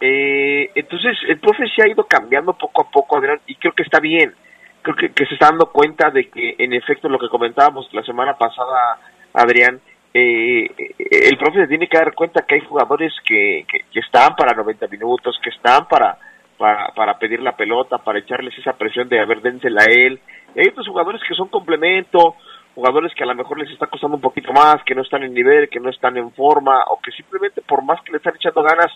Eh, 0.01 0.71
entonces, 0.75 1.17
el 1.29 1.39
profe 1.39 1.65
se 1.69 1.83
ha 1.83 1.91
ido 1.91 2.05
cambiando 2.05 2.53
poco 2.55 2.83
a 2.83 2.91
poco, 2.91 3.17
Adrián, 3.17 3.41
y 3.47 3.55
creo 3.57 3.73
que 3.73 3.83
está 3.83 4.01
bien. 4.01 4.35
Creo 4.83 4.97
que, 4.97 5.27
se 5.27 5.35
está 5.35 5.47
dando 5.47 5.71
cuenta 5.71 6.11
de 6.11 6.29
que, 6.29 6.57
en 6.59 6.73
efecto, 6.75 7.09
lo 7.09 7.19
que 7.19 7.29
comentábamos 7.29 7.89
la 7.93 8.03
semana 8.03 8.37
pasada, 8.37 8.99
Adrián, 9.33 9.81
eh, 10.13 10.69
el 10.99 11.39
profe 11.39 11.61
se 11.61 11.69
tiene 11.69 11.89
que 11.89 11.99
dar 11.99 12.15
cuenta 12.15 12.45
que 12.47 12.57
hay 12.57 12.61
jugadores 12.61 13.13
que, 13.27 13.67
que, 13.69 14.01
están 14.01 14.37
para 14.37 14.55
90 14.55 14.87
minutos, 14.89 15.39
que 15.43 15.51
están 15.51 15.89
para, 15.89 16.19
para, 16.59 16.89
para, 16.89 17.19
pedir 17.19 17.41
la 17.41 17.57
pelota, 17.57 17.99
para 17.99 18.19
echarles 18.19 18.57
esa 18.59 18.75
presión 18.75 19.09
de 19.09 19.21
haber 19.21 19.41
dénsela 19.41 19.83
a 19.83 19.91
él. 19.91 20.21
hay 20.55 20.69
otros 20.69 20.87
jugadores 20.87 21.23
que 21.27 21.35
son 21.35 21.49
complemento, 21.49 22.37
jugadores 22.75 23.15
que 23.15 23.23
a 23.23 23.27
lo 23.27 23.35
mejor 23.35 23.59
les 23.59 23.71
está 23.71 23.87
costando 23.87 24.17
un 24.17 24.23
poquito 24.23 24.53
más, 24.53 24.83
que 24.85 24.95
no 24.95 25.03
están 25.03 25.23
en 25.23 25.33
nivel, 25.33 25.69
que 25.69 25.81
no 25.81 25.91
están 25.91 26.17
en 26.17 26.33
forma, 26.33 26.85
o 26.91 27.01
que 27.01 27.13
simplemente 27.13 27.63
por 27.63 27.85
más 27.85 28.01
que 28.03 28.13
le 28.13 28.19
están 28.19 28.35
echando 28.35 28.63
ganas, 28.63 28.93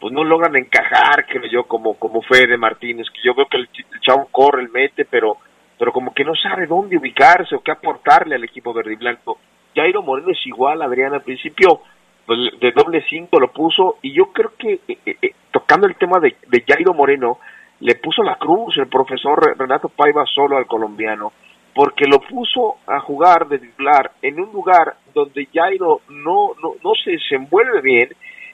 pues 0.00 0.12
no 0.12 0.24
logran 0.24 0.56
encajar, 0.56 1.26
creo 1.26 1.50
yo, 1.50 1.64
como, 1.64 1.94
como 1.94 2.22
fue 2.22 2.46
de 2.46 2.56
Martínez, 2.56 3.06
que 3.10 3.20
yo 3.22 3.34
veo 3.34 3.46
que 3.46 3.58
el, 3.58 3.68
chavo 4.00 4.28
corre, 4.30 4.62
el 4.62 4.70
mete, 4.70 5.04
pero, 5.04 5.36
pero 5.78 5.92
como 5.92 6.14
que 6.14 6.24
no 6.24 6.34
sabe 6.34 6.66
dónde 6.66 6.96
ubicarse 6.96 7.54
o 7.54 7.60
qué 7.60 7.72
aportarle 7.72 8.34
al 8.34 8.44
equipo 8.44 8.72
verde 8.72 8.94
y 8.94 8.96
blanco. 8.96 9.38
Jairo 9.74 10.02
Moreno 10.02 10.30
es 10.30 10.46
igual, 10.46 10.80
Adrián, 10.80 11.12
al 11.12 11.22
principio 11.22 11.82
pues, 12.24 12.38
de 12.60 12.72
doble 12.72 13.04
cinco 13.10 13.38
lo 13.38 13.52
puso, 13.52 13.98
y 14.02 14.12
yo 14.12 14.32
creo 14.32 14.52
que 14.56 14.80
eh, 14.88 14.98
eh, 15.04 15.16
eh, 15.20 15.32
tocando 15.50 15.86
el 15.86 15.96
tema 15.96 16.18
de, 16.20 16.36
de 16.46 16.64
Jairo 16.66 16.94
Moreno, 16.94 17.38
le 17.80 17.94
puso 17.96 18.22
la 18.22 18.36
cruz 18.36 18.76
el 18.78 18.88
profesor 18.88 19.56
Renato 19.56 19.88
Paiva 19.88 20.24
solo 20.26 20.56
al 20.56 20.66
colombiano 20.66 21.32
porque 21.78 22.06
lo 22.06 22.18
puso 22.18 22.78
a 22.88 22.98
jugar 22.98 23.46
de 23.46 23.60
titular 23.60 24.10
en 24.20 24.40
un 24.40 24.52
lugar 24.52 24.96
donde 25.14 25.46
Jairo 25.54 26.00
no, 26.08 26.50
no, 26.60 26.74
no 26.82 26.92
se 27.04 27.12
desenvuelve 27.12 27.80
bien 27.80 28.08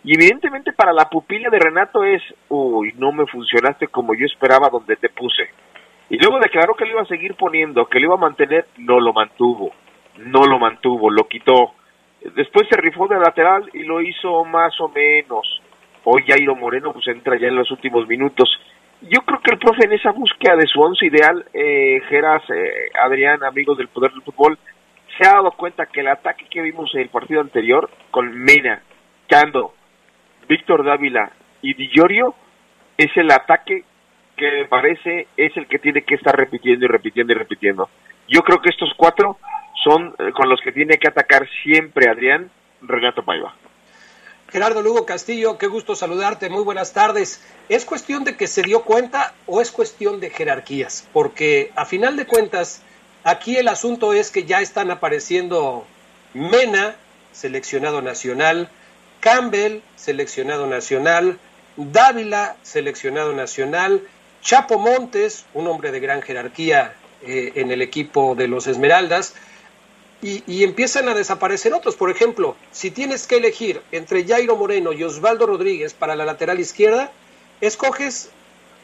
y 0.05 0.15
evidentemente 0.15 0.75
para 0.75 0.93
la 0.93 1.09
pupila 1.09 1.49
de 1.49 1.59
Renato 1.59 2.05
es, 2.05 2.23
uy, 2.51 2.93
no 2.99 3.13
me 3.13 3.25
funcionaste 3.25 3.87
como 3.89 4.13
yo 4.15 4.27
esperaba 4.27 4.69
donde 4.69 4.97
te 4.97 5.09
puse. 5.09 5.45
Y 6.11 6.19
luego 6.19 6.39
declaró 6.39 6.75
que 6.75 6.85
le 6.85 6.91
iba 6.91 7.01
a 7.01 7.07
seguir 7.07 7.35
poniendo, 7.35 7.87
que 7.87 7.99
le 7.99 8.05
iba 8.05 8.15
a 8.15 8.19
mantener, 8.19 8.67
no 8.77 9.01
lo 9.01 9.15
mantuvo, 9.15 9.73
no 10.19 10.45
lo 10.45 10.59
mantuvo, 10.59 11.11
lo 11.11 11.27
quitó. 11.27 11.73
Después 12.37 12.69
se 12.69 12.79
rifó 12.79 13.09
de 13.09 13.19
lateral 13.19 13.71
y 13.73 13.85
lo 13.85 14.03
hizo 14.03 14.45
más 14.45 14.79
o 14.83 14.91
menos. 14.91 15.63
Hoy 16.05 16.25
Jairo 16.29 16.57
Moreno 16.57 16.93
pues 16.93 17.09
entra 17.09 17.39
ya 17.39 17.49
en 17.49 17.57
los 17.57 17.71
últimos 17.71 18.07
minutos 18.07 18.51
yo 19.11 19.21
creo 19.23 19.41
que 19.41 19.53
el 19.53 19.59
profe 19.59 19.85
en 19.85 19.93
esa 19.93 20.13
búsqueda 20.13 20.57
de 20.57 20.67
su 20.67 20.81
once 20.81 21.07
ideal, 21.07 21.45
eh, 21.53 22.01
Geras, 22.09 22.43
eh, 22.51 22.91
Adrián, 23.03 23.45
amigos 23.45 23.77
del 23.77 23.89
poder 23.89 24.13
del 24.13 24.23
fútbol, 24.23 24.59
se 25.19 25.29
ha 25.29 25.35
dado 25.35 25.53
cuenta 25.53 25.87
que 25.87 26.01
el 26.01 26.09
ataque 26.09 26.47
que 26.51 26.63
vimos 26.63 26.91
en 26.95 27.03
el 27.03 27.09
partido 27.09 27.41
anterior 27.41 27.91
con 28.11 28.33
Mena, 28.33 28.83
Cando, 29.29 29.75
Víctor 30.49 30.85
Dávila 30.85 31.33
y 31.63 31.75
Di 31.75 31.91
es 32.99 33.17
el 33.17 33.31
ataque 33.31 33.85
que 34.37 34.51
me 34.51 34.65
parece 34.67 35.29
es 35.37 35.57
el 35.57 35.67
que 35.67 35.79
tiene 35.79 36.03
que 36.03 36.17
estar 36.17 36.37
repitiendo 36.37 36.87
y 36.87 36.89
repitiendo 36.89 37.33
y 37.33 37.37
repitiendo. 37.37 37.89
Yo 38.29 38.41
creo 38.43 38.61
que 38.61 38.71
estos 38.71 38.93
cuatro 38.97 39.39
son 39.85 40.15
eh, 40.19 40.33
con 40.33 40.49
los 40.49 40.61
que 40.61 40.73
tiene 40.73 40.97
que 40.99 41.09
atacar 41.09 41.47
siempre 41.63 42.11
Adrián 42.11 42.51
Renato 42.83 43.25
Paiva. 43.25 43.55
Gerardo 44.55 44.83
Lugo 44.83 45.05
Castillo, 45.05 45.59
qué 45.59 45.67
gusto 45.67 45.97
saludarte, 45.97 46.49
muy 46.49 46.63
buenas 46.63 46.93
tardes. 46.93 47.41
¿Es 47.69 47.85
cuestión 47.85 48.23
de 48.23 48.37
que 48.37 48.47
se 48.47 48.63
dio 48.63 48.85
cuenta 48.85 49.35
o 49.47 49.61
es 49.61 49.73
cuestión 49.73 50.21
de 50.21 50.31
jerarquías? 50.31 51.09
Porque 51.13 51.73
a 51.75 51.85
final 51.85 52.17
de 52.17 52.25
cuentas, 52.25 52.81
aquí 53.25 53.57
el 53.57 53.67
asunto 53.67 54.13
es 54.13 54.31
que 54.31 54.45
ya 54.45 54.61
están 54.61 54.93
apareciendo 54.93 55.85
Mena, 56.35 56.95
seleccionado 57.33 58.01
nacional, 58.01 58.69
Campbell, 59.19 59.81
seleccionado 59.97 60.69
nacional, 60.69 61.41
Dávila, 61.77 62.55
seleccionado 62.63 63.33
nacional, 63.33 64.07
Chapo 64.41 64.79
Montes, 64.79 65.47
un 65.53 65.67
hombre 65.67 65.91
de 65.91 65.99
gran 65.99 66.23
jerarquía 66.23 66.95
eh, 67.23 67.51
en 67.57 67.73
el 67.73 67.83
equipo 67.83 68.37
de 68.37 68.47
los 68.47 68.69
Esmeraldas, 68.69 69.35
y, 70.25 70.65
empiezan 70.65 71.09
a 71.09 71.15
desaparecer 71.15 71.75
otros. 71.75 71.97
Por 71.97 72.11
ejemplo, 72.11 72.57
si 72.73 72.91
tienes 72.91 73.27
que 73.27 73.37
elegir 73.37 73.83
entre 73.93 74.27
Jairo 74.27 74.57
Moreno 74.57 74.93
y 74.93 75.05
Osvaldo 75.05 75.47
Rodríguez 75.47 75.93
para 75.93 76.17
la 76.17 76.25
lateral 76.25 76.59
izquierda, 76.59 77.13
escoges 77.61 78.31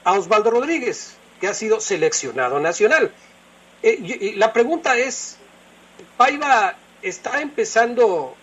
a 0.04 0.12
Osvaldo 0.12 0.50
Rodríguez, 0.50 1.16
que 1.40 1.48
ha 1.48 1.54
sido 1.54 1.80
seleccionado 1.80 2.60
nacional. 2.60 3.10
Eh, 3.82 3.98
y 4.02 4.32
la 4.34 4.52
pregunta 4.52 4.98
es, 4.98 5.38
¿Paiva 6.18 6.74
está 7.00 7.40
empezando 7.40 8.36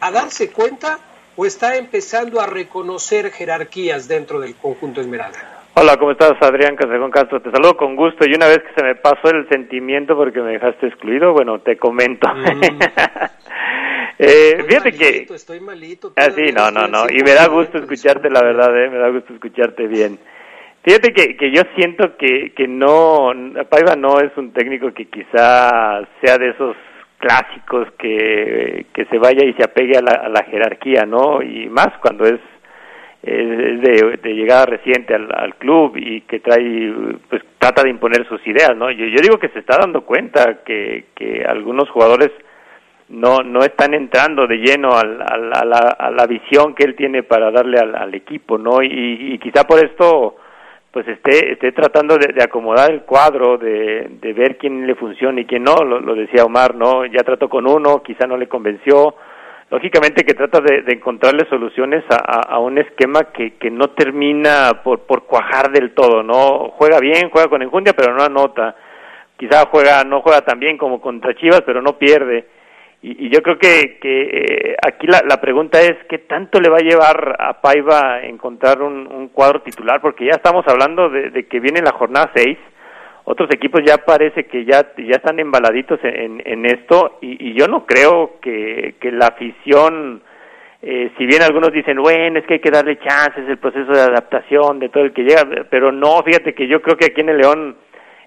a 0.00 0.10
darse 0.10 0.50
cuenta 0.50 0.98
o 1.36 1.46
está 1.46 1.76
empezando 1.76 2.42
a 2.42 2.46
reconocer 2.46 3.32
jerarquías 3.32 4.06
dentro 4.06 4.40
del 4.40 4.54
conjunto 4.54 5.00
Esmeralda? 5.00 5.53
Hola, 5.76 5.96
¿cómo 5.96 6.12
estás, 6.12 6.34
Adrián 6.40 6.76
Casegón 6.76 7.10
Castro? 7.10 7.42
Te 7.42 7.50
saludo 7.50 7.76
con 7.76 7.96
gusto 7.96 8.24
y 8.24 8.32
una 8.32 8.46
vez 8.46 8.58
que 8.58 8.80
se 8.80 8.84
me 8.84 8.94
pasó 8.94 9.30
el 9.30 9.48
sentimiento 9.48 10.16
porque 10.16 10.40
me 10.40 10.52
dejaste 10.52 10.86
excluido, 10.86 11.32
bueno, 11.32 11.58
te 11.62 11.76
comento. 11.76 12.28
Mm. 12.32 12.62
eh, 14.20 14.64
fíjate 14.68 14.92
que... 14.92 15.26
Estoy 15.34 15.58
malito. 15.58 16.12
Ah, 16.14 16.30
sí, 16.30 16.52
no, 16.54 16.70
no, 16.70 16.86
no. 16.86 17.06
Y 17.10 17.24
me 17.24 17.32
da 17.32 17.48
gusto 17.48 17.78
escucharte, 17.78 18.30
la 18.30 18.44
verdad, 18.44 18.84
¿eh? 18.84 18.88
Me 18.88 18.98
da 18.98 19.08
gusto 19.08 19.34
escucharte 19.34 19.88
bien. 19.88 20.20
Fíjate 20.84 21.12
que, 21.12 21.36
que 21.36 21.50
yo 21.50 21.62
siento 21.74 22.16
que, 22.16 22.52
que 22.54 22.68
no, 22.68 23.32
Paiva 23.68 23.96
no 23.96 24.20
es 24.20 24.30
un 24.36 24.52
técnico 24.52 24.94
que 24.94 25.06
quizá 25.06 26.06
sea 26.22 26.38
de 26.38 26.50
esos 26.50 26.76
clásicos 27.18 27.88
que, 27.98 28.86
que 28.94 29.06
se 29.06 29.18
vaya 29.18 29.44
y 29.44 29.54
se 29.54 29.64
apegue 29.64 29.98
a 29.98 30.02
la, 30.02 30.12
a 30.12 30.28
la 30.28 30.44
jerarquía, 30.44 31.04
¿no? 31.04 31.42
Y 31.42 31.68
más 31.68 31.88
cuando 32.00 32.26
es 32.26 32.38
es 33.26 33.80
de, 33.80 34.18
de, 34.22 34.34
llegada 34.34 34.66
reciente 34.66 35.14
al, 35.14 35.54
club 35.56 35.96
y 35.96 36.20
que 36.22 36.40
trae, 36.40 36.92
pues 37.30 37.42
trata 37.58 37.82
de 37.82 37.90
imponer 37.90 38.28
sus 38.28 38.46
ideas, 38.46 38.76
¿no? 38.76 38.90
Yo, 38.90 39.06
yo 39.06 39.20
digo 39.22 39.38
que 39.38 39.48
se 39.48 39.60
está 39.60 39.78
dando 39.78 40.02
cuenta 40.02 40.62
que, 40.64 41.06
que 41.14 41.42
algunos 41.46 41.88
jugadores 41.88 42.30
no 43.08 43.38
no 43.42 43.60
están 43.60 43.94
entrando 43.94 44.46
de 44.46 44.56
lleno 44.56 44.90
al, 44.96 45.22
al, 45.22 45.52
a, 45.54 45.64
la, 45.64 45.78
a, 45.98 46.10
la, 46.10 46.26
visión 46.26 46.74
que 46.74 46.84
él 46.84 46.94
tiene 46.96 47.22
para 47.22 47.50
darle 47.50 47.78
al, 47.78 47.94
al 47.94 48.14
equipo, 48.14 48.58
¿no? 48.58 48.82
Y, 48.82 48.88
y, 49.32 49.38
quizá 49.38 49.64
por 49.64 49.82
esto 49.82 50.36
pues 50.90 51.08
esté 51.08 51.52
esté 51.52 51.72
tratando 51.72 52.16
de, 52.18 52.32
de 52.32 52.42
acomodar 52.42 52.90
el 52.90 53.02
cuadro, 53.02 53.56
de, 53.56 54.08
de, 54.20 54.32
ver 54.32 54.58
quién 54.58 54.86
le 54.86 54.94
funciona 54.94 55.40
y 55.40 55.46
quién 55.46 55.64
no, 55.64 55.76
lo, 55.76 56.00
lo 56.00 56.14
decía 56.14 56.44
Omar, 56.44 56.74
¿no? 56.74 57.06
Ya 57.06 57.22
trató 57.22 57.48
con 57.48 57.66
uno, 57.66 58.02
quizá 58.02 58.26
no 58.26 58.36
le 58.36 58.48
convenció, 58.48 59.14
lógicamente 59.70 60.24
que 60.24 60.34
trata 60.34 60.60
de, 60.60 60.84
encontrarle 60.88 61.48
soluciones 61.48 62.04
a, 62.08 62.58
un 62.58 62.78
esquema 62.78 63.24
que, 63.32 63.54
que 63.54 63.70
no 63.70 63.90
termina 63.90 64.82
por, 64.82 65.00
por 65.00 65.24
cuajar 65.24 65.70
del 65.70 65.92
todo, 65.94 66.22
¿no? 66.22 66.70
Juega 66.76 66.98
bien, 67.00 67.30
juega 67.30 67.48
con 67.48 67.62
enjundia, 67.62 67.92
pero 67.92 68.14
no 68.14 68.22
anota. 68.22 68.76
Quizá 69.36 69.66
juega, 69.66 70.04
no 70.04 70.20
juega 70.20 70.42
tan 70.42 70.60
bien 70.60 70.78
como 70.78 71.00
contra 71.00 71.34
Chivas, 71.34 71.62
pero 71.66 71.82
no 71.82 71.98
pierde. 71.98 72.46
Y, 73.02 73.28
yo 73.28 73.42
creo 73.42 73.58
que, 73.58 73.98
que 74.00 74.22
eh, 74.22 74.76
aquí 74.86 75.06
la, 75.06 75.22
la, 75.28 75.38
pregunta 75.38 75.78
es, 75.80 75.92
¿qué 76.08 76.18
tanto 76.18 76.58
le 76.58 76.70
va 76.70 76.78
a 76.78 76.88
llevar 76.88 77.36
a 77.38 77.60
Paiva 77.60 78.22
encontrar 78.22 78.80
un, 78.80 79.06
un 79.06 79.28
cuadro 79.28 79.60
titular? 79.60 80.00
Porque 80.00 80.24
ya 80.24 80.36
estamos 80.36 80.64
hablando 80.66 81.10
de, 81.10 81.30
de 81.30 81.46
que 81.46 81.60
viene 81.60 81.82
la 81.82 81.92
jornada 81.92 82.30
6 82.34 82.56
otros 83.24 83.48
equipos 83.52 83.80
ya 83.84 83.98
parece 83.98 84.44
que 84.44 84.64
ya, 84.64 84.92
ya 84.98 85.16
están 85.16 85.38
embaladitos 85.38 85.98
en, 86.02 86.42
en 86.44 86.66
esto 86.66 87.18
y, 87.22 87.50
y, 87.50 87.54
yo 87.54 87.66
no 87.66 87.86
creo 87.86 88.38
que, 88.40 88.96
que 89.00 89.10
la 89.10 89.28
afición, 89.28 90.22
eh, 90.82 91.10
si 91.16 91.24
bien 91.24 91.42
algunos 91.42 91.72
dicen, 91.72 91.96
bueno, 92.02 92.38
es 92.38 92.46
que 92.46 92.54
hay 92.54 92.60
que 92.60 92.70
darle 92.70 92.98
chances, 92.98 93.48
el 93.48 93.56
proceso 93.56 93.90
de 93.92 94.02
adaptación 94.02 94.78
de 94.78 94.90
todo 94.90 95.04
el 95.04 95.12
que 95.14 95.22
llega, 95.22 95.42
pero 95.70 95.90
no, 95.90 96.22
fíjate 96.22 96.54
que 96.54 96.68
yo 96.68 96.82
creo 96.82 96.96
que 96.96 97.06
aquí 97.06 97.22
en 97.22 97.30
el 97.30 97.38
León 97.38 97.76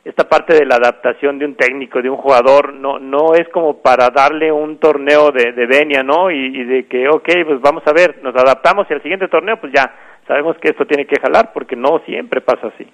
esta 0.04 0.28
parte 0.28 0.56
de 0.56 0.66
la 0.66 0.76
adaptación 0.76 1.38
de 1.38 1.46
un 1.46 1.56
técnico, 1.56 2.02
de 2.02 2.10
un 2.10 2.16
jugador, 2.18 2.74
no 2.74 2.98
no 2.98 3.36
es 3.36 3.48
como 3.50 3.82
para 3.82 4.10
darle 4.10 4.52
un 4.52 4.80
torneo 4.80 5.32
de, 5.32 5.52
de 5.52 5.66
venia, 5.68 6.02
¿no? 6.02 6.32
Y, 6.32 6.38
y 6.38 6.64
de 6.64 6.88
que, 6.88 7.10
ok, 7.10 7.30
pues 7.46 7.62
vamos 7.62 7.84
a 7.86 7.94
ver, 7.94 8.24
nos 8.24 8.34
adaptamos 8.34 8.88
y 8.90 8.94
al 8.94 9.02
siguiente 9.02 9.28
torneo, 9.28 9.58
pues 9.60 9.74
ya 9.74 9.94
sabemos 10.26 10.58
que 10.60 10.70
esto 10.70 10.86
tiene 10.86 11.06
que 11.06 11.20
jalar, 11.20 11.52
porque 11.54 11.76
no 11.76 12.00
siempre 12.06 12.40
pasa 12.40 12.68
así. 12.68 12.88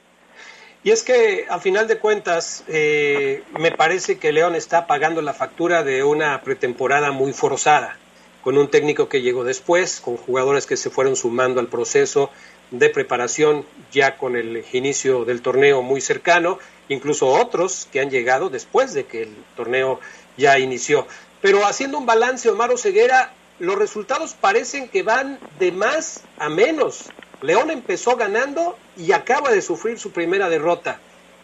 Y 0.83 0.91
es 0.91 1.03
que, 1.03 1.45
a 1.49 1.59
final 1.59 1.87
de 1.87 1.97
cuentas, 1.97 2.65
eh, 2.67 3.43
me 3.57 3.71
parece 3.71 4.17
que 4.17 4.33
León 4.33 4.53
está 4.53 4.85
pagando 4.85 5.21
la 5.21 5.33
factura 5.33 5.81
de 5.83 6.03
una 6.03 6.41
pretemporada 6.41 7.11
muy 7.11 7.31
forzada, 7.31 7.97
con 8.43 8.57
un 8.57 8.69
técnico 8.69 9.07
que 9.07 9.21
llegó 9.21 9.45
después, 9.45 10.01
con 10.01 10.17
jugadores 10.17 10.65
que 10.65 10.75
se 10.75 10.89
fueron 10.89 11.15
sumando 11.15 11.61
al 11.61 11.67
proceso 11.67 12.29
de 12.71 12.89
preparación 12.89 13.65
ya 13.93 14.17
con 14.17 14.35
el 14.35 14.65
inicio 14.73 15.23
del 15.23 15.41
torneo 15.41 15.81
muy 15.81 16.01
cercano, 16.01 16.59
incluso 16.89 17.27
otros 17.27 17.87
que 17.91 18.01
han 18.01 18.09
llegado 18.09 18.49
después 18.49 18.93
de 18.93 19.05
que 19.05 19.23
el 19.23 19.35
torneo 19.55 20.01
ya 20.35 20.59
inició. 20.59 21.07
Pero 21.41 21.65
haciendo 21.65 21.97
un 21.97 22.05
balance, 22.05 22.49
Omar 22.49 22.77
Ceguera, 22.77 23.31
los 23.59 23.77
resultados 23.77 24.33
parecen 24.33 24.89
que 24.89 25.03
van 25.03 25.39
de 25.59 25.71
más 25.71 26.23
a 26.37 26.49
menos. 26.49 27.09
León 27.43 27.71
empezó 27.71 28.15
ganando 28.15 28.77
y 28.95 29.11
acaba 29.11 29.51
de 29.51 29.61
sufrir 29.61 29.99
su 29.99 30.13
primera 30.13 30.47
derrota. 30.47 31.01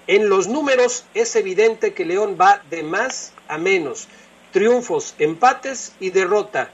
En 0.07 0.29
los 0.29 0.47
números 0.47 1.05
es 1.13 1.35
evidente 1.35 1.93
que 1.93 2.05
León 2.05 2.37
va 2.39 2.61
de 2.69 2.83
más 2.83 3.35
a 3.49 3.57
menos. 3.57 4.07
Triunfos, 4.51 5.13
empates 5.19 5.93
y 5.99 6.11
derrota. 6.11 6.71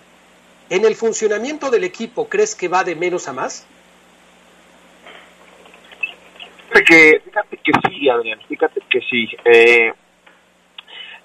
¿En 0.70 0.86
el 0.86 0.94
funcionamiento 0.94 1.72
del 1.72 1.84
equipo 1.84 2.30
crees 2.30 2.54
que 2.54 2.68
va 2.68 2.84
de 2.84 2.96
menos 2.96 3.28
a 3.28 3.34
más? 3.34 3.68
Que, 6.88 7.20
fíjate 7.26 7.58
que 7.58 7.72
sí, 7.90 8.08
Adrián, 8.08 8.40
fíjate 8.48 8.80
que 8.88 9.02
sí. 9.02 9.28
Eh, 9.44 9.92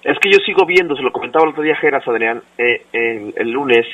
es 0.03 0.17
que 0.19 0.31
yo 0.31 0.39
sigo 0.39 0.65
viendo, 0.65 0.95
se 0.95 1.03
lo 1.03 1.11
comentaba 1.11 1.45
el 1.45 1.51
otro 1.51 1.61
día 1.61 1.75
Geras, 1.75 2.07
Adrián, 2.07 2.41
eh, 2.57 2.83
el, 3.35 3.51
lunes, 3.51 3.85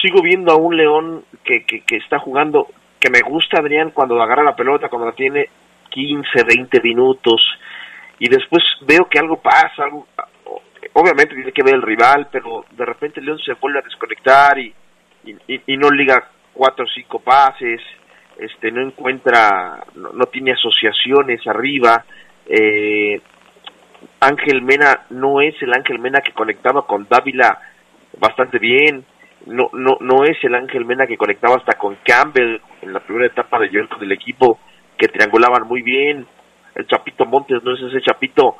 sigo 0.00 0.22
viendo 0.22 0.52
a 0.52 0.56
un 0.56 0.76
León 0.76 1.24
que, 1.42 1.64
que 1.64 1.96
está 1.96 2.20
jugando 2.20 2.68
que 3.00 3.10
me 3.10 3.22
gusta 3.22 3.58
Adrián 3.58 3.90
cuando 3.90 4.20
agarra 4.22 4.44
la 4.44 4.54
pelota, 4.54 4.88
cuando 4.88 5.08
la 5.08 5.14
tiene 5.14 5.48
15, 5.88 6.44
20 6.46 6.80
minutos 6.82 7.40
y 8.18 8.28
después 8.28 8.62
veo 8.82 9.08
que 9.08 9.18
algo 9.18 9.40
pasa, 9.40 9.84
algo, 9.84 10.06
obviamente 10.92 11.34
tiene 11.34 11.52
que 11.52 11.62
ver 11.62 11.74
el 11.74 11.82
rival, 11.82 12.28
pero 12.30 12.66
de 12.70 12.84
repente 12.84 13.22
León 13.22 13.38
se 13.38 13.54
vuelve 13.54 13.78
a 13.78 13.82
desconectar 13.82 14.58
y, 14.58 14.74
no 15.76 15.90
liga 15.90 16.28
cuatro 16.52 16.84
o 16.84 16.88
cinco 16.88 17.20
pases, 17.20 17.80
este 18.38 18.70
no 18.70 18.82
encuentra, 18.82 19.84
no, 19.94 20.26
tiene 20.26 20.52
asociaciones 20.52 21.46
arriba, 21.46 22.04
eh, 22.46 23.20
Ángel 24.20 24.62
Mena 24.62 25.06
no 25.10 25.40
es 25.40 25.54
el 25.62 25.72
Ángel 25.72 25.98
Mena 25.98 26.20
que 26.20 26.32
conectaba 26.32 26.86
con 26.86 27.06
Dávila 27.08 27.58
bastante 28.18 28.58
bien, 28.58 29.04
no, 29.46 29.70
no, 29.72 29.96
no 30.00 30.24
es 30.24 30.36
el 30.42 30.54
Ángel 30.54 30.84
Mena 30.84 31.06
que 31.06 31.16
conectaba 31.16 31.56
hasta 31.56 31.78
con 31.78 31.96
Campbell 32.04 32.60
en 32.82 32.92
la 32.92 33.00
primera 33.00 33.26
etapa 33.26 33.58
de 33.58 33.68
Joel 33.68 33.88
del 33.98 34.12
equipo, 34.12 34.58
que 34.96 35.08
triangulaban 35.08 35.66
muy 35.66 35.82
bien. 35.82 36.26
El 36.74 36.86
Chapito 36.86 37.24
Montes 37.24 37.62
no 37.62 37.74
es 37.74 37.82
ese 37.82 38.02
Chapito 38.02 38.56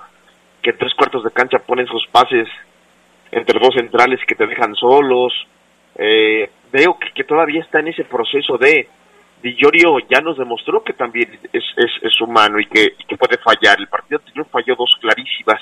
que 0.62 0.70
en 0.70 0.78
tres 0.78 0.94
cuartos 0.94 1.24
de 1.24 1.30
cancha 1.30 1.58
ponen 1.58 1.86
sus 1.86 2.06
pases 2.08 2.48
entre 3.30 3.58
dos 3.58 3.74
centrales 3.74 4.20
que 4.26 4.34
te 4.34 4.46
dejan 4.46 4.74
solos. 4.74 5.32
Eh, 5.96 6.50
veo 6.72 6.98
que, 7.14 7.24
todavía 7.24 7.60
está 7.60 7.80
en 7.80 7.88
ese 7.88 8.04
proceso 8.04 8.56
de 8.58 8.88
Di 9.42 9.56
ya 9.56 10.20
nos 10.20 10.36
demostró 10.36 10.84
que 10.84 10.92
también 10.92 11.38
es, 11.52 11.64
es, 11.76 11.90
es 12.02 12.20
humano 12.20 12.60
y 12.60 12.66
que, 12.66 12.94
y 12.98 13.04
que 13.04 13.16
puede 13.16 13.38
fallar. 13.38 13.78
El 13.78 13.88
partido 13.88 14.18
anterior 14.18 14.46
falló 14.50 14.76
dos 14.76 14.94
clarísimas 15.00 15.60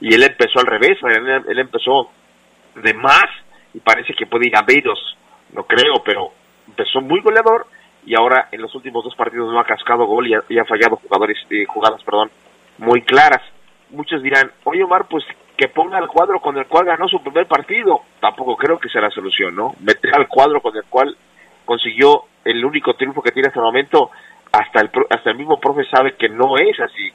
y 0.00 0.14
él 0.14 0.22
empezó 0.22 0.60
al 0.60 0.66
revés, 0.66 0.98
él 1.02 1.58
empezó 1.58 2.10
de 2.74 2.94
más 2.94 3.26
y 3.74 3.80
parece 3.80 4.14
que 4.14 4.26
puede 4.26 4.48
ir 4.48 4.56
a 4.56 4.62
Beiros, 4.62 5.16
no 5.52 5.64
creo, 5.64 6.02
pero 6.04 6.32
empezó 6.66 7.00
muy 7.00 7.20
goleador 7.20 7.66
y 8.04 8.14
ahora 8.14 8.48
en 8.52 8.62
los 8.62 8.74
últimos 8.74 9.04
dos 9.04 9.14
partidos 9.14 9.52
no 9.52 9.60
ha 9.60 9.64
cascado 9.64 10.06
gol 10.06 10.26
y 10.26 10.58
ha, 10.58 10.64
fallado 10.64 10.96
jugadores 10.96 11.36
eh, 11.50 11.64
jugadas 11.66 12.02
perdón 12.04 12.30
muy 12.78 13.02
claras. 13.02 13.42
Muchos 13.90 14.22
dirán 14.22 14.52
oye 14.64 14.84
Omar 14.84 15.06
pues 15.08 15.24
que 15.56 15.68
ponga 15.68 15.98
el 15.98 16.08
cuadro 16.08 16.40
con 16.40 16.56
el 16.56 16.66
cual 16.66 16.86
ganó 16.86 17.08
su 17.08 17.22
primer 17.22 17.46
partido 17.46 18.02
tampoco 18.20 18.56
creo 18.56 18.78
que 18.78 18.88
sea 18.88 19.02
la 19.02 19.10
solución 19.10 19.56
no 19.56 19.74
meter 19.80 20.14
al 20.14 20.28
cuadro 20.28 20.60
con 20.60 20.76
el 20.76 20.84
cual 20.84 21.16
consiguió 21.64 22.24
el 22.44 22.64
único 22.64 22.94
triunfo 22.94 23.22
que 23.22 23.32
tiene 23.32 23.48
hasta 23.48 23.60
el 23.60 23.66
momento 23.66 24.10
hasta 24.52 24.80
el 24.80 24.90
hasta 25.10 25.30
el 25.30 25.36
mismo 25.36 25.58
profe 25.58 25.84
sabe 25.90 26.14
que 26.16 26.28
no 26.28 26.56
es 26.56 26.78
así 26.80 27.12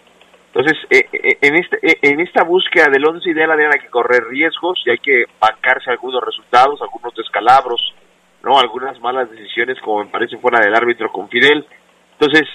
entonces, 0.53 0.77
eh, 0.91 1.07
eh, 1.11 1.37
en, 1.41 1.55
este, 1.55 1.77
eh, 1.81 1.97
en 2.03 2.19
esta 2.19 2.43
búsqueda 2.43 2.87
del 2.91 3.07
once 3.07 3.27
ideal 3.27 3.49
hay 3.51 3.79
que 3.79 3.89
correr 3.89 4.23
riesgos 4.25 4.79
y 4.85 4.91
hay 4.91 4.99
que 4.99 5.25
bancarse 5.39 5.89
algunos 5.89 6.23
resultados, 6.23 6.79
algunos 6.79 7.15
descalabros, 7.15 7.81
no 8.43 8.59
algunas 8.59 8.99
malas 8.99 9.31
decisiones 9.31 9.79
como 9.81 10.03
me 10.03 10.11
parece 10.11 10.37
fuera 10.37 10.59
del 10.59 10.75
árbitro 10.75 11.11
con 11.11 11.27
Fidel. 11.27 11.65
Entonces, 12.19 12.47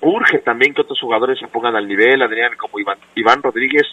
urge 0.00 0.38
también 0.38 0.74
que 0.74 0.80
otros 0.80 0.98
jugadores 1.00 1.38
se 1.38 1.46
pongan 1.46 1.76
al 1.76 1.86
nivel, 1.86 2.22
Adrián, 2.22 2.56
como 2.56 2.80
Iván, 2.80 2.98
Iván 3.14 3.40
Rodríguez. 3.40 3.86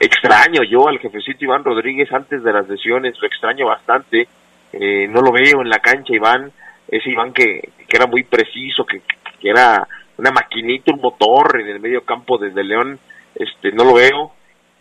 extraño 0.00 0.62
yo 0.62 0.88
al 0.88 0.98
jefecito 1.00 1.44
Iván 1.44 1.64
Rodríguez 1.64 2.10
antes 2.12 2.42
de 2.42 2.52
las 2.52 2.66
lesiones, 2.66 3.20
lo 3.20 3.26
extraño 3.26 3.66
bastante. 3.66 4.26
no 4.72 5.20
lo 5.20 5.32
veo 5.32 5.60
en 5.60 5.68
la 5.68 5.80
cancha, 5.80 6.14
Iván. 6.14 6.50
Es 6.88 7.06
Iván 7.06 7.34
que, 7.34 7.60
que 7.86 7.96
era 7.96 8.06
muy 8.06 8.24
preciso, 8.24 8.86
que, 8.86 9.02
que 9.38 9.50
era 9.50 9.86
una 10.20 10.30
maquinita, 10.30 10.92
un 10.92 11.00
motor 11.00 11.60
en 11.60 11.68
el 11.68 11.80
medio 11.80 12.04
campo 12.04 12.38
de, 12.38 12.50
de 12.50 12.64
León, 12.64 12.98
este, 13.34 13.72
no 13.72 13.84
lo 13.84 13.94
veo. 13.94 14.32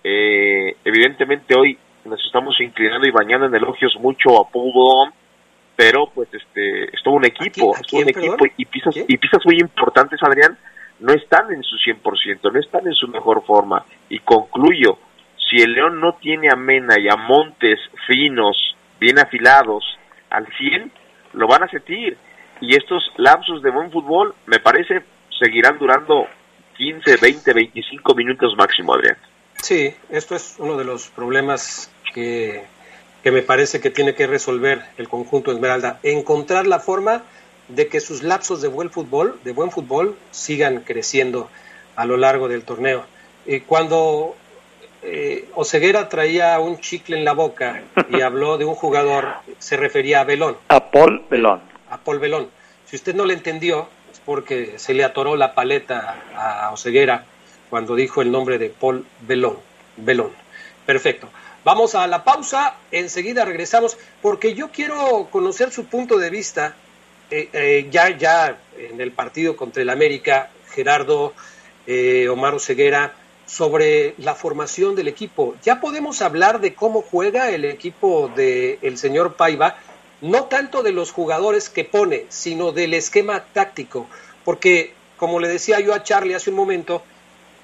Eh, 0.03 0.75
evidentemente 0.83 1.55
hoy 1.57 1.77
nos 2.05 2.23
estamos 2.25 2.59
inclinando 2.59 3.07
y 3.07 3.11
bañando 3.11 3.47
en 3.47 3.55
elogios 3.55 3.95
mucho 3.99 4.39
a 4.39 4.49
Paul 4.49 5.11
pero 5.75 6.11
pues 6.13 6.27
este, 6.33 6.93
es 6.93 7.01
todo 7.01 7.13
un 7.13 7.25
equipo, 7.25 7.73
es 7.73 7.87
todo 7.87 8.01
un 8.01 8.09
equipo 8.09 8.45
y 8.57 8.65
piezas, 8.65 8.97
y 8.97 9.17
piezas 9.17 9.45
muy 9.45 9.59
importantes, 9.61 10.19
Adrián, 10.21 10.57
no 10.99 11.13
están 11.13 11.53
en 11.53 11.63
su 11.63 11.77
100%, 11.77 12.51
no 12.51 12.59
están 12.59 12.85
en 12.85 12.93
su 12.93 13.07
mejor 13.07 13.45
forma. 13.45 13.85
Y 14.09 14.19
concluyo, 14.19 14.99
si 15.49 15.61
el 15.61 15.71
León 15.71 16.01
no 16.01 16.15
tiene 16.15 16.49
a 16.51 16.57
Mena 16.57 16.99
y 16.99 17.07
a 17.07 17.15
Montes 17.15 17.79
finos, 18.07 18.75
bien 18.99 19.19
afilados, 19.19 19.85
al 20.29 20.47
100, 20.57 20.91
lo 21.33 21.47
van 21.47 21.63
a 21.63 21.69
sentir. 21.69 22.17
Y 22.59 22.75
estos 22.75 23.01
lapsos 23.15 23.61
de 23.61 23.71
buen 23.71 23.89
fútbol, 23.89 24.35
me 24.47 24.59
parece, 24.59 25.01
seguirán 25.39 25.79
durando 25.79 26.27
15, 26.77 27.17
20, 27.17 27.53
25 27.53 28.15
minutos 28.15 28.55
máximo, 28.57 28.93
Adrián. 28.93 29.17
Sí, 29.61 29.93
esto 30.09 30.35
es 30.35 30.55
uno 30.59 30.77
de 30.77 30.85
los 30.85 31.07
problemas 31.09 31.91
que, 32.13 32.63
que 33.23 33.31
me 33.31 33.41
parece 33.41 33.81
que 33.81 33.89
tiene 33.89 34.13
que 34.15 34.27
resolver 34.27 34.83
el 34.97 35.09
conjunto 35.09 35.51
Esmeralda. 35.51 35.99
Encontrar 36.03 36.67
la 36.67 36.79
forma 36.79 37.23
de 37.67 37.87
que 37.87 37.99
sus 37.99 38.23
lapsos 38.23 38.61
de 38.61 38.67
buen 38.67 38.89
fútbol, 38.89 39.39
de 39.43 39.51
buen 39.51 39.71
fútbol, 39.71 40.17
sigan 40.31 40.81
creciendo 40.81 41.49
a 41.95 42.05
lo 42.05 42.17
largo 42.17 42.47
del 42.47 42.63
torneo. 42.63 43.05
Eh, 43.45 43.63
cuando 43.65 44.35
eh, 45.01 45.49
Oseguera 45.55 46.09
traía 46.09 46.59
un 46.59 46.79
chicle 46.79 47.17
en 47.17 47.25
la 47.25 47.33
boca 47.33 47.83
y 48.09 48.21
habló 48.21 48.57
de 48.57 48.65
un 48.65 48.75
jugador, 48.75 49.35
se 49.59 49.77
refería 49.77 50.21
a 50.21 50.23
Belón. 50.23 50.57
A 50.69 50.91
Paul 50.91 51.25
Belón. 51.29 51.61
A 51.89 51.97
Paul 51.97 52.19
Belón. 52.19 52.49
Si 52.85 52.95
usted 52.95 53.13
no 53.13 53.25
le 53.25 53.33
entendió, 53.33 53.87
porque 54.25 54.77
se 54.77 54.93
le 54.93 55.03
atoró 55.03 55.35
la 55.35 55.53
paleta 55.53 56.23
a 56.35 56.71
Oseguera 56.71 57.25
cuando 57.69 57.95
dijo 57.95 58.21
el 58.21 58.31
nombre 58.31 58.57
de 58.57 58.69
Paul 58.69 59.05
Belón. 59.21 59.57
Belón. 59.97 60.31
Perfecto. 60.85 61.29
Vamos 61.63 61.93
a 61.93 62.07
la 62.07 62.23
pausa, 62.23 62.75
enseguida 62.91 63.45
regresamos, 63.45 63.97
porque 64.21 64.53
yo 64.53 64.69
quiero 64.71 65.27
conocer 65.29 65.71
su 65.71 65.85
punto 65.85 66.17
de 66.17 66.29
vista 66.29 66.75
eh, 67.29 67.49
eh, 67.53 67.87
ya, 67.91 68.17
ya 68.17 68.57
en 68.77 68.99
el 68.99 69.11
partido 69.11 69.55
contra 69.55 69.83
el 69.83 69.89
América, 69.89 70.49
Gerardo, 70.71 71.33
eh, 71.85 72.27
Omar 72.29 72.59
Ceguera, 72.59 73.13
sobre 73.45 74.15
la 74.17 74.35
formación 74.35 74.95
del 74.95 75.07
equipo. 75.07 75.55
Ya 75.63 75.79
podemos 75.81 76.21
hablar 76.21 76.59
de 76.59 76.73
cómo 76.73 77.01
juega 77.01 77.49
el 77.49 77.65
equipo 77.65 78.31
del 78.35 78.97
señor 78.97 79.35
Paiva, 79.35 79.75
no 80.21 80.45
tanto 80.45 80.83
de 80.83 80.91
los 80.91 81.11
jugadores 81.11 81.69
que 81.69 81.85
pone, 81.85 82.25
sino 82.29 82.71
del 82.71 82.93
esquema 82.93 83.45
táctico, 83.53 84.07
porque 84.43 84.93
como 85.17 85.39
le 85.39 85.47
decía 85.47 85.79
yo 85.79 85.93
a 85.93 86.03
Charlie 86.03 86.33
hace 86.33 86.49
un 86.49 86.55
momento, 86.55 87.03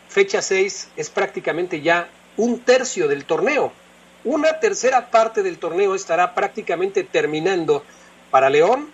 fecha 0.10 0.42
6 0.42 0.90
es 0.98 1.10
prácticamente 1.10 1.82
ya 1.82 2.10
un 2.38 2.60
tercio 2.60 3.08
del 3.08 3.26
torneo. 3.26 3.72
Una 4.24 4.60
tercera 4.60 5.10
parte 5.10 5.44
del 5.44 5.58
torneo 5.58 5.96
estará 5.96 6.34
prácticamente 6.36 7.04
terminando 7.04 7.84
para 8.32 8.50
León 8.50 8.90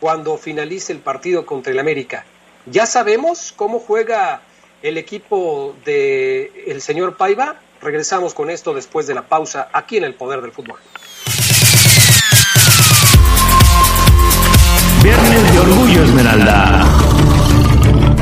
cuando 0.00 0.36
finalice 0.36 0.92
el 0.92 0.98
partido 0.98 1.46
contra 1.46 1.72
el 1.72 1.78
América. 1.78 2.24
Ya 2.66 2.86
sabemos 2.86 3.52
cómo 3.56 3.78
juega 3.78 4.42
el 4.82 4.98
equipo 4.98 5.74
de 5.84 6.64
el 6.66 6.82
señor 6.82 7.16
Paiva. 7.16 7.56
Regresamos 7.80 8.34
con 8.34 8.50
esto 8.50 8.74
después 8.74 9.06
de 9.06 9.14
la 9.14 9.22
pausa 9.22 9.68
aquí 9.72 9.96
en 9.96 10.04
el 10.04 10.14
Poder 10.14 10.42
del 10.42 10.52
Fútbol. 10.52 10.78
Viernes 15.02 15.52
de 15.52 15.58
Orgullo 15.58 16.04
Esmeralda. 16.04 16.86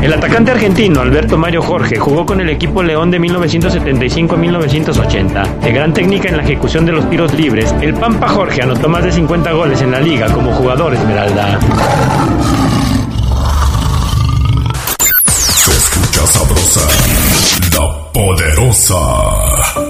El 0.00 0.14
atacante 0.14 0.50
argentino 0.50 1.02
Alberto 1.02 1.36
Mario 1.36 1.60
Jorge 1.60 1.98
jugó 1.98 2.24
con 2.24 2.40
el 2.40 2.48
equipo 2.48 2.82
León 2.82 3.10
de 3.10 3.18
1975 3.18 4.34
a 4.34 4.38
1980. 4.38 5.42
De 5.62 5.72
gran 5.72 5.92
técnica 5.92 6.30
en 6.30 6.38
la 6.38 6.42
ejecución 6.42 6.86
de 6.86 6.92
los 6.92 7.08
tiros 7.10 7.34
libres, 7.34 7.74
el 7.82 7.92
Pampa 7.92 8.28
Jorge 8.28 8.62
anotó 8.62 8.88
más 8.88 9.04
de 9.04 9.12
50 9.12 9.52
goles 9.52 9.82
en 9.82 9.90
la 9.90 10.00
liga 10.00 10.32
como 10.32 10.52
jugador 10.52 10.94
esmeralda. 10.94 11.58
Se 15.26 15.70
escucha 15.70 16.26
sabrosa, 16.26 16.88
la 17.72 18.12
poderosa. 18.12 19.89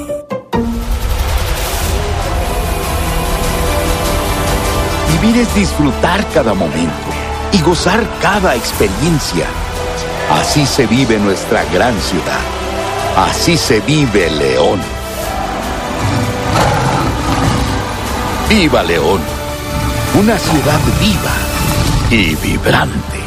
Vivir 5.21 5.43
es 5.43 5.55
disfrutar 5.55 6.27
cada 6.33 6.55
momento 6.55 7.11
y 7.53 7.61
gozar 7.61 8.03
cada 8.23 8.55
experiencia. 8.55 9.45
Así 10.31 10.65
se 10.65 10.87
vive 10.87 11.19
nuestra 11.19 11.63
gran 11.65 11.99
ciudad. 12.01 12.41
Así 13.17 13.59
se 13.59 13.81
vive 13.81 14.31
León. 14.31 14.81
Viva 18.49 18.83
León. 18.83 19.21
Una 20.19 20.39
ciudad 20.39 20.81
viva 21.01 21.35
y 22.11 22.35
vibrante. 22.37 23.20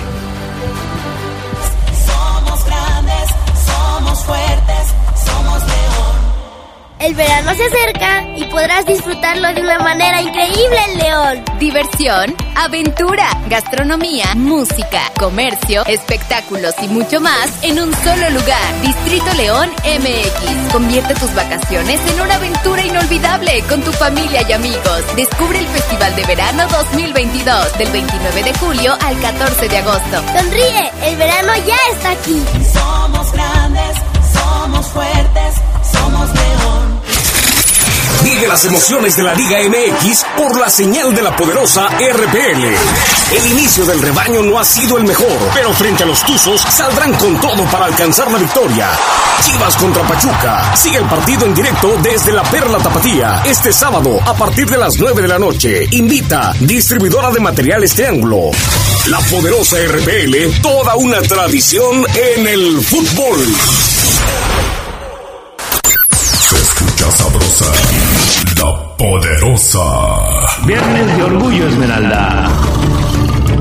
El 7.04 7.16
verano 7.16 7.54
se 7.54 7.66
acerca 7.66 8.26
y 8.38 8.46
podrás 8.46 8.86
disfrutarlo 8.86 9.54
de 9.54 9.60
una 9.60 9.78
manera 9.80 10.22
increíble 10.22 10.78
en 10.88 10.98
León. 11.00 11.44
Diversión, 11.60 12.34
aventura, 12.56 13.28
gastronomía, 13.50 14.34
música, 14.36 15.12
comercio, 15.20 15.84
espectáculos 15.86 16.74
y 16.82 16.88
mucho 16.88 17.20
más 17.20 17.62
en 17.62 17.82
un 17.82 17.94
solo 17.94 18.30
lugar. 18.30 18.82
Distrito 18.82 19.34
León 19.34 19.70
MX. 19.84 20.72
Convierte 20.72 21.14
tus 21.16 21.36
vacaciones 21.36 22.00
en 22.10 22.22
una 22.22 22.36
aventura 22.36 22.82
inolvidable 22.86 23.62
con 23.68 23.82
tu 23.82 23.92
familia 23.92 24.46
y 24.48 24.54
amigos. 24.54 25.04
Descubre 25.18 25.60
el 25.60 25.68
Festival 25.68 26.16
de 26.16 26.26
Verano 26.26 26.66
2022 26.70 27.78
del 27.80 27.92
29 27.92 28.44
de 28.44 28.54
julio 28.60 28.94
al 29.02 29.20
14 29.20 29.68
de 29.68 29.78
agosto. 29.78 30.24
Sonríe, 30.40 30.92
el 31.04 31.18
verano 31.18 31.52
ya 31.68 31.78
está 31.92 32.12
aquí. 32.12 32.42
Somos 32.72 33.34
grandes, 33.34 33.98
somos 34.32 34.88
fuertes, 34.88 35.56
somos 35.92 36.34
León. 36.34 36.83
Vive 38.24 38.48
las 38.48 38.64
emociones 38.66 39.18
de 39.18 39.24
la 39.24 39.34
Liga 39.34 39.58
MX 39.68 40.26
por 40.38 40.58
la 40.58 40.70
señal 40.70 41.14
de 41.14 41.22
la 41.22 41.36
poderosa 41.36 41.88
RPL. 41.88 42.64
El 43.36 43.52
inicio 43.52 43.86
del 43.86 44.02
rebaño 44.02 44.42
no 44.42 44.58
ha 44.58 44.64
sido 44.64 44.98
el 44.98 45.04
mejor, 45.04 45.38
pero 45.54 45.74
frente 45.74 46.04
a 46.04 46.06
los 46.06 46.24
Tuzos 46.24 46.62
saldrán 46.62 47.14
con 47.16 47.40
todo 47.42 47.64
para 47.66 47.86
alcanzar 47.86 48.32
la 48.32 48.38
victoria. 48.38 48.90
Chivas 49.42 49.76
contra 49.76 50.04
Pachuca. 50.04 50.76
Sigue 50.76 50.98
el 50.98 51.06
partido 51.06 51.46
en 51.46 51.54
directo 51.54 51.98
desde 52.02 52.32
la 52.32 52.44
Perla 52.44 52.78
Tapatía 52.78 53.44
este 53.46 53.74
sábado 53.74 54.20
a 54.26 54.34
partir 54.34 54.70
de 54.70 54.78
las 54.78 54.98
9 54.98 55.22
de 55.22 55.28
la 55.28 55.40
noche. 55.40 55.88
Invita 55.92 56.54
distribuidora 56.62 57.32
de 57.32 57.42
materiales 57.42 57.94
Triángulo. 57.94 58.52
La 59.08 59.20
poderosa 59.20 59.78
RPL, 59.78 60.62
toda 60.62 60.96
una 60.96 61.22
tradición 61.22 62.06
en 62.16 62.48
el 62.48 62.82
fútbol. 62.82 63.54
Se 66.40 66.56
escucha 66.56 67.12
sabrosa, 67.44 67.66
la 68.58 68.98
poderosa. 68.98 69.80
Viernes 70.66 71.18
de 71.18 71.24
Orgullo 71.24 71.68
Esmeralda. 71.68 72.50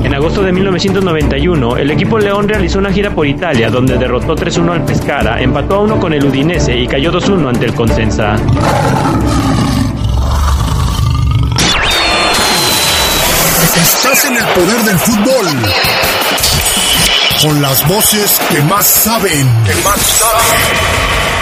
En 0.03 0.13
agosto 0.13 0.41
de 0.41 0.51
1991, 0.51 1.77
el 1.77 1.91
equipo 1.91 2.19
León 2.19 2.47
realizó 2.47 2.79
una 2.79 2.91
gira 2.91 3.11
por 3.11 3.25
Italia 3.27 3.69
donde 3.69 3.97
derrotó 3.97 4.35
3-1 4.35 4.71
al 4.71 4.85
Pescara, 4.85 5.41
empató 5.41 5.75
a 5.75 5.79
1 5.79 5.99
con 5.99 6.13
el 6.13 6.25
Udinese 6.25 6.75
y 6.75 6.87
cayó 6.87 7.11
2-1 7.11 7.49
ante 7.49 7.65
el 7.65 7.73
Consensa. 7.73 8.35
Estás 13.75 14.25
en 14.25 14.37
el 14.37 14.45
poder 14.45 14.83
del 14.83 14.99
fútbol. 14.99 15.47
Con 17.41 17.61
las 17.61 17.87
voces 17.87 18.39
que 18.49 18.61
más 18.61 18.85
saben. 18.85 19.63
Que 19.65 19.75
más 19.83 19.99
saben. 19.99 21.32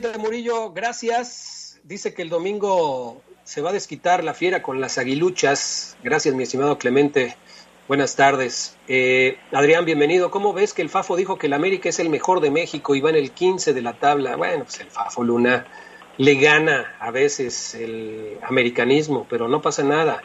Clemente 0.00 0.18
Murillo, 0.18 0.70
gracias. 0.70 1.80
Dice 1.82 2.14
que 2.14 2.22
el 2.22 2.28
domingo 2.28 3.20
se 3.42 3.62
va 3.62 3.70
a 3.70 3.72
desquitar 3.72 4.22
la 4.22 4.32
fiera 4.32 4.62
con 4.62 4.80
las 4.80 4.96
aguiluchas. 4.96 5.96
Gracias, 6.04 6.36
mi 6.36 6.44
estimado 6.44 6.78
Clemente. 6.78 7.36
Buenas 7.88 8.14
tardes. 8.14 8.76
Eh, 8.86 9.38
Adrián, 9.50 9.84
bienvenido. 9.84 10.30
¿Cómo 10.30 10.52
ves 10.52 10.72
que 10.72 10.82
el 10.82 10.88
Fafo 10.88 11.16
dijo 11.16 11.36
que 11.36 11.48
el 11.48 11.52
América 11.52 11.88
es 11.88 11.98
el 11.98 12.10
mejor 12.10 12.40
de 12.40 12.52
México 12.52 12.94
y 12.94 13.00
va 13.00 13.10
en 13.10 13.16
el 13.16 13.32
15 13.32 13.72
de 13.72 13.82
la 13.82 13.94
tabla? 13.94 14.36
Bueno, 14.36 14.64
pues 14.64 14.78
el 14.78 14.88
Fafo 14.88 15.24
Luna 15.24 15.66
le 16.16 16.34
gana 16.36 16.96
a 17.00 17.10
veces 17.10 17.74
el 17.74 18.38
americanismo, 18.42 19.26
pero 19.28 19.48
no 19.48 19.60
pasa 19.60 19.82
nada. 19.82 20.22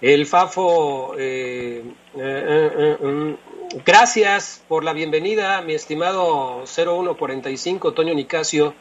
El 0.00 0.24
Fafo 0.24 1.16
eh, 1.18 1.82
eh, 2.16 3.36
Gracias 3.84 4.64
por 4.66 4.82
la 4.82 4.92
bienvenida, 4.92 5.62
mi 5.62 5.74
estimado 5.74 6.64
0145, 6.66 7.92
Toño 7.92 8.14
Nicasio. 8.14 8.74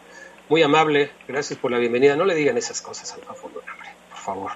Muy 0.50 0.64
amable, 0.64 1.12
gracias 1.28 1.60
por 1.60 1.70
la 1.70 1.78
bienvenida. 1.78 2.16
No 2.16 2.26
le 2.26 2.34
digan 2.34 2.58
esas 2.58 2.82
cosas 2.82 3.14
al 3.14 3.22
Fafo 3.22 3.50
Luna, 3.50 3.72
por 4.10 4.18
favor. 4.18 4.52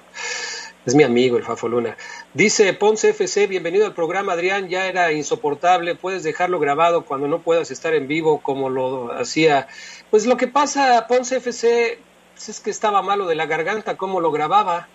Es 0.88 0.96
mi 0.96 1.04
amigo 1.04 1.38
el 1.38 1.44
Fafo 1.44 1.68
Luna. 1.68 1.96
Dice 2.34 2.74
Ponce 2.74 3.12
FC, 3.12 3.46
bienvenido 3.46 3.86
al 3.86 3.94
programa, 3.94 4.34
Adrián. 4.34 4.70
Ya 4.70 4.88
era 4.88 5.12
insoportable, 5.12 5.94
puedes 5.94 6.24
dejarlo 6.24 6.60
grabado 6.60 7.06
cuando 7.06 7.28
no 7.28 7.44
puedas 7.44 7.70
estar 7.70 7.94
en 7.94 8.08
vivo 8.08 8.42
como 8.42 8.72
lo 8.72 9.14
hacía. 9.14 9.68
Pues 10.10 10.26
lo 10.26 10.36
que 10.36 10.48
pasa, 10.48 11.06
Ponce 11.08 11.36
FC, 11.38 12.00
pues 12.34 12.50
es 12.50 12.60
que 12.60 12.72
estaba 12.72 13.04
malo 13.04 13.28
de 13.28 13.36
la 13.36 13.46
garganta, 13.46 13.96
¿cómo 13.96 14.20
lo 14.20 14.32
grababa? 14.32 14.88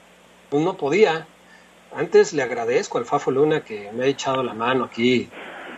Pues 0.50 0.64
no 0.64 0.76
podía. 0.76 1.28
Antes 1.94 2.32
le 2.32 2.42
agradezco 2.42 2.98
al 2.98 3.04
Fafo 3.04 3.30
Luna 3.30 3.62
que 3.62 3.92
me 3.92 4.06
ha 4.06 4.08
echado 4.08 4.42
la 4.42 4.52
mano 4.52 4.82
aquí 4.82 5.30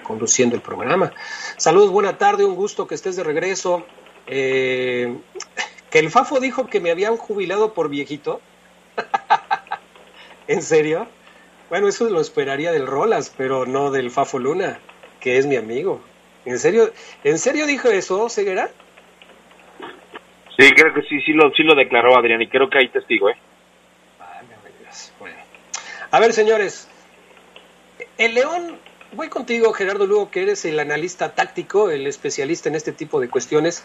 conduciendo 0.02 0.56
el 0.56 0.62
programa. 0.62 1.12
Saludos, 1.58 1.90
buena 1.90 2.16
tarde, 2.16 2.46
un 2.46 2.56
gusto 2.56 2.86
que 2.86 2.94
estés 2.94 3.16
de 3.16 3.22
regreso. 3.22 3.84
Eh, 4.30 5.16
que 5.90 5.98
el 5.98 6.10
Fafo 6.10 6.40
dijo 6.40 6.68
que 6.68 6.80
me 6.80 6.90
habían 6.90 7.16
jubilado 7.16 7.74
por 7.74 7.88
viejito. 7.88 8.40
¿En 10.48 10.62
serio? 10.62 11.08
Bueno, 11.68 11.88
eso 11.88 12.08
lo 12.08 12.20
esperaría 12.20 12.72
del 12.72 12.86
Rolas, 12.86 13.34
pero 13.36 13.66
no 13.66 13.90
del 13.90 14.10
Fafo 14.10 14.38
Luna, 14.38 14.78
que 15.20 15.36
es 15.36 15.46
mi 15.46 15.56
amigo. 15.56 16.00
¿En 16.44 16.58
serio, 16.58 16.92
¿en 17.22 17.38
serio 17.38 17.66
dijo 17.66 17.88
eso, 17.88 18.28
Ceguera? 18.28 18.70
Sí, 20.58 20.70
creo 20.72 20.92
que 20.94 21.02
sí, 21.02 21.20
sí 21.22 21.32
lo, 21.32 21.50
sí 21.52 21.62
lo 21.62 21.74
declaró 21.74 22.16
Adrián 22.18 22.42
y 22.42 22.48
creo 22.48 22.68
que 22.68 22.78
hay 22.78 22.88
testigo, 22.88 23.30
¿eh? 23.30 23.36
Bueno. 25.18 25.36
A 26.10 26.20
ver, 26.20 26.32
señores, 26.32 26.88
el 28.18 28.34
León, 28.34 28.78
voy 29.12 29.28
contigo, 29.28 29.72
Gerardo 29.72 30.06
Lugo, 30.06 30.30
que 30.30 30.42
eres 30.42 30.64
el 30.64 30.78
analista 30.78 31.34
táctico, 31.34 31.90
el 31.90 32.06
especialista 32.06 32.68
en 32.68 32.74
este 32.74 32.92
tipo 32.92 33.20
de 33.20 33.28
cuestiones. 33.28 33.84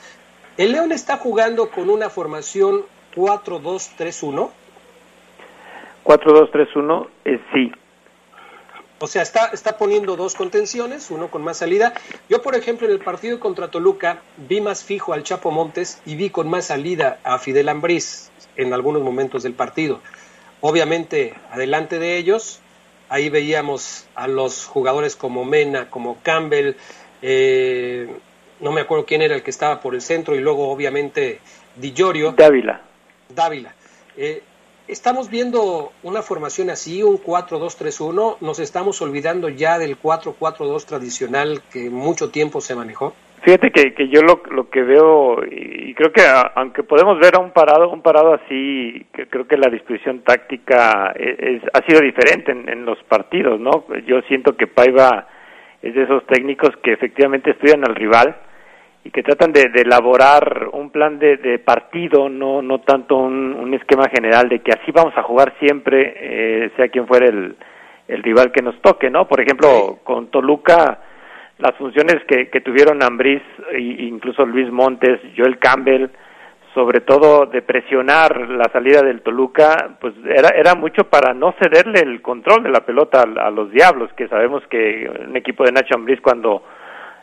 El 0.58 0.72
León 0.72 0.92
está 0.92 1.18
jugando 1.18 1.70
con 1.70 1.90
una 1.90 2.10
formación 2.10 2.86
4-2-3-1. 3.16 4.50
4-2-3-1, 6.06 7.08
eh, 7.26 7.40
sí. 7.54 7.72
O 9.00 9.08
sea, 9.08 9.22
está, 9.22 9.48
está 9.48 9.78
poniendo 9.78 10.16
dos 10.16 10.36
contenciones, 10.36 11.12
uno 11.12 11.30
con 11.30 11.44
más 11.44 11.58
salida. 11.58 11.94
Yo, 12.30 12.42
por 12.42 12.56
ejemplo, 12.56 12.88
en 12.88 12.94
el 12.94 13.00
partido 13.00 13.40
contra 13.42 13.70
Toluca, 13.70 14.22
vi 14.38 14.62
más 14.62 14.84
fijo 14.84 15.12
al 15.12 15.24
Chapo 15.24 15.52
Montes 15.52 16.02
y 16.06 16.16
vi 16.16 16.30
con 16.30 16.50
más 16.50 16.68
salida 16.68 17.20
a 17.24 17.38
Fidel 17.38 17.68
Ambriz 17.68 18.32
en 18.56 18.74
algunos 18.74 19.02
momentos 19.02 19.44
del 19.44 19.54
partido. 19.54 20.00
Obviamente, 20.62 21.34
adelante 21.52 22.00
de 22.00 22.18
ellos, 22.18 22.62
ahí 23.10 23.30
veíamos 23.30 24.08
a 24.16 24.30
los 24.30 24.66
jugadores 24.66 25.18
como 25.18 25.44
Mena, 25.44 25.90
como 25.90 26.18
Campbell, 26.24 26.76
eh, 27.22 28.08
no 28.60 28.72
me 28.72 28.82
acuerdo 28.82 29.06
quién 29.06 29.22
era 29.22 29.36
el 29.36 29.44
que 29.44 29.52
estaba 29.52 29.82
por 29.82 29.96
el 29.96 30.02
centro, 30.02 30.36
y 30.36 30.40
luego, 30.40 30.70
obviamente, 30.72 31.40
Di 31.76 31.92
Llorio. 31.94 32.32
Dávila. 32.32 32.82
Dávila. 33.30 33.74
Eh, 34.18 34.42
estamos 34.88 35.30
viendo 35.30 35.92
una 36.04 36.22
formación 36.22 36.70
así, 36.70 37.04
un 37.04 37.18
4-2-3-1. 37.18 38.38
Nos 38.42 38.60
estamos 38.60 39.02
olvidando 39.02 39.50
ya 39.50 39.78
del 39.78 39.98
4-4-2 40.00 40.86
tradicional 40.86 41.62
que 41.72 41.90
mucho 41.90 42.30
tiempo 42.30 42.62
se 42.62 42.76
manejó. 42.76 43.14
Fíjate 43.42 43.70
que, 43.72 43.94
que 43.94 44.08
yo 44.08 44.22
lo, 44.22 44.42
lo 44.50 44.70
que 44.72 44.82
veo, 44.82 45.44
y 45.46 45.94
creo 45.94 46.12
que 46.12 46.22
a- 46.22 46.52
aunque 46.56 46.82
podemos 46.82 47.20
ver 47.20 47.36
a 47.36 47.40
un 47.40 47.52
parado, 47.52 47.90
un 47.92 48.02
parado 48.02 48.34
así, 48.34 49.06
que 49.14 49.28
creo 49.28 49.48
que 49.48 49.56
la 49.58 49.70
disposición 49.70 50.22
táctica 50.22 51.14
es, 51.16 51.38
es- 51.40 51.62
ha 51.74 51.86
sido 51.86 52.00
diferente 52.02 52.52
en, 52.52 52.68
en 52.70 52.86
los 52.86 52.98
partidos, 53.04 53.60
¿no? 53.60 53.86
Yo 54.08 54.22
siento 54.28 54.56
que 54.58 54.66
Paiva 54.66 55.28
es 55.86 55.94
de 55.94 56.04
esos 56.04 56.26
técnicos 56.26 56.72
que 56.82 56.94
efectivamente 56.94 57.52
estudian 57.52 57.88
al 57.88 57.96
rival 57.96 58.36
y 59.04 59.12
que 59.12 59.22
tratan 59.22 59.52
de, 59.54 59.70
de 59.70 59.82
elaborar 59.82 60.70
un 60.74 60.90
plan 60.90 61.20
de, 61.20 61.38
de 61.38 61.60
partido, 61.60 62.28
no, 62.28 62.64
no 62.64 62.80
tanto 62.82 63.18
un, 63.18 63.54
un 63.54 63.72
esquema 63.76 64.10
general 64.10 64.50
de 64.50 64.60
que 64.62 64.72
así 64.72 64.92
vamos 64.92 65.16
a 65.16 65.22
jugar 65.22 65.54
siempre, 65.60 66.16
eh, 66.18 66.72
sea 66.76 66.88
quien 66.88 67.06
fuera 67.06 67.28
el, 67.28 67.56
el 68.08 68.24
rival 68.24 68.52
que 68.52 68.64
nos 68.64 68.82
toque, 68.82 69.12
¿no? 69.12 69.28
Por 69.28 69.42
ejemplo, 69.42 70.00
con 70.04 70.32
Toluca, 70.32 71.02
las 71.60 71.76
funciones 71.76 72.24
que, 72.28 72.50
que 72.50 72.62
tuvieron 72.62 73.04
Ambriz 73.04 73.44
e 73.72 73.80
incluso 73.80 74.44
Luis 74.44 74.72
Montes, 74.72 75.20
Joel 75.38 75.60
Campbell, 75.60 76.10
sobre 76.76 77.02
todo 77.02 77.48
de 77.48 77.64
presionar 77.64 78.50
la 78.50 78.70
salida 78.72 79.02
del 79.02 79.22
Toluca, 79.22 79.98
pues 80.00 80.14
era, 80.26 80.50
era 80.50 80.76
mucho 80.76 81.06
para 81.06 81.34
no 81.34 81.56
cederle 81.60 82.02
el 82.02 82.22
control 82.22 82.62
de 82.64 82.70
la 82.70 82.86
pelota 82.86 83.24
a, 83.24 83.48
a 83.48 83.50
los 83.50 83.72
Diablos, 83.72 84.12
que 84.16 84.28
sabemos 84.28 84.62
que 84.70 85.10
un 85.28 85.36
equipo 85.36 85.64
de 85.64 85.72
Nacho 85.72 85.96
Ambriz 85.96 86.20
cuando 86.22 86.64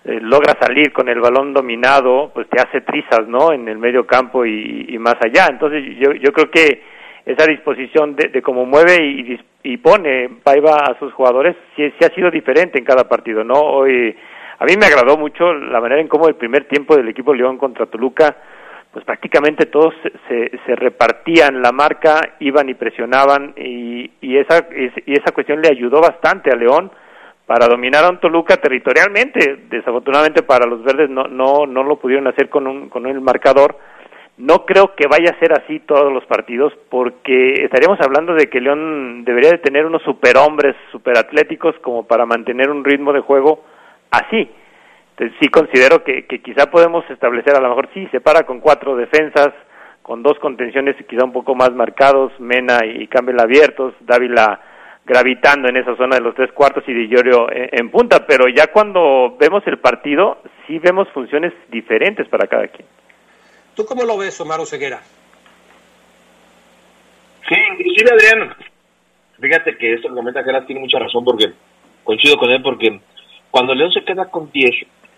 eh, 0.05 0.19
logra 0.21 0.59
salir 0.61 0.93
con 0.93 1.09
el 1.09 1.21
balón 1.21 1.53
dominado, 1.53 2.33
pues 2.35 2.49
te 2.49 2.61
hace 2.61 2.81
trizas, 2.81 3.29
¿no? 3.29 3.53
En 3.53 3.69
el 3.69 3.79
medio 3.79 4.05
campo 4.05 4.45
y, 4.45 4.99
más 4.99 5.15
allá. 5.25 5.47
Entonces 5.49 5.85
yo, 5.97 6.13
yo 6.13 6.33
creo 6.33 6.51
que 6.51 6.83
esa 7.25 7.47
disposición 7.47 8.17
de, 8.17 8.31
de 8.31 8.43
cómo 8.43 8.67
mueve 8.67 8.97
y, 9.01 9.39
y 9.63 9.77
pone 9.77 10.29
Paiva 10.43 10.77
a 10.77 10.99
sus 10.99 11.13
jugadores 11.13 11.55
sí, 11.77 11.89
sí 11.99 12.05
ha 12.05 12.13
sido 12.15 12.33
diferente 12.33 12.79
en 12.79 12.85
cada 12.85 13.09
partido, 13.09 13.45
¿no? 13.45 13.55
Hoy 13.55 14.17
a 14.59 14.65
mí 14.65 14.73
me 14.77 14.87
agradó 14.87 15.17
mucho 15.17 15.55
la 15.55 15.81
manera 15.81 16.01
en 16.01 16.09
cómo 16.09 16.27
el 16.27 16.35
primer 16.35 16.65
tiempo 16.65 16.97
del 16.97 17.09
equipo 17.09 17.33
León 17.33 17.57
contra 17.57 17.87
Toluca, 17.87 18.37
pues 18.93 19.05
prácticamente 19.07 19.67
todos 19.67 19.95
se, 20.29 20.51
se, 20.67 20.77
repartían 20.77 21.63
la 21.63 21.73
marca, 21.73 22.37
iban 22.41 22.69
y 22.69 22.75
presionaban 22.75 23.55
y, 23.57 24.11
y 24.21 24.37
esa 24.37 24.67
y 25.07 25.13
esa 25.13 25.33
cuestión 25.33 25.63
le 25.63 25.69
ayudó 25.69 26.01
bastante 26.01 26.51
a 26.51 26.57
León 26.57 26.91
para 27.47 27.67
dominar 27.67 28.05
a 28.05 28.11
un 28.11 28.21
Toluca 28.21 28.59
territorialmente. 28.59 29.65
Desafortunadamente 29.71 30.43
para 30.43 30.67
los 30.67 30.83
verdes 30.85 31.09
no 31.09 31.25
no 31.25 31.65
no 31.67 31.83
lo 31.83 31.97
pudieron 31.97 32.27
hacer 32.27 32.51
con 32.51 32.67
un 32.67 32.91
con 32.91 33.07
el 33.07 33.23
marcador. 33.23 33.77
No 34.37 34.67
creo 34.67 34.95
que 34.95 35.07
vaya 35.09 35.31
a 35.31 35.39
ser 35.39 35.53
así 35.53 35.81
todos 35.81 36.13
los 36.13 36.25
partidos 36.27 36.73
porque 36.91 37.65
estaríamos 37.65 37.99
hablando 38.01 38.35
de 38.35 38.49
que 38.49 38.61
León 38.61 39.25
debería 39.25 39.51
de 39.51 39.59
tener 39.59 39.87
unos 39.87 40.03
superhombres, 40.03 40.75
superatléticos 40.91 41.77
como 41.81 42.07
para 42.07 42.27
mantener 42.27 42.71
un 42.71 42.85
ritmo 42.85 43.13
de 43.13 43.21
juego 43.21 43.63
así. 44.11 44.51
Entonces 45.13 45.37
sí 45.41 45.49
considero 45.49 46.03
que, 46.03 46.27
que 46.27 46.41
quizá 46.41 46.71
podemos 46.71 47.09
establecer 47.11 47.55
a 47.55 47.61
lo 47.61 47.69
mejor 47.69 47.89
sí, 47.93 48.09
se 48.11 48.21
para 48.21 48.45
con 48.45 48.61
cuatro 48.61 48.97
defensas, 48.97 49.51
con 50.03 50.23
dos 50.23 50.39
contenciones 50.39 50.97
quizá 51.09 51.25
un 51.25 51.33
poco 51.33 51.55
más 51.55 51.73
marcados, 51.73 52.33
Mena 52.41 52.81
y 52.85 53.07
Campbell 53.07 53.41
abiertos, 53.41 53.95
Dávila 54.01 54.61
gravitando 55.05 55.69
en 55.69 55.77
esa 55.77 55.97
zona 55.97 56.17
de 56.17 56.23
los 56.23 56.35
tres 56.35 56.53
cuartos 56.53 56.85
y 56.87 56.95
Di 56.95 57.09
Llorio 57.09 57.51
en, 57.51 57.69
en 57.73 57.91
punta, 57.91 58.25
pero 58.27 58.49
ya 58.49 58.69
cuando 58.69 59.37
vemos 59.39 59.63
el 59.67 59.79
partido 59.79 60.39
sí 60.67 60.79
vemos 60.79 61.09
funciones 61.13 61.53
diferentes 61.71 62.29
para 62.29 62.47
cada 62.47 62.69
quien. 62.69 62.87
¿Tú 63.75 63.85
cómo 63.85 64.05
lo 64.05 64.17
ves, 64.17 64.41
Omar 64.41 64.65
Ceguera? 64.67 65.01
Sí, 67.49 67.55
inclusive 67.73 68.11
Adrián, 68.13 68.55
fíjate 69.41 69.77
que 69.77 69.95
esto 69.95 70.09
que 70.09 70.15
comenta 70.15 70.45
Geras 70.45 70.67
tiene 70.67 70.81
mucha 70.81 70.99
razón 70.99 71.25
porque 71.25 71.53
coincido 72.05 72.37
con 72.37 72.51
él 72.51 72.63
porque 72.63 73.01
cuando 73.51 73.75
León 73.75 73.93
se 73.93 74.05
queda 74.05 74.31
con 74.31 74.51
10, 74.51 74.71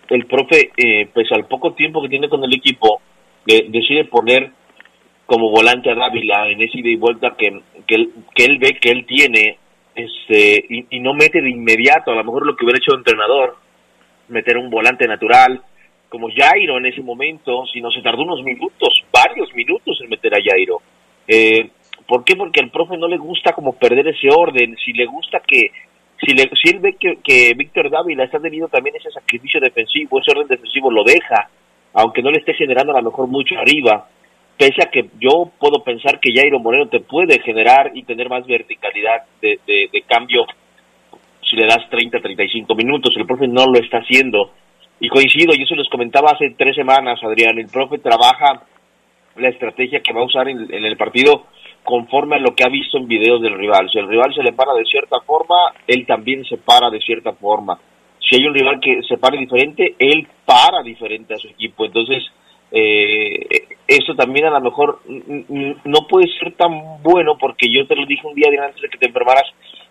el 0.09 0.25
profe, 0.25 0.71
eh, 0.77 1.09
pues 1.13 1.31
al 1.31 1.47
poco 1.47 1.73
tiempo 1.73 2.01
que 2.01 2.09
tiene 2.09 2.29
con 2.29 2.43
el 2.43 2.53
equipo, 2.53 3.01
decide 3.45 4.05
poner 4.05 4.51
como 5.25 5.49
volante 5.49 5.91
a 5.91 5.95
Dávila 5.95 6.49
en 6.49 6.61
ese 6.61 6.79
ida 6.79 6.89
y 6.89 6.95
vuelta 6.95 7.35
que, 7.37 7.61
que, 7.87 7.95
él, 7.95 8.57
ve 8.59 8.77
que 8.79 8.89
él 8.89 9.05
tiene 9.05 9.57
este 9.95 10.65
y, 10.69 10.99
no 10.99 11.13
mete 11.13 11.41
de 11.41 11.49
inmediato, 11.49 12.11
a 12.11 12.15
lo 12.15 12.23
mejor 12.23 12.45
lo 12.45 12.55
que 12.55 12.65
hubiera 12.65 12.77
hecho 12.77 12.93
el 12.93 12.99
entrenador, 12.99 13.57
meter 14.27 14.57
un 14.57 14.69
volante 14.69 15.07
natural, 15.07 15.61
como 16.09 16.29
Jairo 16.29 16.77
en 16.77 16.85
ese 16.85 17.01
momento, 17.01 17.65
si 17.71 17.81
no 17.81 17.91
se 17.91 18.01
tardó 18.01 18.23
unos 18.23 18.43
minutos, 18.43 19.03
varios 19.11 19.53
minutos 19.55 19.99
en 20.01 20.09
meter 20.09 20.33
a 20.33 20.43
Jairo. 20.43 20.81
Eh, 21.27 21.69
¿Por 22.07 22.23
qué? 22.23 22.35
Porque 22.35 22.61
al 22.61 22.69
profe 22.69 22.97
no 22.97 23.07
le 23.07 23.17
gusta 23.17 23.53
como 23.53 23.73
perder 23.73 24.07
ese 24.09 24.29
orden, 24.29 24.75
si 24.83 24.93
le 24.93 25.05
gusta 25.05 25.41
que, 25.45 25.71
si, 26.21 26.33
le, 26.33 26.49
si 26.61 26.69
él 26.69 26.79
ve 26.79 26.95
que, 26.99 27.17
que 27.23 27.53
Víctor 27.55 27.89
Dávila 27.89 28.23
está 28.23 28.39
teniendo 28.39 28.67
también 28.67 28.95
ese 28.95 29.11
sacrificio 29.11 29.59
defensivo, 29.59 30.19
ese 30.19 30.31
orden 30.31 30.47
defensivo 30.47 30.91
lo 30.91 31.03
deja, 31.03 31.49
aunque 31.93 32.21
no 32.21 32.31
le 32.31 32.39
esté 32.39 32.53
generando 32.53 32.95
a 32.95 33.01
lo 33.01 33.09
mejor 33.09 33.27
mucho 33.27 33.57
arriba, 33.57 34.07
pese 34.57 34.81
a 34.83 34.89
que 34.89 35.09
yo 35.19 35.51
puedo 35.59 35.83
pensar 35.83 36.19
que 36.19 36.33
Jairo 36.33 36.59
Moreno 36.59 36.87
te 36.87 37.01
puede 37.01 37.39
generar 37.41 37.91
y 37.93 38.03
tener 38.03 38.29
más 38.29 38.45
verticalidad 38.45 39.23
de, 39.41 39.59
de, 39.65 40.01
cambio 40.07 40.45
si 41.41 41.55
le 41.55 41.67
das 41.67 41.89
30, 41.89 42.19
35 42.19 42.73
minutos, 42.75 43.13
el 43.17 43.25
profe 43.25 43.47
no 43.47 43.65
lo 43.65 43.79
está 43.79 43.99
haciendo. 43.99 44.51
Y 44.99 45.09
coincido, 45.09 45.53
y 45.53 45.63
eso 45.63 45.75
les 45.75 45.89
comentaba 45.89 46.31
hace 46.31 46.55
tres 46.57 46.75
semanas, 46.75 47.19
Adrián, 47.21 47.59
el 47.59 47.67
profe 47.67 47.99
trabaja 47.99 48.63
la 49.35 49.49
estrategia 49.49 49.99
que 49.99 50.13
va 50.13 50.21
a 50.21 50.25
usar 50.25 50.47
en 50.47 50.85
el 50.85 50.97
partido 50.97 51.45
conforme 51.85 52.35
a 52.35 52.39
lo 52.39 52.53
que 52.53 52.65
ha 52.65 52.69
visto 52.69 52.97
en 52.97 53.07
videos 53.07 53.41
del 53.41 53.57
rival. 53.57 53.89
Si 53.89 53.99
el 53.99 54.09
rival 54.09 54.33
se 54.33 54.43
le 54.43 54.51
para 54.51 54.73
de 54.73 54.83
cierta 54.83 55.21
forma, 55.21 55.55
él 55.87 56.05
también 56.05 56.43
se 56.43 56.57
para 56.57 56.89
de 56.89 56.99
cierta 56.99 57.31
forma. 57.33 57.79
Si 58.19 58.35
hay 58.35 58.45
un 58.45 58.53
rival 58.53 58.79
que 58.81 59.01
se 59.07 59.17
pare 59.17 59.37
diferente, 59.37 59.95
él 59.99 60.27
para 60.45 60.81
diferente 60.83 61.35
a 61.35 61.37
su 61.37 61.47
equipo. 61.47 61.85
Entonces, 61.85 62.23
eh, 62.71 63.45
eso 63.87 64.15
también 64.15 64.47
a 64.47 64.59
lo 64.59 64.61
mejor 64.61 64.99
no 65.07 66.07
puede 66.09 66.27
ser 66.39 66.53
tan 66.53 67.01
bueno 67.03 67.37
porque 67.39 67.67
yo 67.71 67.85
te 67.85 67.95
lo 67.95 68.05
dije 68.05 68.27
un 68.27 68.33
día 68.33 68.49
antes 68.61 68.81
de 68.81 68.89
que 68.89 68.97
te 68.97 69.07
enfermaras, 69.07 69.45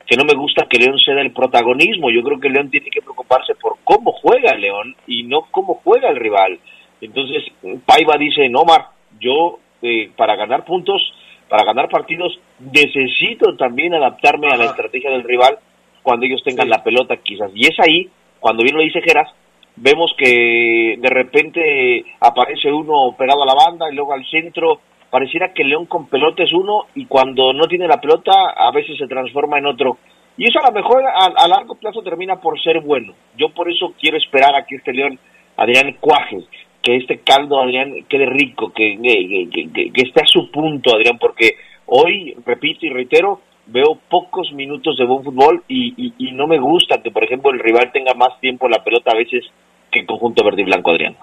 que 0.05 0.17
no 0.17 0.25
me 0.25 0.35
gusta 0.35 0.67
que 0.69 0.79
León 0.79 0.99
ceda 0.99 1.23
el 1.23 1.33
protagonismo. 1.33 2.11
Yo 2.11 2.23
creo 2.23 2.41
que 2.41 2.51
León 2.51 2.71
tiene 2.71 2.91
que 2.91 3.01
preocuparse 3.01 3.55
por 3.55 3.77
cómo 3.85 4.13
juega 4.13 4.57
León 4.57 4.97
y 5.07 5.23
no 5.23 5.43
cómo 5.51 5.81
juega 5.85 6.11
el 6.11 6.17
rival. 6.17 6.59
Entonces, 7.01 7.45
Paiva 7.87 8.17
dice, 8.19 8.49
no, 8.49 8.65
Mar, 8.65 8.87
yo 9.21 9.61
eh, 9.83 10.11
para 10.17 10.35
ganar 10.35 10.65
puntos, 10.65 11.01
para 11.49 11.65
ganar 11.65 11.89
partidos, 11.89 12.39
necesito 12.59 13.57
también 13.57 13.95
adaptarme 13.95 14.49
a 14.49 14.57
la 14.57 14.67
estrategia 14.67 15.11
del 15.11 15.25
rival 15.25 15.59
cuando 16.03 16.27
ellos 16.27 16.43
tengan 16.45 16.69
la 16.69 16.83
pelota, 16.83 17.17
quizás. 17.17 17.51
Y 17.55 17.67
es 17.67 17.79
ahí, 17.81 18.09
cuando 18.41 18.63
bien 18.63 18.77
lo 18.77 18.83
dice 18.83 19.01
Geras, 19.01 19.31
vemos 19.77 20.13
que 20.17 20.97
de 20.99 21.11
repente 21.11 22.05
aparece 22.21 22.71
uno 22.71 23.15
pegado 23.19 23.43
a 23.43 23.47
la 23.47 23.55
banda 23.55 23.91
y 23.91 23.95
luego 23.95 24.13
al 24.13 24.25
centro. 24.27 24.81
Pareciera 25.11 25.53
que 25.53 25.65
León 25.65 25.87
con 25.87 26.09
pelota 26.09 26.43
es 26.43 26.53
uno 26.53 26.87
y 26.95 27.07
cuando 27.07 27.53
no 27.53 27.67
tiene 27.67 27.87
la 27.87 28.01
pelota 28.01 28.33
a 28.57 28.71
veces 28.73 28.99
se 28.99 29.07
transforma 29.07 29.59
en 29.59 29.67
otro. 29.67 29.99
Y 30.37 30.49
eso 30.49 30.59
a 30.61 30.69
lo 30.69 30.73
mejor 30.73 31.05
a, 31.07 31.27
a 31.27 31.49
largo 31.49 31.77
plazo 31.77 32.03
termina 32.03 32.41
por 32.41 32.61
ser 32.61 32.81
bueno. 32.81 33.15
Yo 33.37 33.51
por 33.51 33.71
eso 33.71 33.95
quiero 34.01 34.17
esperar 34.17 34.55
a 34.57 34.67
que 34.67 34.77
este 34.77 34.93
León, 34.93 35.19
Adrián, 35.57 35.97
cuaje, 36.01 36.39
que 36.85 36.97
este 36.97 37.21
caldo, 37.21 37.61
Adrián, 37.61 38.05
quede 38.09 38.27
rico, 38.27 38.73
que, 38.73 38.99
que, 39.03 39.71
que, 39.73 39.93
que 39.93 40.03
esté 40.03 40.23
a 40.23 40.27
su 40.27 40.51
punto, 40.51 40.95
Adrián, 40.95 41.19
porque 41.19 41.57
hoy, 41.87 42.37
repito 42.45 42.87
y 42.87 42.91
reitero, 42.91 43.41
veo 43.67 43.99
pocos 44.09 44.53
minutos 44.53 44.97
de 44.99 45.07
buen 45.07 45.25
fútbol 45.25 45.65
y, 45.67 46.13
y, 46.19 46.33
no 46.33 46.47
me 46.47 46.59
gusta 46.59 47.03
que, 47.03 47.11
por 47.11 47.25
ejemplo, 47.25 47.51
el 47.51 47.59
rival 47.59 47.91
tenga 47.93 48.15
más 48.15 48.39
tiempo 48.41 48.69
la 48.69 48.85
pelota 48.85 49.13
a 49.13 49.17
veces 49.17 49.45
que 49.91 50.01
el 50.01 50.07
conjunto 50.07 50.45
verde 50.45 50.63
y 50.63 50.67
blanco, 50.67 50.91
Adrián. 50.91 51.17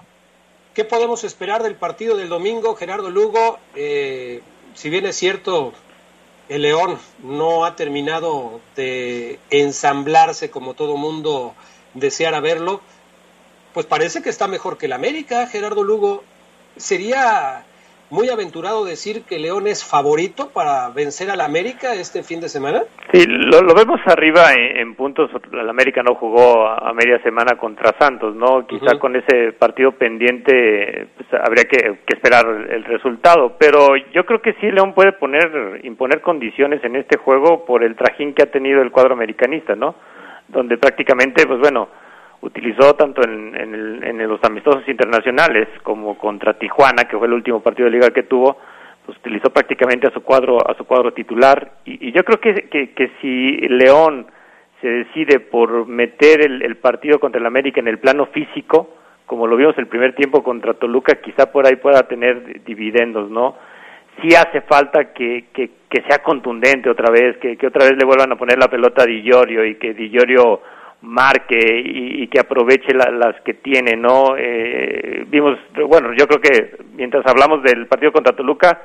¿Qué 0.74 0.84
podemos 0.84 1.22
esperar 1.24 1.62
del 1.62 1.76
partido 1.76 2.16
del 2.16 2.28
domingo, 2.28 2.74
Gerardo 2.74 3.10
Lugo? 3.10 3.58
Eh, 3.76 4.40
si 4.74 4.90
bien 4.90 5.06
es 5.06 5.16
cierto, 5.16 5.72
el 6.48 6.62
León 6.62 6.98
no 7.22 7.64
ha 7.64 7.76
terminado 7.76 8.60
de 8.74 9.38
ensamblarse 9.50 10.50
como 10.50 10.74
todo 10.74 10.96
mundo 10.96 11.54
deseara 11.94 12.40
verlo, 12.40 12.80
pues 13.72 13.86
parece 13.86 14.22
que 14.22 14.30
está 14.30 14.48
mejor 14.48 14.78
que 14.78 14.86
el 14.86 14.92
América, 14.92 15.46
Gerardo 15.46 15.84
Lugo. 15.84 16.24
Sería 16.76 17.64
muy 18.12 18.28
aventurado 18.28 18.84
decir 18.84 19.22
que 19.24 19.38
León 19.38 19.66
es 19.66 19.82
favorito 19.82 20.50
para 20.52 20.90
vencer 20.90 21.30
al 21.30 21.40
América 21.40 21.94
este 21.94 22.22
fin 22.22 22.42
de 22.42 22.50
semana? 22.50 22.82
Sí, 23.10 23.24
lo, 23.26 23.62
lo 23.62 23.74
vemos 23.74 24.00
arriba 24.04 24.52
en, 24.52 24.76
en, 24.76 24.94
puntos. 24.94 25.30
El 25.50 25.68
América 25.68 26.02
no 26.02 26.14
jugó 26.16 26.66
a, 26.66 26.90
a, 26.90 26.92
media 26.92 27.22
semana 27.22 27.56
contra 27.56 27.96
Santos, 27.98 28.36
¿no? 28.36 28.66
Quizá 28.66 28.84
uh 28.84 28.88
-huh. 28.88 28.98
con 28.98 29.16
ese 29.16 29.52
partido 29.52 29.92
pendiente 29.92 31.08
pues, 31.16 31.26
habría 31.42 31.64
que, 31.64 32.00
que, 32.04 32.14
esperar 32.14 32.44
el 32.46 32.84
resultado. 32.84 33.56
Pero 33.58 33.96
yo 34.12 34.26
creo 34.26 34.42
que 34.42 34.52
sí, 34.60 34.70
León 34.70 34.92
puede 34.92 35.12
poner, 35.12 35.80
imponer 35.82 36.20
condiciones 36.20 36.84
en 36.84 36.96
este 36.96 37.16
juego 37.16 37.64
por 37.64 37.82
el 37.82 37.96
trajín 37.96 38.34
que 38.34 38.42
ha 38.42 38.50
tenido 38.50 38.82
el 38.82 38.90
cuadro 38.90 39.14
americanista, 39.14 39.74
¿no? 39.74 39.94
Donde 40.48 40.76
prácticamente, 40.76 41.46
pues 41.46 41.60
bueno, 41.60 41.88
utilizó 42.42 42.94
tanto 42.94 43.22
en, 43.22 43.54
en, 43.56 43.74
el, 43.74 44.04
en, 44.04 44.28
los 44.28 44.42
amistosos 44.44 44.86
internacionales 44.88 45.68
como 45.82 46.18
contra 46.18 46.58
Tijuana, 46.58 47.04
que 47.04 47.16
fue 47.16 47.28
el 47.28 47.32
último 47.32 47.60
partido 47.60 47.86
de 47.86 47.92
liga 47.92 48.10
que 48.10 48.24
tuvo, 48.24 48.58
pues 49.06 49.16
utilizó 49.18 49.50
prácticamente 49.50 50.08
a 50.08 50.12
su 50.12 50.22
cuadro 50.22 50.58
a 50.58 50.74
su 50.74 50.84
cuadro 50.84 51.12
titular 51.12 51.78
y, 51.84 52.08
y 52.08 52.12
yo 52.12 52.24
creo 52.24 52.40
que, 52.40 52.68
que, 52.68 52.92
que, 52.92 53.10
si 53.20 53.56
León 53.68 54.26
se 54.80 54.88
decide 54.88 55.40
por 55.40 55.86
meter 55.86 56.40
el, 56.42 56.76
partido 56.76 57.20
contra 57.20 57.40
el 57.40 57.46
América 57.46 57.80
en 57.80 57.88
el 57.88 57.98
plano 57.98 58.26
físico, 58.26 58.96
como 59.26 59.46
lo 59.46 59.56
vimos 59.56 59.78
el 59.78 59.86
primer 59.86 60.14
tiempo 60.16 60.42
contra 60.42 60.74
Toluca, 60.74 61.20
quizá 61.22 61.52
por 61.52 61.66
ahí 61.66 61.76
pueda 61.76 62.02
tener 62.08 62.64
dividendos, 62.64 63.30
¿no? 63.30 63.56
Sí 64.20 64.34
hace 64.34 64.60
falta 64.62 65.12
que, 65.12 65.46
que, 65.52 65.70
que 65.88 66.02
sea 66.08 66.18
contundente 66.18 66.90
otra 66.90 67.10
vez, 67.12 67.38
que, 67.38 67.56
que 67.56 67.68
otra 67.68 67.84
vez 67.84 67.96
le 67.96 68.04
vuelvan 68.04 68.32
a 68.32 68.36
poner 68.36 68.58
la 68.58 68.68
pelota 68.68 69.04
a 69.04 69.06
Di 69.06 69.22
Llorio 69.22 69.64
y 69.64 69.76
que 69.76 69.94
Di 69.94 70.10
Llorio 70.10 70.60
marque 71.02 71.58
y, 71.84 72.22
y 72.22 72.28
que 72.28 72.40
aproveche 72.40 72.94
la, 72.94 73.10
las 73.10 73.40
que 73.42 73.54
tiene, 73.54 73.96
¿no? 73.96 74.36
Eh, 74.38 75.24
vimos, 75.28 75.58
bueno, 75.88 76.12
yo 76.16 76.26
creo 76.26 76.40
que 76.40 76.76
mientras 76.94 77.26
hablamos 77.26 77.62
del 77.62 77.86
partido 77.86 78.12
contra 78.12 78.34
Toluca, 78.34 78.80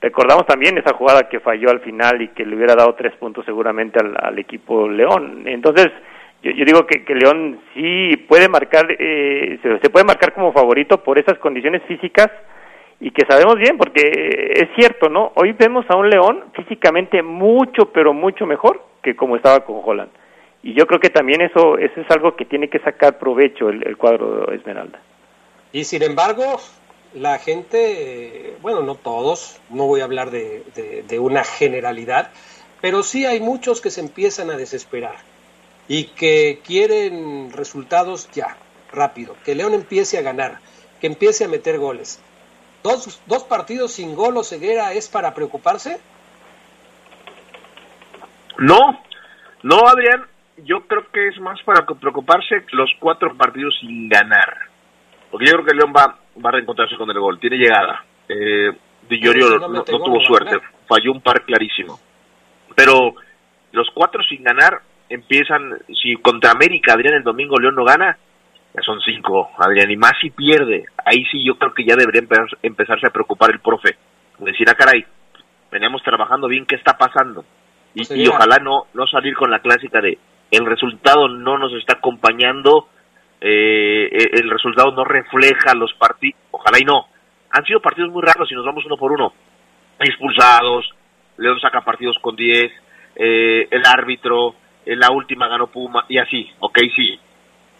recordamos 0.00 0.46
también 0.46 0.78
esa 0.78 0.94
jugada 0.94 1.28
que 1.28 1.40
falló 1.40 1.70
al 1.70 1.80
final 1.80 2.22
y 2.22 2.28
que 2.28 2.46
le 2.46 2.56
hubiera 2.56 2.74
dado 2.74 2.94
tres 2.94 3.14
puntos 3.16 3.44
seguramente 3.44 4.00
al, 4.00 4.38
equipo 4.38 4.88
León. 4.88 5.42
Entonces, 5.46 5.88
yo, 6.42 6.50
yo 6.52 6.64
digo 6.64 6.86
que, 6.86 7.04
que, 7.04 7.14
León 7.14 7.60
sí 7.74 8.16
puede 8.26 8.48
marcar, 8.48 8.86
eh, 8.98 9.58
se, 9.62 9.78
se 9.80 9.90
puede 9.90 10.06
marcar 10.06 10.32
como 10.32 10.52
favorito 10.52 11.02
por 11.04 11.18
esas 11.18 11.38
condiciones 11.38 11.82
físicas 11.82 12.30
y 13.00 13.10
que 13.10 13.26
sabemos 13.28 13.56
bien, 13.56 13.76
porque 13.76 14.00
es 14.54 14.68
cierto, 14.76 15.10
¿no? 15.10 15.32
Hoy 15.34 15.52
vemos 15.52 15.84
a 15.90 15.96
un 15.96 16.08
León 16.08 16.44
físicamente 16.54 17.22
mucho, 17.22 17.92
pero 17.92 18.14
mucho 18.14 18.46
mejor 18.46 18.82
que 19.02 19.14
como 19.14 19.36
estaba 19.36 19.60
con 19.60 19.80
Holland 19.84 20.10
y 20.62 20.74
yo 20.74 20.86
creo 20.86 21.00
que 21.00 21.10
también 21.10 21.40
eso, 21.40 21.78
eso 21.78 22.00
es 22.00 22.10
algo 22.10 22.36
que 22.36 22.44
tiene 22.44 22.68
que 22.68 22.80
sacar 22.80 23.18
provecho 23.18 23.68
el, 23.68 23.86
el 23.86 23.96
cuadro 23.96 24.52
Esmeralda. 24.52 25.00
Y 25.72 25.84
sin 25.84 26.02
embargo, 26.02 26.60
la 27.14 27.38
gente, 27.38 28.56
bueno, 28.60 28.82
no 28.82 28.94
todos, 28.94 29.60
no 29.70 29.86
voy 29.86 30.00
a 30.00 30.04
hablar 30.04 30.30
de, 30.30 30.64
de, 30.74 31.02
de, 31.02 31.18
una 31.18 31.44
generalidad, 31.44 32.30
pero 32.80 33.02
sí 33.02 33.24
hay 33.24 33.40
muchos 33.40 33.80
que 33.80 33.90
se 33.90 34.00
empiezan 34.00 34.50
a 34.50 34.56
desesperar 34.56 35.16
y 35.88 36.04
que 36.04 36.60
quieren 36.64 37.52
resultados 37.52 38.28
ya, 38.32 38.56
rápido, 38.92 39.36
que 39.44 39.54
León 39.54 39.74
empiece 39.74 40.18
a 40.18 40.22
ganar, 40.22 40.58
que 41.00 41.06
empiece 41.06 41.44
a 41.44 41.48
meter 41.48 41.78
goles. 41.78 42.20
¿Dos, 42.82 43.20
dos 43.26 43.44
partidos 43.44 43.92
sin 43.92 44.14
gol 44.14 44.36
o 44.36 44.44
ceguera 44.44 44.92
es 44.92 45.08
para 45.08 45.34
preocuparse? 45.34 46.00
No, 48.58 49.00
no, 49.62 49.86
Adrián, 49.86 50.29
yo 50.64 50.86
creo 50.86 51.06
que 51.12 51.28
es 51.28 51.38
más 51.40 51.60
para 51.62 51.84
preocuparse 51.86 52.64
los 52.72 52.90
cuatro 52.98 53.36
partidos 53.36 53.74
sin 53.80 54.08
ganar. 54.08 54.56
Porque 55.30 55.46
yo 55.46 55.52
creo 55.52 55.66
que 55.66 55.74
León 55.74 55.92
va, 55.96 56.18
va 56.44 56.50
a 56.50 56.52
reencontrarse 56.52 56.96
con 56.96 57.10
el 57.10 57.18
gol. 57.18 57.38
Tiene 57.38 57.56
llegada. 57.56 58.04
Eh, 58.28 58.72
Di 59.08 59.20
Llorio 59.20 59.58
no, 59.58 59.82
tuvo 59.82 60.20
suerte. 60.20 60.58
Falló 60.88 61.12
un 61.12 61.20
par 61.20 61.44
clarísimo. 61.44 61.98
Pero 62.74 63.14
los 63.72 63.88
cuatro 63.94 64.22
sin 64.24 64.42
ganar 64.42 64.80
empiezan. 65.08 65.78
Si 66.02 66.16
contra 66.16 66.52
América, 66.52 66.94
Adrián, 66.94 67.14
el 67.14 67.22
domingo 67.22 67.56
León 67.58 67.74
no 67.74 67.84
gana, 67.84 68.16
ya 68.74 68.82
son 68.82 69.00
cinco, 69.00 69.50
Adrián. 69.58 69.90
Y 69.90 69.96
más 69.96 70.12
si 70.20 70.30
pierde. 70.30 70.84
Ahí 71.04 71.24
sí 71.30 71.44
yo 71.44 71.56
creo 71.56 71.74
que 71.74 71.84
ya 71.84 71.96
debería 71.96 72.22
empezarse 72.62 73.06
a 73.06 73.12
preocupar 73.12 73.50
el 73.50 73.60
profe. 73.60 73.96
Decir, 74.38 74.68
ah, 74.70 74.74
caray, 74.74 75.04
veníamos 75.70 76.02
trabajando 76.02 76.48
bien, 76.48 76.64
¿qué 76.66 76.76
está 76.76 76.96
pasando? 76.96 77.44
Y, 77.94 78.22
y 78.22 78.26
ojalá 78.28 78.58
no, 78.58 78.86
no 78.94 79.06
salir 79.06 79.34
con 79.34 79.50
la 79.50 79.58
clásica 79.58 80.00
de 80.00 80.16
el 80.50 80.66
resultado 80.66 81.28
no 81.28 81.58
nos 81.58 81.72
está 81.74 81.94
acompañando, 81.94 82.88
eh, 83.40 84.08
el 84.32 84.50
resultado 84.50 84.92
no 84.92 85.04
refleja 85.04 85.74
los 85.74 85.92
partidos, 85.94 86.40
ojalá 86.50 86.78
y 86.80 86.84
no. 86.84 87.06
Han 87.50 87.64
sido 87.64 87.80
partidos 87.80 88.10
muy 88.10 88.22
raros 88.22 88.50
y 88.50 88.54
nos 88.54 88.64
vamos 88.64 88.84
uno 88.84 88.96
por 88.96 89.12
uno. 89.12 89.32
Expulsados, 89.98 90.88
León 91.36 91.58
saca 91.60 91.80
partidos 91.82 92.16
con 92.20 92.36
10, 92.36 92.72
eh, 93.16 93.68
el 93.70 93.82
árbitro, 93.86 94.54
en 94.86 94.98
la 94.98 95.10
última 95.10 95.48
ganó 95.48 95.66
Puma, 95.68 96.04
y 96.08 96.18
así, 96.18 96.50
ok, 96.60 96.78
sí. 96.94 97.18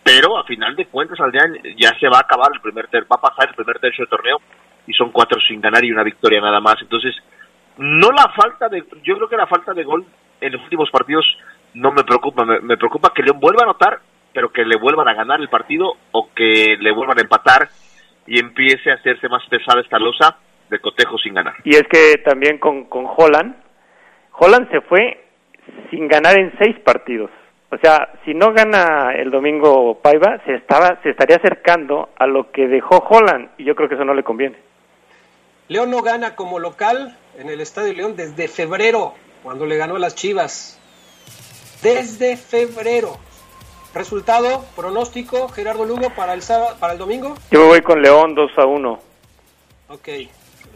Pero 0.03 0.39
a 0.39 0.45
final 0.45 0.75
de 0.77 0.87
cuentas, 0.87 1.21
Adrián, 1.21 1.59
ya 1.77 1.91
se 1.99 2.09
va 2.09 2.18
a 2.18 2.21
acabar 2.21 2.51
el 2.53 2.61
primer 2.61 2.89
ter 2.89 3.03
va 3.05 3.16
a 3.16 3.21
pasar 3.21 3.51
el 3.51 3.55
primer 3.55 3.79
tercio 3.79 4.05
del 4.05 4.11
torneo 4.11 4.39
y 4.87 4.93
son 4.95 5.11
cuatro 5.11 5.39
sin 5.47 5.61
ganar 5.61 5.85
y 5.85 5.93
una 5.93 6.03
victoria 6.03 6.41
nada 6.41 6.61
más. 6.61 6.77
Entonces, 6.81 7.14
no 7.77 8.11
la 8.11 8.33
falta 8.35 8.68
de, 8.68 8.83
yo 9.05 9.16
creo 9.16 9.29
que 9.29 9.37
la 9.37 9.47
falta 9.47 9.73
de 9.73 9.85
gol 9.85 10.05
en 10.41 10.53
los 10.53 10.62
últimos 10.62 10.91
partidos 10.91 11.25
no 11.75 11.93
me 11.93 12.05
preocupa, 12.05 12.45
me, 12.45 12.61
me, 12.61 12.77
preocupa 12.77 13.12
que 13.14 13.23
León 13.23 13.41
vuelva 13.41 13.62
a 13.62 13.64
anotar, 13.64 14.01
pero 14.33 14.51
que 14.53 14.64
le 14.64 14.77
vuelvan 14.77 15.09
a 15.09 15.14
ganar 15.14 15.41
el 15.41 15.49
partido 15.49 15.95
o 16.12 16.31
que 16.35 16.77
le 16.79 16.93
vuelvan 16.93 17.18
a 17.18 17.23
empatar 17.23 17.68
y 18.27 18.39
empiece 18.39 18.91
a 18.91 18.95
hacerse 18.95 19.29
más 19.29 19.43
pesada 19.49 19.81
esta 19.81 19.99
losa 19.99 20.37
de 20.68 20.79
cotejo 20.79 21.18
sin 21.18 21.35
ganar. 21.35 21.55
Y 21.64 21.75
es 21.75 21.85
que 21.91 22.18
también 22.25 22.59
con, 22.59 22.85
con 22.85 23.07
Holland, 23.16 23.57
Holland 24.39 24.71
se 24.71 24.81
fue 24.83 25.25
sin 25.91 26.09
ganar 26.09 26.39
en 26.39 26.53
seis 26.59 26.79
partidos. 26.81 27.31
O 27.73 27.79
sea, 27.79 28.12
si 28.25 28.35
no 28.35 28.53
gana 28.53 29.12
el 29.14 29.31
domingo 29.31 30.01
Paiva, 30.01 30.41
se 30.45 30.55
estaba, 30.55 31.01
se 31.03 31.11
estaría 31.11 31.37
acercando 31.37 32.11
a 32.16 32.27
lo 32.27 32.51
que 32.51 32.66
dejó 32.66 32.99
Holland, 32.99 33.51
y 33.59 33.64
yo 33.64 33.77
creo 33.77 33.89
que 33.89 33.95
eso 33.95 34.05
no 34.05 34.14
le 34.14 34.25
conviene. 34.25 34.57
León 35.68 35.91
no 35.91 36.03
gana 36.03 36.35
como 36.35 36.59
local 36.59 37.16
en 37.39 37.49
el 37.49 37.61
Estadio 37.61 37.93
León 37.93 38.16
desde 38.16 38.49
febrero, 38.49 39.14
cuando 39.45 39.66
le 39.66 39.77
ganó 39.77 39.97
a 39.97 40.01
las 40.01 40.16
Chivas 40.16 40.80
desde 41.83 42.37
febrero. 42.37 43.18
Resultado, 43.95 44.64
pronóstico, 44.76 45.49
Gerardo 45.49 45.85
Lugo 45.85 46.11
para 46.14 46.35
el 46.35 46.43
sábado, 46.43 46.76
para 46.78 46.93
el 46.93 46.99
domingo. 46.99 47.35
Yo 47.51 47.66
voy 47.66 47.81
con 47.83 48.01
León 48.01 48.35
2 48.35 48.51
a 48.59 48.66
1. 48.66 49.01
Ok, 49.89 50.09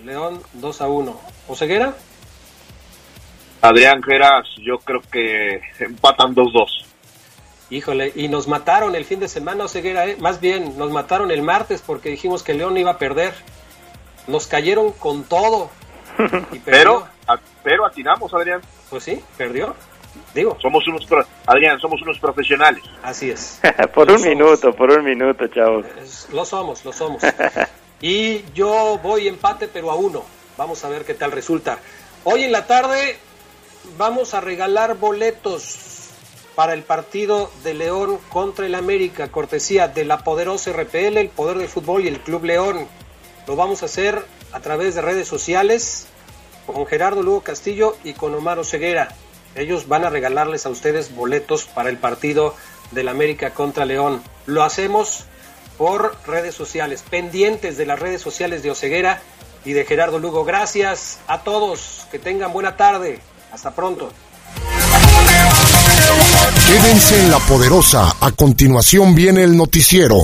León 0.04 0.42
2 0.54 0.80
a 0.80 0.88
1. 0.88 1.20
¿Oseguera? 1.48 1.94
Adrián 3.64 4.02
Geras, 4.02 4.46
yo 4.58 4.78
creo 4.78 5.00
que 5.00 5.62
empatan 5.78 6.34
2-2. 6.34 6.84
Híjole, 7.70 8.12
y 8.14 8.28
nos 8.28 8.46
mataron 8.46 8.94
el 8.94 9.06
fin 9.06 9.20
de 9.20 9.28
semana, 9.28 9.64
Oseguera, 9.64 10.06
¿eh? 10.06 10.16
más 10.20 10.38
bien 10.38 10.76
nos 10.76 10.90
mataron 10.90 11.30
el 11.30 11.40
martes 11.40 11.80
porque 11.80 12.10
dijimos 12.10 12.42
que 12.42 12.52
León 12.52 12.76
iba 12.76 12.90
a 12.90 12.98
perder. 12.98 13.32
Nos 14.26 14.46
cayeron 14.46 14.92
con 14.92 15.24
todo. 15.24 15.70
Y 16.52 16.58
pero, 16.58 17.06
a, 17.26 17.38
pero 17.62 17.86
atinamos, 17.86 18.34
Adrián. 18.34 18.60
Pues 18.90 19.04
sí, 19.04 19.22
perdió. 19.38 19.74
Digo. 20.34 20.58
Somos 20.60 20.86
unos, 20.88 21.06
Adrián, 21.46 21.78
somos 21.78 22.02
unos 22.02 22.18
profesionales. 22.18 22.82
Así 23.02 23.30
es. 23.30 23.60
por 23.94 24.10
un 24.10 24.20
minuto, 24.22 24.72
por 24.72 24.90
un 24.90 25.04
minuto, 25.04 25.46
chavos. 25.46 25.86
Lo 26.32 26.44
somos, 26.44 26.84
lo 26.84 26.92
somos. 26.92 27.22
y 28.00 28.44
yo 28.52 28.98
voy 29.02 29.28
empate, 29.28 29.68
pero 29.68 29.90
a 29.90 29.94
uno. 29.94 30.24
Vamos 30.56 30.84
a 30.84 30.88
ver 30.88 31.04
qué 31.04 31.14
tal 31.14 31.32
resulta. 31.32 31.78
Hoy 32.24 32.44
en 32.44 32.52
la 32.52 32.66
tarde 32.66 33.16
vamos 33.96 34.34
a 34.34 34.40
regalar 34.40 34.96
boletos 34.96 36.10
para 36.54 36.72
el 36.72 36.82
partido 36.82 37.50
de 37.62 37.74
León 37.74 38.18
contra 38.28 38.66
el 38.66 38.74
América, 38.74 39.30
cortesía 39.30 39.88
de 39.88 40.04
la 40.04 40.18
poderosa 40.18 40.72
RPL, 40.72 41.18
el 41.18 41.28
Poder 41.28 41.58
del 41.58 41.68
Fútbol 41.68 42.04
y 42.04 42.08
el 42.08 42.20
Club 42.20 42.44
León. 42.44 42.86
Lo 43.46 43.56
vamos 43.56 43.82
a 43.82 43.86
hacer 43.86 44.24
a 44.52 44.60
través 44.60 44.94
de 44.94 45.02
redes 45.02 45.28
sociales 45.28 46.06
con 46.66 46.86
Gerardo 46.86 47.22
Lugo 47.22 47.42
Castillo 47.42 47.96
y 48.04 48.14
con 48.14 48.34
Omar 48.34 48.64
Ceguera. 48.64 49.08
Ellos 49.54 49.88
van 49.88 50.04
a 50.04 50.10
regalarles 50.10 50.66
a 50.66 50.70
ustedes 50.70 51.14
boletos 51.14 51.64
para 51.64 51.90
el 51.90 51.98
partido 51.98 52.54
del 52.90 53.08
América 53.08 53.50
contra 53.50 53.84
León. 53.84 54.22
Lo 54.46 54.62
hacemos 54.62 55.24
por 55.78 56.16
redes 56.26 56.54
sociales, 56.54 57.04
pendientes 57.08 57.76
de 57.76 57.86
las 57.86 57.98
redes 57.98 58.20
sociales 58.20 58.62
de 58.62 58.70
Oceguera 58.70 59.22
y 59.64 59.72
de 59.72 59.84
Gerardo 59.84 60.18
Lugo. 60.18 60.44
Gracias 60.44 61.18
a 61.26 61.42
todos, 61.42 62.06
que 62.10 62.18
tengan 62.18 62.52
buena 62.52 62.76
tarde. 62.76 63.20
Hasta 63.52 63.74
pronto. 63.74 64.10
Quédense 66.66 67.20
en 67.20 67.30
la 67.30 67.38
poderosa. 67.40 68.16
A 68.20 68.30
continuación 68.32 69.14
viene 69.14 69.44
el 69.44 69.56
noticiero. 69.56 70.22